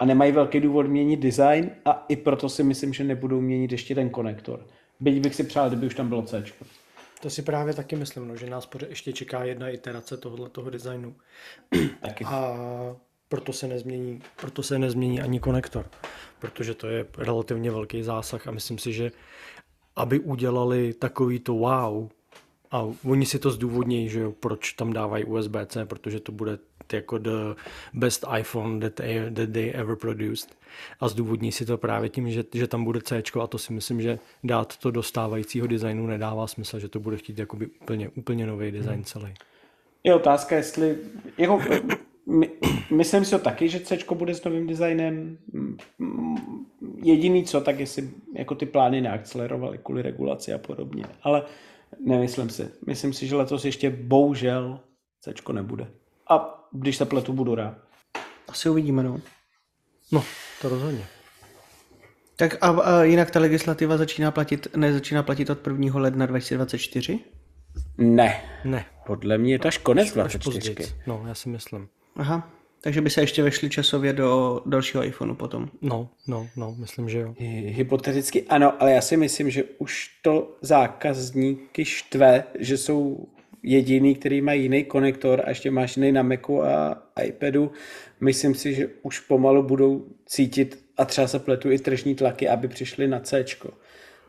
[0.00, 3.94] A nemají velký důvod měnit design a i proto si myslím, že nebudou měnit ještě
[3.94, 4.66] ten konektor.
[5.00, 6.44] Byť bych si přál, kdyby už tam bylo C.
[7.22, 10.70] To si právě taky myslím, no, že nás pořád ještě čeká jedna iterace tohohle toho
[10.70, 11.16] designu.
[12.00, 12.24] Taky.
[12.24, 12.56] A
[13.28, 15.86] proto se nezmění, proto se nezmění ani konektor,
[16.38, 19.12] protože to je relativně velký zásah a myslím si, že
[19.96, 22.08] aby udělali takový to wow,
[22.70, 26.58] a oni si to zdůvodnějí, že jo, proč tam dávají USB-C, protože to bude
[26.92, 27.54] jako the
[27.94, 30.58] best iPhone that, they- that they ever produced.
[31.00, 34.02] A zdůvodní si to právě tím, že, že tam bude C, a to si myslím,
[34.02, 38.46] že dát to do stávajícího designu nedává smysl, že to bude chtít jakoby úplně, úplně
[38.46, 39.34] nový design celý.
[40.04, 40.98] Je otázka, jestli...
[41.38, 41.62] Jako,
[42.26, 42.50] my,
[42.90, 45.38] myslím si to taky, že C bude s novým designem.
[47.02, 51.04] Jediný co, tak jestli jako ty plány neakcelerovaly kvůli regulaci a podobně.
[51.22, 51.42] Ale
[52.00, 52.68] nemyslím si.
[52.86, 54.80] Myslím si, že letos ještě bohužel
[55.20, 55.86] C nebude.
[56.28, 57.74] A když se pletu, budu rád.
[58.48, 59.20] Asi uvidíme, no.
[60.12, 60.24] No,
[60.62, 61.04] to rozhodně.
[62.36, 66.00] Tak a, a jinak ta legislativa začíná platit, ne, začíná platit od 1.
[66.00, 67.18] ledna 2024?
[67.98, 68.40] Ne.
[68.64, 70.74] Ne, Podle mě je to až konec až 24.
[70.74, 70.90] později.
[71.06, 71.88] No, já si myslím.
[72.16, 72.50] Aha.
[72.80, 75.68] Takže by se ještě vešli časově do dalšího iPhoneu potom.
[75.82, 77.28] No, no, no, myslím, že jo.
[77.40, 83.28] Hy- Hypoteticky ano, ale já si myslím, že už to zákazníky štve, že jsou
[83.62, 87.72] jediný, který mají jiný konektor a ještě máš jiný na Macu a iPadu.
[88.20, 92.68] Myslím si, že už pomalu budou cítit a třeba se pletu i tržní tlaky, aby
[92.68, 93.44] přišli na C.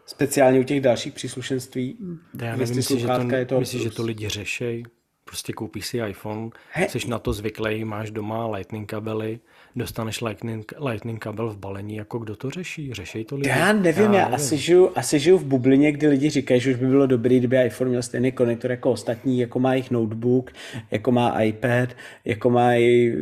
[0.06, 1.98] Speciálně u těch dalších příslušenství.
[2.42, 4.84] Já nevím, ty myslíš, že to, je toho myslíš, že to lidi řešej?
[5.30, 9.40] Prostě koupíš si iPhone, He- jsi na to zvyklý, máš doma lightning kabely,
[9.76, 12.94] dostaneš lightning, lightning kabel v balení, jako kdo to řeší?
[12.94, 13.50] Řešej to lidi?
[13.50, 16.88] Já nevím, já, asi, žiju, asi žiju v bublině, kdy lidi říkají, že už by
[16.88, 20.52] bylo dobrý, kdyby iPhone měl stejný konektor jako ostatní, jako má jejich notebook,
[20.92, 21.90] jako má iPad,
[22.26, 23.16] jako má i,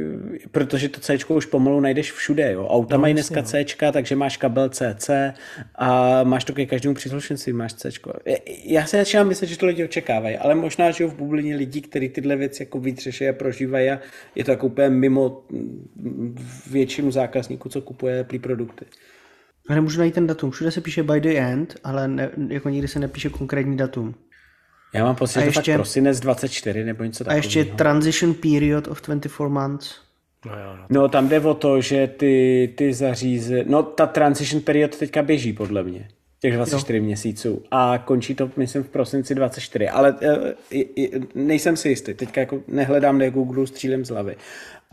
[0.51, 2.67] protože to C už pomalu najdeš všude, jo.
[2.67, 5.09] Auta no, mají dneska C, takže máš kabel CC
[5.75, 7.89] a máš to ke každému příslušenství, máš C.
[8.63, 11.96] Já se začínám myslet, že to lidi očekávají, ale možná žiju v bublině lidí, kteří
[11.99, 13.99] tyhle věci jako víc řeší a prožívají a
[14.35, 16.35] je to jako úplně mimo mm,
[16.71, 18.85] většinu zákazníků, co kupuje Apple produkty.
[19.69, 20.51] Já nemůžu najít ten datum.
[20.51, 24.15] Všude se píše by the end, ale ne, jako nikdy se nepíše konkrétní datum.
[24.93, 25.71] Já mám pocit, A že to ještě...
[25.71, 27.37] fakt prosinec 24 nebo něco A takového.
[27.37, 29.95] ještě transition period of 24 months.
[30.45, 31.01] No jo, no.
[31.01, 33.63] No tam jde o to, že ty, ty zaříze...
[33.67, 36.07] No ta transition period teďka běží podle mě.
[36.39, 37.03] Těch 24 jo.
[37.03, 37.63] měsíců.
[37.71, 39.89] A končí to, myslím, v prosinci 24.
[39.89, 40.15] Ale
[40.71, 42.13] uh, nejsem si jistý.
[42.13, 44.35] Teďka jako nehledám na Google, střílem z hlavy.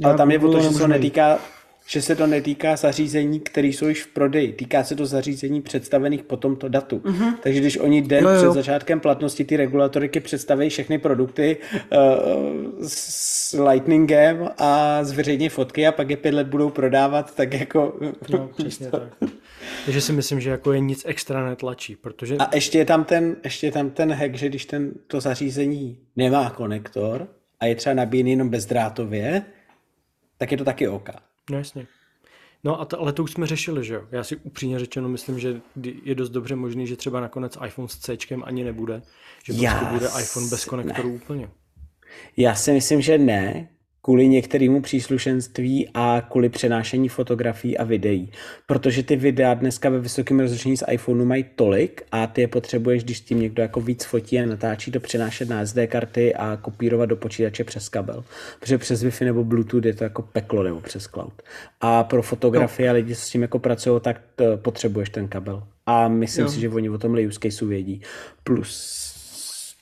[0.04, 1.38] Ale Já tam je o to, Google že se to netýká
[1.86, 4.52] že se to netýká zařízení, které jsou již v prodeji.
[4.52, 6.98] Týká se to zařízení představených po tomto datu.
[6.98, 7.34] Mm-hmm.
[7.42, 8.36] Takže když oni den Jo, jo.
[8.36, 15.92] před začátkem platnosti ty regulatoriky představí všechny produkty uh, s Lightningem a zveřejní fotky a
[15.92, 17.98] pak je pět let budou prodávat, tak jako...
[18.30, 19.02] no přesně tak.
[19.84, 23.36] Takže si myslím, že jako je nic extra netlačí, protože A ještě je tam ten,
[23.44, 27.28] ještě je tam ten hack, že když ten, to zařízení nemá konektor
[27.60, 29.42] a je třeba nabíjený jenom bezdrátově,
[30.38, 31.10] tak je to taky OK.
[31.50, 31.86] No jasně.
[32.64, 34.08] No a to, ale to už jsme řešili, že jo?
[34.10, 35.60] Já si upřímně řečeno myslím, že
[36.04, 39.02] je dost dobře možný, že třeba nakonec iPhone s C ani nebude.
[39.44, 41.14] Že prostě bude iPhone bez konektorů ne.
[41.14, 41.50] úplně.
[42.36, 43.68] Já si myslím, že ne,
[44.04, 48.30] kvůli některému příslušenství a kvůli přenášení fotografií a videí.
[48.66, 53.04] Protože ty videa dneska ve vysokém rozlišení z iPhoneu mají tolik a ty je potřebuješ,
[53.04, 57.08] když tím někdo jako víc fotí a natáčí, to přenášet na SD karty a kopírovat
[57.08, 58.24] do počítače přes kabel.
[58.60, 61.42] Protože přes Wi-Fi nebo Bluetooth je to jako peklo nebo přes cloud.
[61.80, 64.20] A pro fotografie a lidi, co s tím jako pracují, tak
[64.56, 65.62] potřebuješ ten kabel.
[65.86, 66.50] A myslím Jo.
[66.50, 68.00] si, že oni o tomhle use caseu vědí.
[68.44, 69.04] Plus,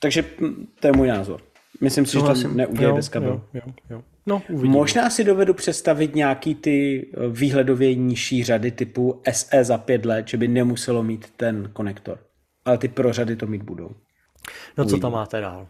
[0.00, 1.40] takže hm, to je můj názor.
[1.80, 3.42] Myslím si, že to neudělají bez kabelu.
[3.54, 4.02] jo, jo, jo.
[4.26, 4.72] No, uvidíme.
[4.72, 10.28] Možná si dovedu představit nějaký ty eh, výhledově nižší řady typu SE za pět let,
[10.28, 12.18] že by nemuselo mít ten konektor.
[12.64, 13.90] Ale ty pro řady to mít budou.
[14.78, 15.68] No co tam máte dál?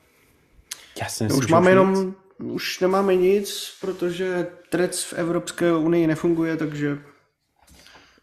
[1.02, 1.78] Já si No, už máme nic.
[1.78, 6.98] jenom, už nemáme nic, protože Threads v Evropské unii nefunguje, takže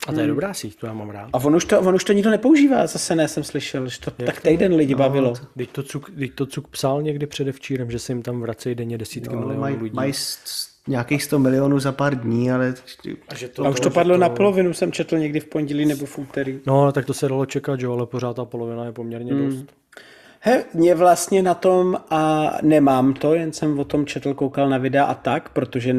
[0.08, 1.30] A to je dobrá síť, to já mám rád.
[1.34, 4.12] A on už, to, on už to nikdo nepoužívá, zase ne, jsem slyšel, že to
[4.12, 5.34] tak týden lidi bavilo.
[5.58, 8.98] Teď to, Cuk, teď to Cuk psal někdy předevčírem, že se jim tam vracejí denně
[8.98, 9.96] desítky no, milionů mají, lidí.
[9.96, 10.14] mají
[10.88, 12.74] nějakých 100 milionů za pár dní, ale
[13.28, 16.18] a, že A už to padlo na polovinu, jsem četl někdy v pondělí nebo v
[16.18, 16.60] úterý.
[16.66, 19.50] No, tak to se dalo čekat, že jo, ale pořád ta polovina je poměrně Hmm.
[19.50, 19.66] dost.
[20.42, 24.78] He, mě vlastně na tom a nemám to, jen jsem o tom četl, koukal na
[24.78, 25.94] videa a tak, protože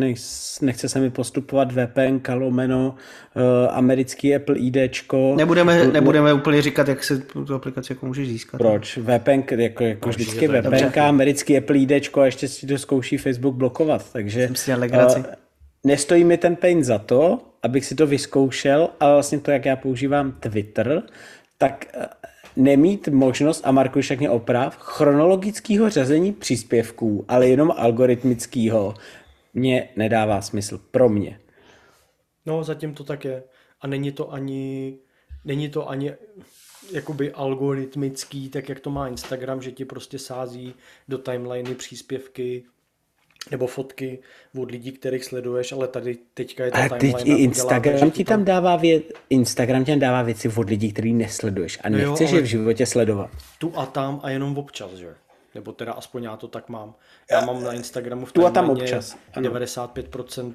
[0.63, 2.95] nechce se mi postupovat VPN, lomeno,
[3.37, 5.35] uh, americký Apple IDčko.
[5.37, 8.59] nebudeme, nebudeme úplně říkat, jak se tu aplikaci jako můžeš získat.
[8.59, 8.99] Proč?
[8.99, 13.55] VPN, jako, jako No, vždycky VPN, americký Apple IDčko a ještě si to zkouší Facebook
[13.55, 15.37] blokovat, takže Jsem si eh,
[15.85, 19.77] nestojí mi ten pain za to, abych si to vyzkoušel, ale vlastně to, jak já
[19.77, 21.03] používám Twitter,
[21.59, 22.07] tak eh,
[22.57, 28.95] nemít možnost, a Marku, mě oprav, chronologického řazení příspěvků, ale jenom algoritmického,
[29.55, 30.81] mě nedává smysl.
[30.91, 31.41] Pro mě.
[32.47, 33.43] No, zatím to tak je.
[33.81, 34.99] A není to ani,
[35.45, 36.13] není to ani
[36.93, 40.75] jakoby algoritmický, tak jak to má Instagram, že ti prostě sází
[41.09, 42.65] do timeliny příspěvky
[43.51, 44.19] nebo fotky
[44.59, 48.11] od lidí, kterých sleduješ, ale tady teďka je ta Ale teď timeline i Instagram že
[48.11, 49.03] ti tam dává vě...
[49.31, 52.45] Instagram ti tam dává věci od lidí, který nesleduješ a No jo, nechceš je v
[52.45, 53.31] životě sledovat.
[53.59, 55.15] tu a tam a jenom občas, že?
[55.55, 56.95] Nebo teda aspoň já to tak mám.
[57.31, 59.51] Já mám na Instagramu v Tu tam občas, ano.
[59.51, 60.53] 95%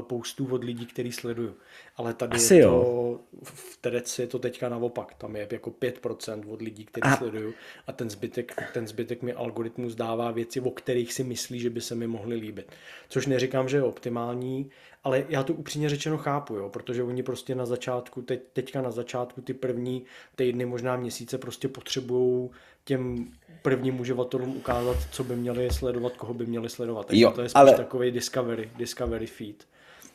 [0.00, 1.56] postů od lidí, který sleduju.
[1.96, 2.70] Ale tady Asi je jo.
[2.70, 5.14] to, v Tereci je to teďka naopak.
[5.14, 7.54] Tam je jako 5% od lidí, který A- sleduju.
[7.86, 11.80] A ten zbytek, ten zbytek mi algoritmus dává věci, o kterých si myslí, že by
[11.80, 12.72] se mi mohly líbit.
[13.08, 14.70] Což neříkám, že je optimální,
[15.04, 18.90] ale já to upřímně řečeno chápu, jo, protože oni prostě na začátku, teď, teďka na
[18.90, 20.04] začátku ty první
[20.36, 22.50] týdny, možná měsíce prostě potřebují
[22.84, 23.26] těm
[23.62, 27.06] prvním uživatelům ukázat, co by měli sledovat, koho by měli sledovat.
[27.06, 29.64] Takže Jo, to je spíš ale- takový discovery, discovery feed.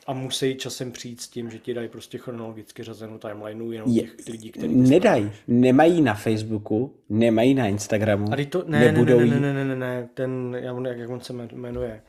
[0.06, 4.02] A musí časem přijít s tím, že ti dají prostě chronologicky řazenou timelineu jenom Je,
[4.02, 8.92] těch lidí, kteří nedají, nemají na Facebooku, nemají na Instagramu, A to, ne, ne, ne,
[8.92, 12.02] nebudou ne, ne, ne, ne, ne, ne, ten, jak, jak on se jmenuje,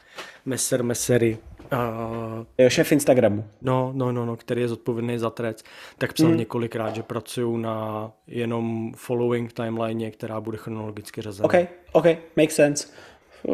[0.45, 1.37] Messer Messery,
[1.71, 3.45] uh, Jo, šéf Instagramu.
[3.61, 5.63] no, no, no, no, který je zodpovědný za trec,
[5.97, 6.37] tak psal Hmm.
[6.37, 11.45] několikrát, že pracují na jenom following timeline, která bude chronologicky řazena.
[11.45, 11.53] OK,
[11.91, 12.05] OK,
[12.37, 12.87] make sense.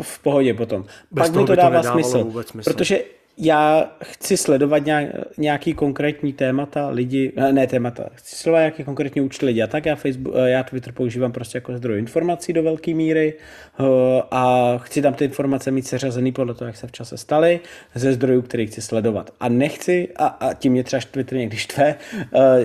[0.01, 0.81] V- pohodě potom.
[1.11, 2.69] Bez Pak toho mi to by to dává nedávalo smysl, vůbec smysl.
[2.73, 3.03] protože
[3.37, 9.21] já chci sledovat nějak, nějaký konkrétní témata, lidi, eh, ne témata, chci sledovat nějaký konkrétní
[9.21, 12.63] účty lidi a tak já, Facebook, eh, já Twitter používám prostě jako zdroj informací do
[12.63, 13.33] velké míry
[13.79, 13.83] eh,
[14.31, 17.59] a chci tam ty informace mít seřazený podle toho, jak se v čase staly,
[17.95, 19.31] ze zdrojů, který chci sledovat.
[19.39, 21.95] A nechci, a, a tím mě třeba Twitter někdy štve,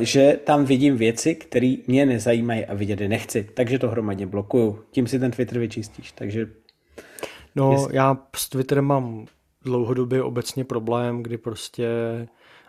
[0.01, 3.49] že tam vidím věci, které mě nezajímají a vidět je nechci.
[3.55, 4.79] Takže to hromadně blokuju.
[4.91, 6.13] Tím si ten Twitter vyčistíš.
[6.13, 6.47] Takže
[7.57, 9.27] No, já s Twitterem mám
[9.69, 11.89] dlouhodobě obecně problém, kdy prostě,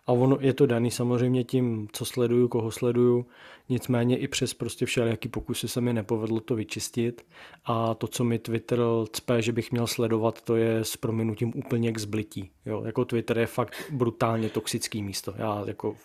[0.08, 3.26] a ono je to daný samozřejmě tím, co sleduju, koho sleduju,
[3.70, 7.26] nicméně i přes prostě všelijaký pokusy se mi nepovedlo to vyčistit
[7.66, 8.80] a to, co mi Twitter
[9.12, 12.50] cpe, že bych měl sledovat, to je s prominutím úplně k zblití.
[12.66, 15.34] Jo, jako Twitter je fakt brutálně toxický místo.
[15.38, 15.96] Já jako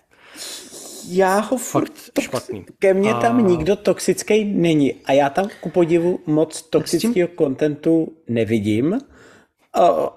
[1.08, 2.66] já ho furt fakt špatný.
[2.78, 8.12] Ke mně A- tam nikdo toxický není a já tam ku podivu moc toxického kontentu
[8.28, 8.98] nevidím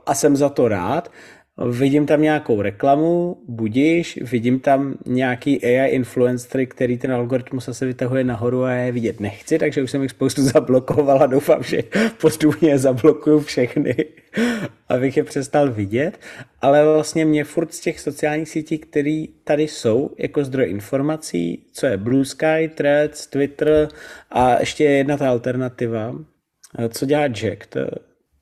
[0.06, 1.12] a, jsem za to rád.
[1.72, 8.24] Vidím tam nějakou reklamu, budíš, vidím tam nějaký AI influencery, který ten algoritmus zase vytahuje
[8.24, 11.84] nahoru a je vidět nechci, takže už jsem jich spoustu zablokoval a doufám, že
[12.22, 13.96] postupně zablokuju všechny,
[14.90, 16.20] abych je přestal vidět.
[16.62, 21.86] Ale vlastně mě furt z těch sociálních sítí, které tady jsou jako zdroj informací, co
[21.86, 23.88] je Blue Sky, Threads, Twitter
[24.32, 26.16] a ještě jedna ta alternativa,
[26.90, 27.80] co dělá Jack, to,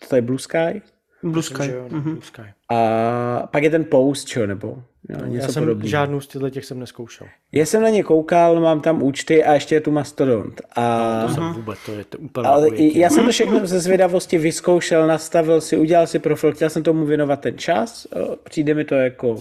[0.09, 0.81] to je Blue Sky?
[1.31, 1.63] Blue Sky.
[1.63, 2.41] Že jo, no, Blue Sky.
[2.69, 5.89] A pak je ten post, čo, nebo No, Já jsem podobný.
[5.89, 7.27] žádnou z těchto těch jsem neskoušel.
[7.51, 10.61] Já jsem na ně koukal, mám tam účty a ještě je tu Mastodont.
[10.75, 11.23] A...
[11.27, 15.07] To jsem vůbec, to je to úplně Ale já jsem to všechno ze zvědavosti vyzkoušel,
[15.07, 18.07] nastavil si, udělal si profil, chtěl jsem tomu věnovat ten čas,
[18.43, 19.37] přijde mi to jako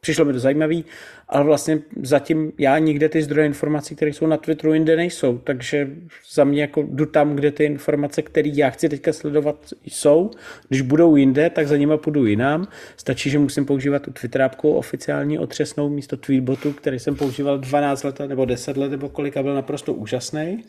[0.00, 0.84] přišlo mi to zajímavý,
[1.28, 5.90] ale vlastně zatím já nikde ty zdroje informací, které jsou na Twitteru, jinde nejsou, takže
[6.32, 10.30] za mě jako jdu tam, kde ty informace, které já chci teďka sledovat, jsou.
[10.68, 12.68] Když budou jinde, tak za nimi půjdu jinam.
[12.96, 18.18] Stačí, že musím používat tu Twitterápku oficiální otřesnou místo tweetbotu, který jsem používal 12 let
[18.26, 20.64] nebo 10 let nebo kolika byl naprosto úžasný.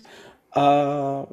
[0.55, 1.25] A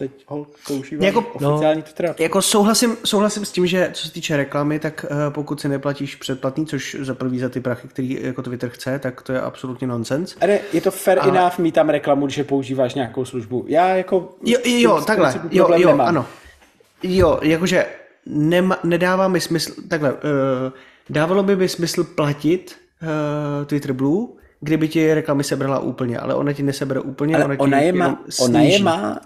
[0.00, 2.14] teď ho používám jako, oficiální no.
[2.18, 6.16] Jako souhlasím, souhlasím s tím, že co se týče reklamy, tak uh, pokud si neplatíš
[6.16, 9.86] předplatný, což za prvý za ty prachy, který jako Twitter chce, tak to je absolutně
[9.86, 10.36] nonsens.
[10.40, 11.28] Ale je to fair a...
[11.28, 13.64] enough mít tam reklamu, že používáš nějakou službu.
[13.68, 14.34] Já jako...
[14.44, 16.08] Jo, jo, takhle, jo, jo, nemám.
[16.08, 16.26] ano.
[17.02, 17.86] Jo, jakože
[18.26, 20.18] nema, nedává mi smysl, takhle, uh,
[21.10, 24.28] dávalo by mi smysl platit uh, Twitter Blue,
[24.60, 28.20] kdyby ti reklamy sebrala úplně, ale ona ti nesebere úplně, ale ona, ona, je má,
[28.40, 29.20] ona je má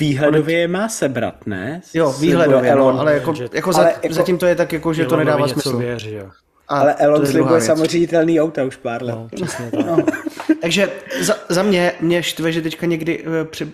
[0.00, 1.80] Výhledově má sebrat, ne?
[1.94, 5.06] Jo, výhledově, no, ale jako, jako, za, ale jako zatím to je tak, jako, že
[5.06, 5.78] to nedává smysl.
[5.78, 6.30] Věří, jo.
[6.68, 9.14] A ale Elon slibuje samoředitelný auta už pár let.
[9.14, 9.86] No, přesně tak.
[9.86, 9.96] No.
[10.62, 10.90] Takže
[11.20, 13.70] za, za mě, mě štve, že teďka někdy, uh, při, uh,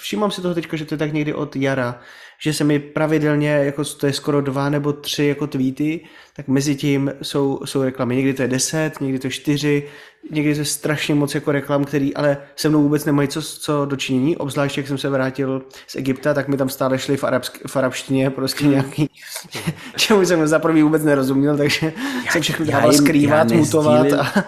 [0.00, 2.00] všímám si toho teďka, že to je tak někdy od jara,
[2.42, 6.00] že se mi pravidelně, jako to je skoro dva nebo tři jako tweety,
[6.36, 8.16] tak mezi tím jsou, jsou reklamy.
[8.16, 9.88] Někdy to je deset, někdy to je čtyři,
[10.30, 13.84] někdy to je strašně moc jako reklam, který ale se mnou vůbec nemají co, co
[13.84, 14.36] dočinění.
[14.36, 17.76] Obzvlášť, jak jsem se vrátil z Egypta, tak mi tam stále šli v, arabsk, v
[17.76, 19.10] arabštině prostě nějaký,
[19.96, 21.92] čemu jsem za prvý vůbec nerozuměl, takže
[22.26, 24.12] já, jsem všechno dával skrývat, mutovat.
[24.12, 24.44] A...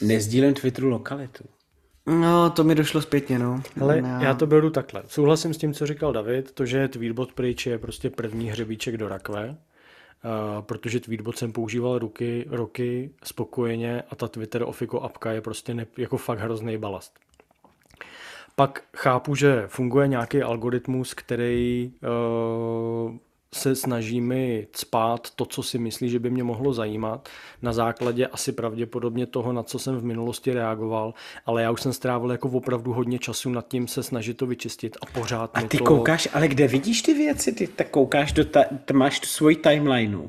[0.00, 1.44] Nezdílím Twitteru lokalitu.
[2.06, 3.62] No, to mi došlo zpětně, no.
[3.80, 4.08] Ale no.
[4.20, 5.02] já to beru takhle.
[5.06, 9.08] Souhlasím s tím, co říkal David, to, že Tweetbot pryč je prostě první hřebíček do
[9.08, 15.40] rakve, uh, protože Tweetbot jsem používal ruky, roky spokojeně a ta Twitter Offico apka je
[15.40, 17.18] prostě ne, jako fakt hrozný balast.
[18.56, 23.16] Pak chápu, že funguje nějaký algoritmus, který uh,
[23.54, 27.28] se snaží mi cpát to, co si myslí, že by mě mohlo zajímat,
[27.62, 31.14] na základě asi pravděpodobně toho, na co jsem v minulosti reagoval,
[31.46, 34.96] ale já už jsem strávil jako opravdu hodně času nad tím se snažit to vyčistit
[35.00, 35.84] a pořád A ty to...
[35.84, 37.52] koukáš, ale kde vidíš ty věci?
[37.52, 40.26] Ty tak koukáš do ta, ty máš tu svoji timelineu.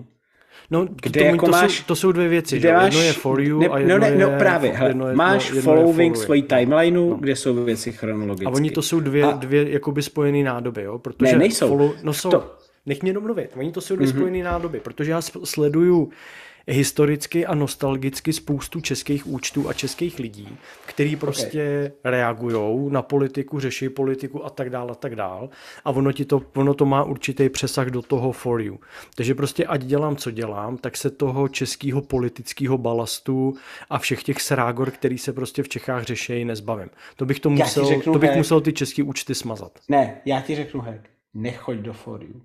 [0.72, 2.74] No, kde to, jako to, máš, jsou, to jsou dvě věci, že?
[2.74, 5.08] Máš, jedno je for you ne, a jedno no, ne, no, je, právě, hele, jedno
[5.08, 7.16] je, máš jedno following svojí timelineu, no.
[7.16, 8.46] kde jsou věci chronologicky.
[8.46, 9.32] A oni to jsou dvě, a...
[9.32, 11.00] dvě jakoby spojené nádoby, jo?
[11.00, 11.68] Protože ne, nejsou.
[11.68, 13.50] Follow, no jsou, to, nech mě domluvit.
[13.56, 14.10] Oni to jsou mm-hmm.
[14.10, 16.12] spojené nádoby, protože já sleduju
[16.68, 22.12] historicky a nostalgicky spoustu českých účtů a českých lidí, kteří prostě okay.
[22.12, 25.50] reagují na politiku, řeší politiku a tak dále a tak dále.
[25.86, 28.80] A ono, ti to, ono to má určitý přesah do toho for you.
[29.16, 33.54] Takže prostě ať dělám, co dělám, tak se toho českého politického balastu
[33.90, 36.90] a všech těch srágor, který se prostě v Čechách řeší, nezbavím.
[37.16, 38.38] To bych to musel, řeknu, to bych hek.
[38.38, 39.80] musel ty české účty smazat.
[39.90, 42.42] Ne, já ti řeknu hek, nechoď do for you.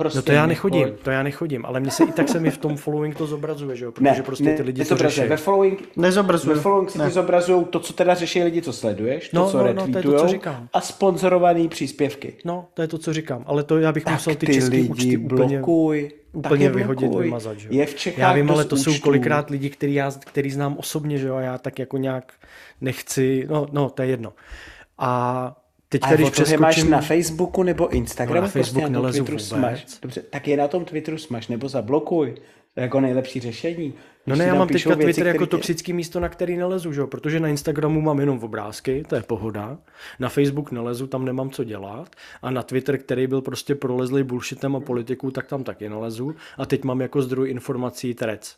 [0.00, 1.00] Prostě no to já nechodím, nechoď.
[1.00, 3.76] to já nechodím, ale mně se i tak se mi v tom following to zobrazuje,
[3.76, 3.92] že jo?
[3.92, 5.20] Protože ne, prostě ty lidi to řeší.
[5.20, 6.56] Ve following, nezobrazuje.
[6.56, 7.04] Ve following si ne.
[7.04, 10.12] ti zobrazují to, co teda řeší lidi, co sleduješ, to, no, co no, retweetujou no,
[10.12, 10.68] to, to, co říkám.
[10.72, 12.34] a sponzorovaný příspěvky.
[12.44, 14.88] No, to je to, co říkám, ale to já bych tak musel ty, ty český
[14.88, 15.58] účty úplně...
[15.58, 17.58] Blokuj úplně vyhodit, vymazat.
[17.58, 17.68] Že?
[17.70, 21.18] Je v Čechách já vím, ale to jsou kolikrát lidi, který, já, který znám osobně,
[21.18, 22.32] že jo, a já tak jako nějak
[22.80, 24.32] nechci, no, no to je jedno.
[24.98, 25.56] A
[25.92, 26.60] Teď, když přeskočím...
[26.60, 28.40] máš na Facebooku nebo Instagramu?
[28.40, 29.86] No, na Facebook prostě nelezu Twitteru smaž.
[30.02, 32.34] Dobře, tak je na tom Twitteru smaž nebo zablokuj.
[32.74, 33.94] To je jako nejlepší řešení.
[34.26, 37.02] No ne, já mám teďka věci, Twitter jako toxický místo, na který nelezu, že?
[37.06, 39.78] protože na Instagramu mám jenom obrázky, to je pohoda,
[40.18, 44.76] na Facebook nelezu, tam nemám co dělat a na Twitter, který byl prostě prolezlý bullshitem
[44.76, 48.56] a politikou, tak tam taky nelezu a teď mám jako zdroj informací Trec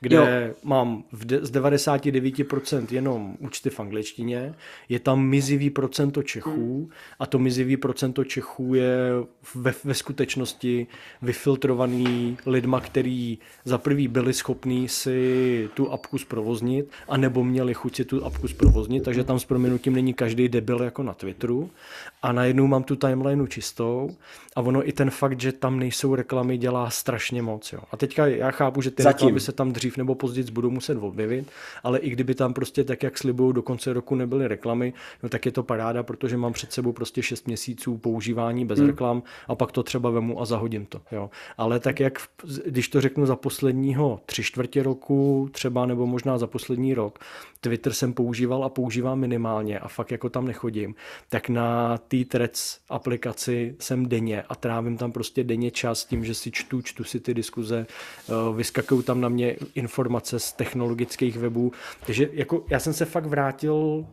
[0.00, 0.54] kde jo.
[0.62, 4.54] mám v de- z 99% jenom účty v angličtině,
[4.88, 8.96] je tam mizivý procento Čechů a to mizivý procento Čechů je
[9.54, 10.86] ve, ve skutečnosti
[11.22, 17.96] vyfiltrovaný lidma, který za prvý byli schopní si tu apku zprovoznit a nebo měli chuť
[17.96, 21.70] si tu apku zprovoznit, takže tam s proměnutím není každý debil jako na Twitteru
[22.22, 24.16] a najednou mám tu timelineu čistou
[24.56, 27.72] a ono i ten fakt, že tam nejsou reklamy, dělá strašně moc.
[27.72, 27.80] Jo.
[27.92, 29.26] A teďka já chápu, že ty Zatím.
[29.26, 31.50] reklamy se tam dřív nebo později budou muset objevit,
[31.82, 34.92] ale i kdyby tam prostě tak, jak slibují, do konce roku nebyly reklamy,
[35.22, 38.88] no tak je to paráda, protože mám před sebou prostě 6 měsíců používání bez hmm.
[38.88, 41.00] reklam a pak to třeba vemu a zahodím to.
[41.12, 41.30] Jo.
[41.58, 42.18] Ale tak jak,
[42.66, 47.18] když to řeknu za posledního tři čtvrtě roku třeba nebo možná za poslední rok,
[47.66, 50.94] Twitter jsem používal a používám minimálně a fakt jako tam nechodím,
[51.28, 56.34] tak na té Threads aplikaci jsem denně a trávím tam prostě denně čas tím, že
[56.34, 61.72] si čtu, čtu si ty diskuze, eh, vyskakují tam na mě informace z technologických webů.
[62.06, 64.06] Takže jako já jsem se fakt vrátil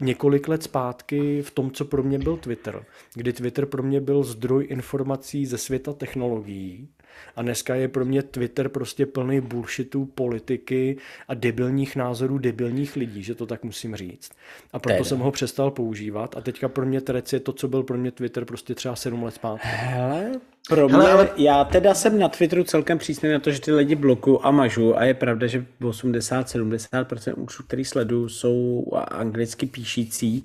[0.00, 2.84] několik let zpátky v tom, co pro mě byl Twitter,
[3.14, 6.88] kdy Twitter pro mě byl zdroj informací ze světa technologií
[7.36, 10.96] a dneska je pro mě Twitter prostě plný bullshitů, politiky
[11.28, 14.32] a debilních názorů debilních lidí, že to tak musím říct.
[14.72, 15.04] A proto teda.
[15.04, 18.10] jsem ho přestal používat a teďka pro mě Trec je to, co byl pro mě
[18.10, 19.68] Twitter prostě třeba sedm let zpátky.
[19.68, 20.32] Hele,
[20.68, 21.30] pro mě, Hele, ale...
[21.36, 24.98] já teda jsem na Twitteru celkem přísný na to, že ty lidi blokuju a mažu
[24.98, 30.44] a je pravda, že 80-70% účtů, který sleduju, jsou anglicky píšící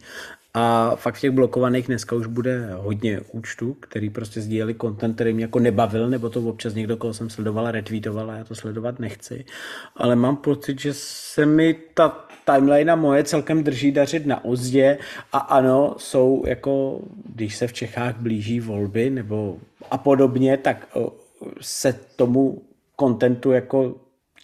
[0.54, 5.34] a fakt v těch blokovaných dneska už bude hodně účtů, který prostě sdíleli content, který
[5.34, 9.00] mě jako nebavil, nebo to občas někdo, koho jsem sledoval, retweetoval a já to sledovat
[9.00, 9.46] nechci.
[9.96, 14.98] Ale mám pocit, že se mi ta timeline moje celkem drží dařit na ozdě
[15.32, 19.58] a ano, jsou jako, když se v Čechách blíží volby nebo
[19.92, 20.88] a podobně, tak
[21.62, 22.62] se tomu
[22.96, 23.96] kontentu jako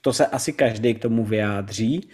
[0.02, 2.10] to se asi každý k tomu vyjádří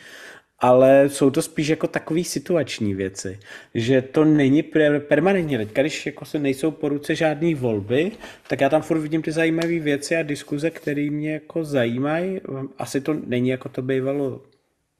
[0.61, 3.39] ale jsou to spíš jako takové situační věci,
[3.73, 4.63] že to není
[5.07, 5.57] permanentně.
[5.57, 8.11] Teď, když jako se nejsou po ruce žádné volby,
[8.47, 12.41] tak já tam furt vidím ty zajímavé věci a diskuze, které mě jako zajímají.
[12.77, 14.41] Asi to není jako to bývalo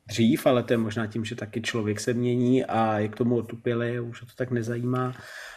[0.08, 3.36] dřív, ale to je možná tím, že taky člověk se mění a je k tomu
[3.36, 5.14] otupělý, už to tak nezajímá,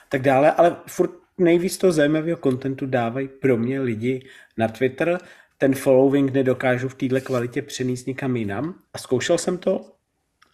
[0.09, 4.27] tak dále, ale furt nejvíc toho zajímavého kontentu dávají pro mě lidi
[4.59, 5.19] na Twitter,
[5.59, 8.75] ten following nedokážu v této kvalitě přenést nikam jinam.
[8.95, 9.95] A zkoušel jsem to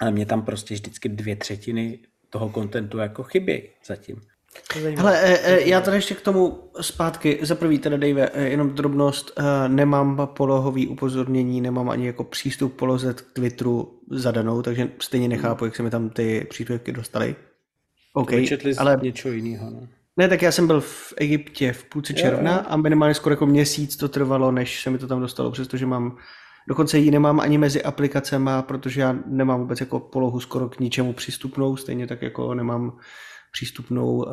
[0.00, 1.98] ale mě tam prostě vždycky dvě třetiny
[2.30, 4.20] toho kontentu jako chybí zatím.
[4.96, 8.70] Hele, e, e, já tady ještě k tomu zpátky, za prvý teda Dave, e, jenom
[8.70, 15.64] drobnost, nemám polohový upozornění, nemám ani jako přístup poloze k Twitteru zadanou, takže stejně nechápu,
[15.64, 17.36] jak se mi tam ty příspěvky dostaly.
[18.12, 18.30] OK,
[18.78, 19.00] ale...
[19.02, 19.88] něco jiného, no.
[20.20, 23.96] Ne, tak já jsem byl v Egyptě v půlce června a minimálně skoro jako měsíc
[23.96, 26.16] to trvalo, než se mi to tam dostalo, přestože mám
[26.68, 31.12] Dokonce ji nemám ani mezi aplikacemi, protože já nemám vůbec jako polohu skoro k ničemu
[31.12, 32.96] přístupnou, stejně tak jako nemám
[33.52, 34.32] přístupnou uh,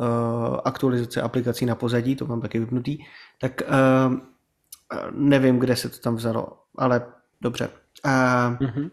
[0.64, 2.98] aktualizaci aplikací na pozadí, to mám taky vypnutý,
[3.40, 4.14] tak uh,
[5.12, 6.46] nevím, kde se to tam vzalo,
[6.78, 7.06] ale
[7.40, 7.68] dobře.
[8.04, 8.90] Uh, mm-hmm.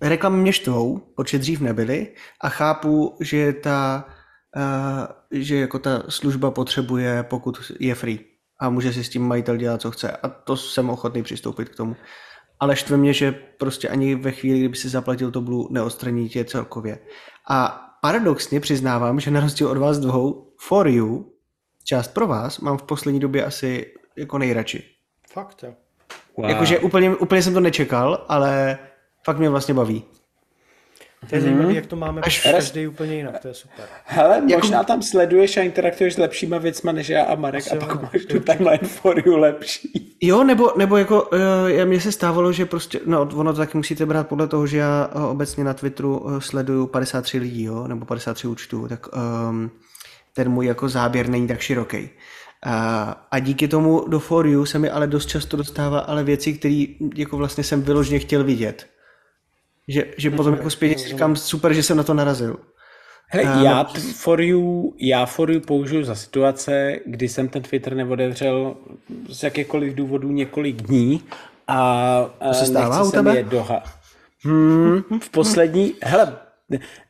[0.00, 4.04] Reklamy mě štvou, protože dřív nebyly a chápu, že ta,
[5.30, 8.20] že jako ta služba potřebuje, pokud je free
[8.60, 11.76] a může si s tím majitel dělat, co chce a to jsem ochotný přistoupit k
[11.76, 11.96] tomu
[12.60, 16.44] ale štve mě, že prostě ani ve chvíli, kdyby si zaplatil to Blue, neodstraní tě
[16.44, 16.98] celkově.
[17.50, 21.32] A paradoxně přiznávám, že na rozdíl od vás dvou, For You,
[21.84, 24.84] část pro vás, mám v poslední době asi jako nejradši.
[25.32, 25.74] Fakt, jo.
[26.36, 26.50] Wow.
[26.50, 28.78] Jakože úplně, úplně jsem to nečekal, ale
[29.24, 30.04] fakt mě vlastně baví.
[31.28, 31.44] To je mm-hmm.
[31.44, 33.84] zajímavé, jak to máme Až každý úplně jinak, to je super.
[34.04, 34.60] Hele, jako...
[34.60, 37.90] možná tam sleduješ a interaktuješ s lepšíma věcma než já a Marek Asi a pak
[37.90, 40.16] jo, máš tu timeline for you lepší.
[40.20, 44.06] Jo, nebo, nebo jako, uh, mně se stávalo, že prostě, no ono to taky musíte
[44.06, 48.06] brát podle toho, že já uh, obecně na Twitteru uh, sleduju 53 lidí, jo, nebo
[48.06, 49.70] 53 účtů, tak um,
[50.34, 51.98] ten můj jako záběr není tak široký.
[51.98, 52.72] Uh,
[53.30, 56.84] a díky tomu do For You se mi ale dost často dostává ale věci, které
[57.16, 58.86] jako vlastně jsem vyložně chtěl vidět.
[59.88, 62.56] Že, že potom jako zpětně si říkám, super, že jsem na to narazil.
[63.32, 63.84] Hele, uh, já
[64.14, 68.76] for you, já for you použiju za situace, kdy jsem ten Twitter neodevřel
[69.28, 71.22] z jakékoliv důvodů několik dní
[71.68, 73.42] a to se stává u tebe?
[73.42, 73.82] doha.
[74.44, 76.36] Hmm, v poslední, hele,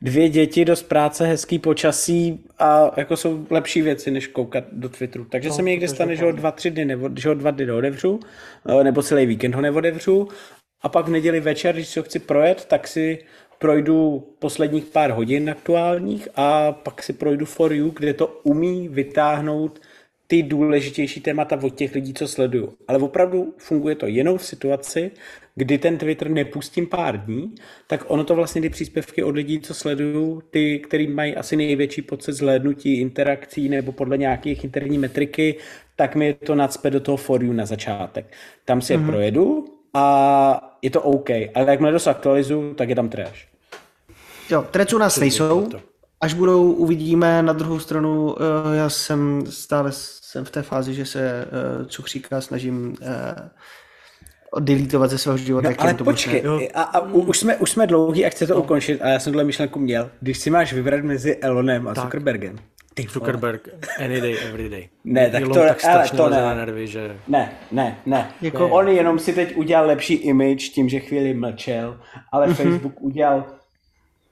[0.03, 5.25] dvě děti dost práce, hezký počasí a jako jsou lepší věci, než koukat do Twitteru.
[5.25, 7.51] Takže no, se mi někde stane, že ho dva, tři dny, nebo, že ho dva
[7.51, 8.21] dny neodevřu,
[8.83, 10.29] nebo celý víkend ho neodevřu
[10.83, 13.19] a pak v neděli večer, když si ho chci projet, tak si
[13.59, 19.81] projdu posledních pár hodin aktuálních a pak si projdu For You, kde to umí vytáhnout
[20.27, 22.73] ty důležitější témata od těch lidí, co sleduju.
[22.89, 25.11] Ale opravdu funguje to jenom v situaci,
[25.55, 27.55] kdy ten Twitter nepustím pár dní,
[27.87, 32.03] tak ono to vlastně ty příspěvky od lidí, co sleduju, ty, který mají asi největší
[32.03, 35.57] pocit zhlédnutí interakcí nebo podle nějakých interní metriky,
[35.97, 38.33] tak mi to nadspe do toho for you na začátek.
[38.65, 39.07] Tam si je mm-hmm.
[39.07, 41.31] projedu, a je to OK.
[41.31, 43.47] Ale jakmile to aktualizuju, tak je tam trash.
[44.51, 45.69] Jo, trash u nás nejsou.
[46.21, 47.43] Až budou, uvidíme.
[47.43, 49.93] Na druhou stranu, eh, já jsem stále
[50.31, 51.47] jsem v té fázi, že se
[51.81, 55.71] uh, cukříka snažím uh, deletovat ze svého života.
[55.71, 58.61] No, ale to počkej, a, a už, jsme, už jsme dlouhý a chce to no.
[58.61, 60.11] ukončit a já jsem tohle myšlenku měl.
[60.21, 62.05] Když si máš vybrat mezi Elonem a tak.
[62.05, 62.59] Zuckerbergem,
[62.95, 63.69] ty Zuckerberg,
[63.99, 64.89] any day, every day.
[65.05, 66.43] Ne, tak Elon to, tak ale to ne.
[66.43, 67.17] Na nervy, že...
[67.29, 68.31] Ne, ne, ne.
[68.41, 68.69] Jako...
[68.69, 72.01] On jenom si teď udělal lepší image tím, že chvíli mlčel,
[72.33, 72.55] ale mm-hmm.
[72.55, 73.45] Facebook udělal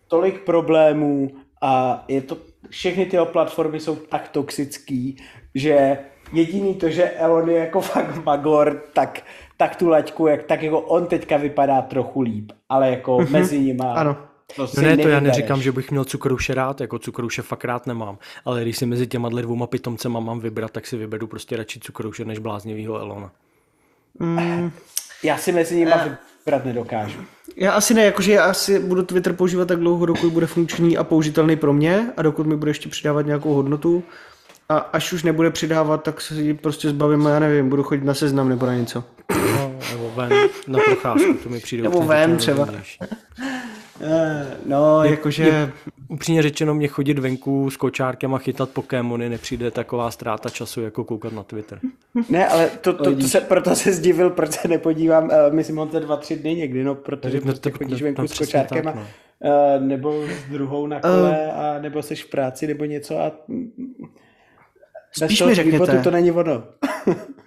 [0.08, 1.30] tolik problémů
[1.60, 2.36] a je to,
[2.68, 5.16] všechny ty platformy jsou tak toxický,
[5.54, 5.98] že
[6.32, 9.20] jediný to, že Elon je jako fakt magor, tak,
[9.56, 13.30] tak tu laťku, jak, tak jako on teďka vypadá trochu líp, ale jako mm-hmm.
[13.30, 13.92] mezi nima.
[13.92, 14.27] Ano.
[14.56, 17.86] To no ne, to já neříkám, že bych měl cukrouše rád, jako cukrouše fakt rád
[17.86, 21.80] nemám, ale když si mezi těma dvěma pitomcema mám vybrat, tak si vyberu prostě radši
[21.80, 23.30] cukrouše než bláznivýho Elona.
[24.18, 24.70] Mm.
[25.22, 25.92] Já si mezi nimi
[26.44, 27.18] vybrat nedokážu.
[27.56, 31.04] Já asi ne, jakože já asi budu Twitter používat tak dlouho, dokud bude funkční a
[31.04, 34.02] použitelný pro mě a dokud mi bude ještě přidávat nějakou hodnotu.
[34.68, 38.04] A až už nebude přidávat, tak se ji prostě zbavím a já nevím, budu chodit
[38.04, 39.04] na seznam nebo na něco.
[39.54, 40.32] No, nebo ven
[40.68, 41.82] na procházku, to mi přijde.
[41.82, 42.68] Nebo ven třeba.
[43.02, 43.57] Eh,
[44.66, 45.44] no, jakože...
[45.44, 45.72] Je,
[46.08, 51.04] upřímně řečeno, mě chodit venku s kočárkem a chytat Pokémony nepřijde taková ztráta času, jako
[51.04, 51.80] koukat na Twitter.
[52.28, 55.88] Ne, ale to, to, to se, proto se zdivil, proč se nepodívám, uh, myslím, on
[55.88, 59.02] to dva, tři dny někdy, no, protože no, prostě chodíš venku s kočárkem tak, no.
[59.02, 63.18] a, uh, nebo s druhou na kole, uh, a nebo jsi v práci, nebo něco
[63.18, 63.32] a...
[65.12, 66.00] Spíš mi řekněte.
[66.02, 66.64] to není ono.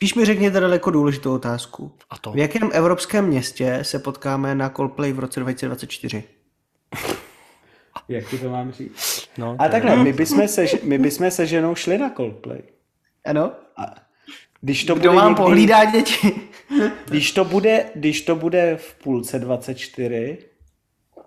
[0.00, 1.92] Spíš mi řekněte daleko důležitou otázku.
[2.10, 2.32] A to?
[2.32, 6.24] V jakém evropském městě se potkáme na Coldplay v roce 2024?
[8.08, 9.28] Jak ti to mám říct?
[9.38, 12.58] No, a takhle, my bychom, se, my bychom se ženou šli na Coldplay.
[13.24, 13.52] Ano.
[13.76, 13.94] A
[14.60, 16.32] když to Kdo bude vám někdy, pohlídá děti?
[17.08, 20.38] když, to bude, když to bude v půlce 24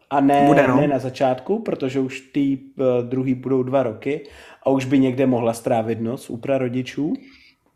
[0.09, 0.75] a ne, bude, no.
[0.75, 4.27] ne na začátku, protože už ty uh, druhý budou dva roky
[4.63, 7.13] a už by někde mohla strávit noc u prarodičů,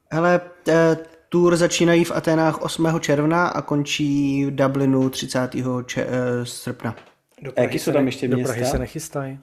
[0.09, 0.97] Hele, eh,
[1.29, 2.99] tour začínají v Aténách 8.
[2.99, 5.83] června a končí v Dublinu 30.
[5.83, 6.95] Če- eh, srpna.
[7.41, 8.41] Do a jaký jsou tam ještě města?
[8.41, 9.39] Do Prahy se nechystají.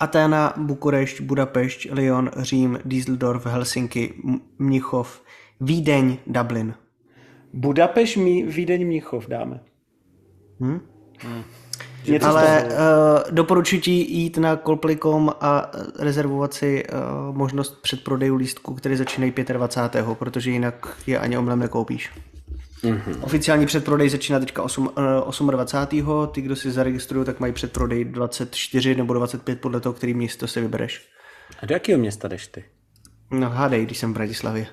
[0.00, 4.14] Aténa, Bukurešť, Budapešť, Lyon, Řím, Düsseldorf, Helsinki,
[4.58, 5.20] Mnichov,
[5.60, 6.74] Vídeň, Dublin.
[7.52, 8.16] Budapešť,
[8.46, 9.60] Vídeň, Mnichov dáme.
[10.60, 10.80] Hmm?
[11.18, 11.42] Hmm.
[12.12, 12.70] Něco Ale uh,
[13.30, 20.06] doporučuji ti jít na Coldplay.com a rezervovat si uh, možnost předprodejů lístků, které začínají 25.
[20.18, 22.10] protože jinak je ani omlem nekoupíš.
[22.82, 23.16] Mm-hmm.
[23.20, 24.90] Oficiální předprodej začíná teďka 8,
[25.40, 26.28] uh, 28.
[26.32, 30.60] Ty, kdo si zaregistrují, tak mají předprodej 24 nebo 25 podle toho, který město si
[30.60, 31.08] vybereš.
[31.62, 32.64] A do jakého města jdeš ty?
[33.30, 34.66] No hádej, když jsem v Bratislavě.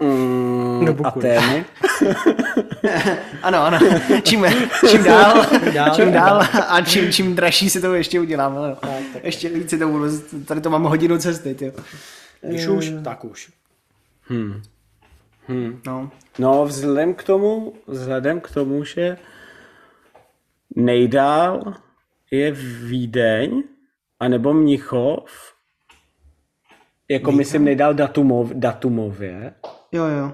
[0.00, 1.64] Mm, do Atény.
[3.42, 3.78] ano, ano.
[4.22, 4.46] Čím,
[4.90, 8.56] čím dál, dál, čím dál a čím, čím dražší si to ještě udělám.
[8.56, 9.24] Ale tak, tak.
[9.24, 10.04] Ještě víc si to budu,
[10.44, 11.54] tady to mám hodinu cesty.
[11.54, 11.72] Tyjo.
[12.40, 13.50] Když už, tak už.
[14.22, 14.62] Hmm.
[15.48, 15.80] Hmm.
[15.86, 16.10] No.
[16.38, 19.16] no, vzhledem k tomu, vzhledem k tomu, že
[20.76, 21.74] nejdál
[22.30, 22.50] je
[22.84, 23.62] Vídeň,
[24.20, 25.54] anebo Mnichov,
[27.10, 27.38] jako Vídeň?
[27.38, 29.54] myslím nejdál datumov, datumově.
[29.92, 30.32] Jo, jo.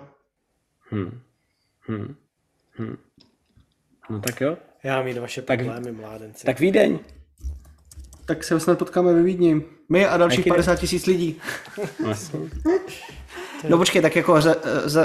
[0.91, 1.21] Hmm.
[1.81, 2.15] Hmm.
[2.77, 2.97] Hmm.
[4.11, 4.57] No tak jo.
[4.83, 6.47] Já mít vaše problémy, tak, mládenci.
[6.47, 6.99] Tak Vídeň.
[8.27, 9.63] Tak se snad potkáme ve Vídni.
[9.89, 11.41] My a dalších 50 tisíc lidí.
[13.69, 14.41] no počkej, tak jako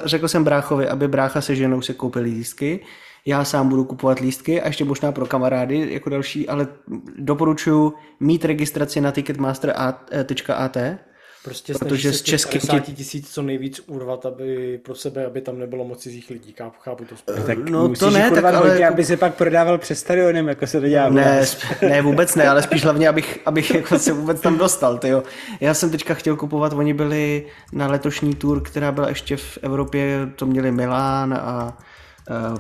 [0.04, 2.86] řekl jsem bráchovi, aby brácha se ženou se koupil lístky.
[3.26, 6.68] Já sám budu kupovat lístky a ještě možná pro kamarády jako další, ale
[7.18, 10.78] doporučuji mít registraci na ticketmaster.at
[11.44, 15.86] Prostě Protože z českých 50 tisíc co nejvíc urvat, aby pro sebe, aby tam nebylo
[15.86, 16.53] moc cizích lidí.
[16.57, 17.44] Chápu, chápu to spolu.
[17.48, 18.70] Tak no to ne, tak ale...
[18.70, 21.10] Hodně, aby se pak prodával přes stadionem, jako se to dělá.
[21.10, 21.45] Ne,
[21.82, 24.98] ne, vůbec ne, ale spíš hlavně, abych, abych jako se vůbec tam dostal.
[24.98, 25.24] Tyjo.
[25.60, 30.30] Já jsem teďka chtěl kupovat, oni byli na letošní tour, která byla ještě v Evropě,
[30.36, 31.78] to měli Milán a, a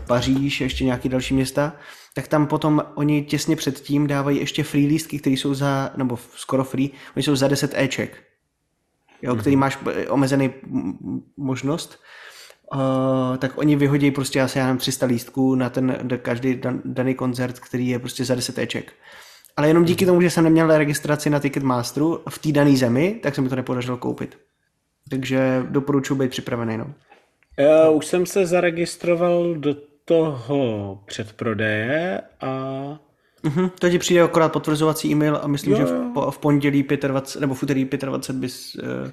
[0.07, 1.73] Paříž, ještě nějaký další města
[2.13, 6.63] tak tam potom oni těsně předtím dávají ještě free lístky, které jsou za, nebo skoro
[6.63, 8.28] free, oni jsou za 10 Eček
[9.21, 9.39] jo, mm-hmm.
[9.39, 10.53] který máš eh, omezený
[11.37, 11.99] možnost,
[12.73, 17.15] uh, tak oni vyhodí prostě asi já nevím 300 lístků na ten každý dan, daný
[17.15, 18.93] koncert, který je prostě za 10 éček.
[19.57, 23.35] Ale jenom díky tomu, že jsem neměl registraci na Ticketmasteru v té dané zemi, tak
[23.35, 24.37] se mi to nepodařilo koupit.
[25.09, 26.77] Takže doporučuji být připravený.
[26.77, 26.93] No.
[27.57, 29.75] Já už jsem se zaregistroval do
[30.05, 32.49] toho předprodeje a
[33.43, 37.41] Mm-hmm, to ti přijde akorát potvrzovací e-mail a myslím, jo, že v, v pondělí 25,
[37.41, 39.09] nebo v úterý 25 bys, uh,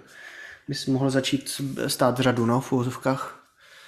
[0.69, 3.47] bys mohl začít stát v řadu, no, v úzovkách.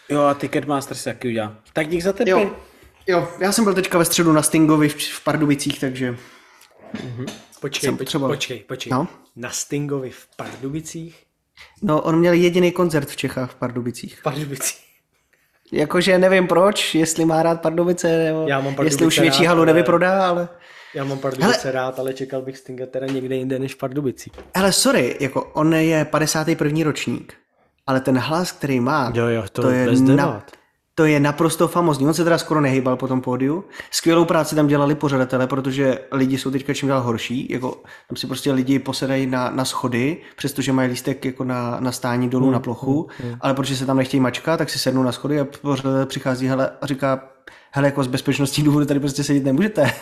[0.08, 1.56] Jo, a Ticketmaster se taky udělá.
[1.72, 2.30] Tak dík za tepy.
[2.30, 2.56] Jo,
[3.06, 6.12] jo, já jsem byl teďka ve středu na Stingovi v, v Pardubicích, takže...
[6.94, 7.26] Mm-hmm.
[7.60, 8.90] Počkej, počkej, počkej, počkej.
[8.90, 9.08] No?
[9.36, 11.24] Na Stingovi v Pardubicích?
[11.82, 14.18] No, on měl jediný koncert v Čechách v Pardubicích.
[14.18, 14.87] V Pardubicích.
[15.72, 19.48] Jakože nevím proč, jestli má rád Pardubice, nebo Já mám Pardubice jestli už větší rád,
[19.48, 19.66] halu ale...
[19.66, 20.48] nevyprodá, ale...
[20.94, 21.72] Já mám Pardubice Hele...
[21.72, 24.32] rád, ale čekal bych Stinga teda někde jinde než v Pardubicích.
[24.54, 26.84] Ale sorry, jako on je 51.
[26.84, 27.34] ročník,
[27.86, 30.42] ale ten hlas, který má, jo, jo, to, to je na,
[30.98, 32.06] to je naprosto famozní.
[32.06, 33.64] On se teda skoro nehýbal po tom pódiu.
[33.90, 37.46] Skvělou práci tam dělali pořadatelé, protože lidi jsou teďka čím dál horší.
[37.50, 41.92] Jako, tam si prostě lidi posedají na, na schody, přestože mají lístek jako na, na
[41.92, 43.36] stání dolů mm, na plochu, mm, mm.
[43.40, 46.70] ale protože se tam nechtějí mačka, tak si sednou na schody a pořadatel přichází hele,
[46.80, 47.20] a říká,
[47.70, 49.92] hele, jako z bezpečnostních důvodů tady prostě sedět nemůžete.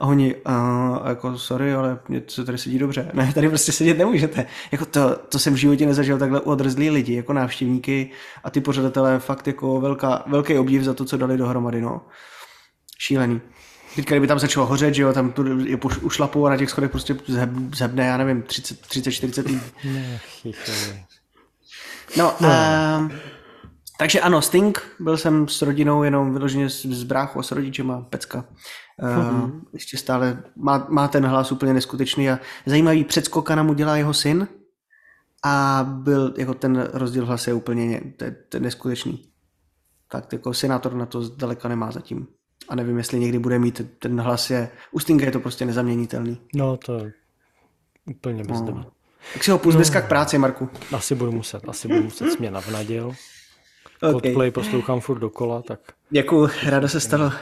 [0.00, 3.10] A oni, a, jako sorry, ale mě se tady sedí dobře.
[3.14, 4.46] Ne, tady prostě sedět nemůžete.
[4.72, 8.10] Jako to, to jsem v životě nezažil takhle odrzlý lidi, jako návštěvníky
[8.44, 12.00] a ty pořadatelé fakt jako velká, velký obdiv za to, co dali dohromady, no.
[12.98, 13.40] Šílený.
[13.96, 16.90] Teďka, kdyby tam začalo hořet, že jo, tam tu je ušlapou a na těch schodech
[16.90, 17.16] prostě
[17.74, 19.60] zhebne, já nevím, 30-40 lidí.
[22.16, 22.48] No, no.
[22.48, 23.10] A,
[24.02, 28.00] takže ano, Sting, byl jsem s rodinou jenom vyloženě s, s bráchou a s rodičema,
[28.00, 28.44] pecka.
[29.02, 33.96] Uh, uh, ještě stále má, má ten hlas úplně neskutečný a zajímavý předskokana mu dělá
[33.96, 34.48] jeho syn
[35.44, 39.28] a byl jako ten rozdíl v hlase je úplně to, to je neskutečný.
[40.08, 42.26] Tak jako senátor na to zdaleka nemá zatím.
[42.68, 46.40] A nevím, jestli někdy bude mít ten hlas je, u Stinga je to prostě nezaměnitelný.
[46.54, 47.12] No to je
[48.10, 48.86] úplně bez no.
[49.32, 50.00] Tak si ho půjď no.
[50.00, 50.68] k práci, Marku.
[50.92, 53.14] Asi budu muset, asi budu muset směna v naděl.
[54.02, 54.20] Okay.
[54.20, 55.80] Coldplay poslouchám furt dokola, tak...
[56.10, 57.32] Děkuju, ráda se stalo.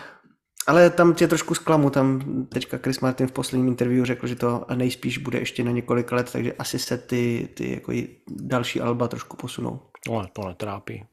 [0.66, 4.66] Ale tam tě trošku zklamu, tam teďka Chris Martin v posledním interview řekl, že to
[4.74, 7.92] nejspíš bude ještě na několik let, takže asi se ty, ty jako
[8.28, 9.80] další alba trošku posunou.
[10.08, 11.04] No, to netrápí.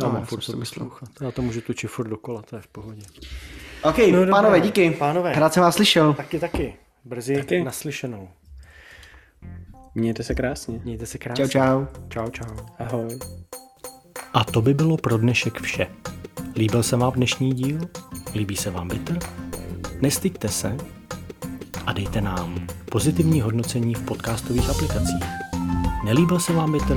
[0.00, 1.08] Já no, mám furt to poslouchat.
[1.20, 3.02] Já to můžu točit furt dokola, to je v pohodě.
[3.82, 4.90] OK, no, pánové, díky.
[4.90, 5.32] Pánové.
[5.32, 6.14] Rád jsem vás slyšel.
[6.14, 6.76] Taky, taky.
[7.04, 7.64] Brzy taky.
[7.64, 8.28] naslyšenou.
[9.94, 10.80] Mějte se krásně.
[10.84, 11.48] Mějte se krásně.
[11.48, 12.00] Čau, čau.
[12.08, 12.56] Čau, čau.
[12.78, 13.18] Ahoj.
[14.34, 15.86] A to by bylo pro dnešek vše.
[16.56, 17.80] Líbil se vám dnešní díl?
[18.34, 19.18] Líbí se vám Bitter?
[20.00, 20.76] Nestyďte se
[21.86, 25.24] a dejte nám pozitivní hodnocení v podcastových aplikacích.
[26.04, 26.96] Nelíbil se vám Bitter?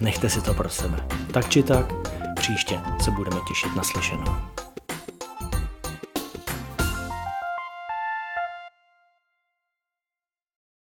[0.00, 1.06] Nechte si to pro sebe.
[1.32, 1.92] Tak či tak,
[2.36, 4.36] příště se budeme těšit na slyšenou.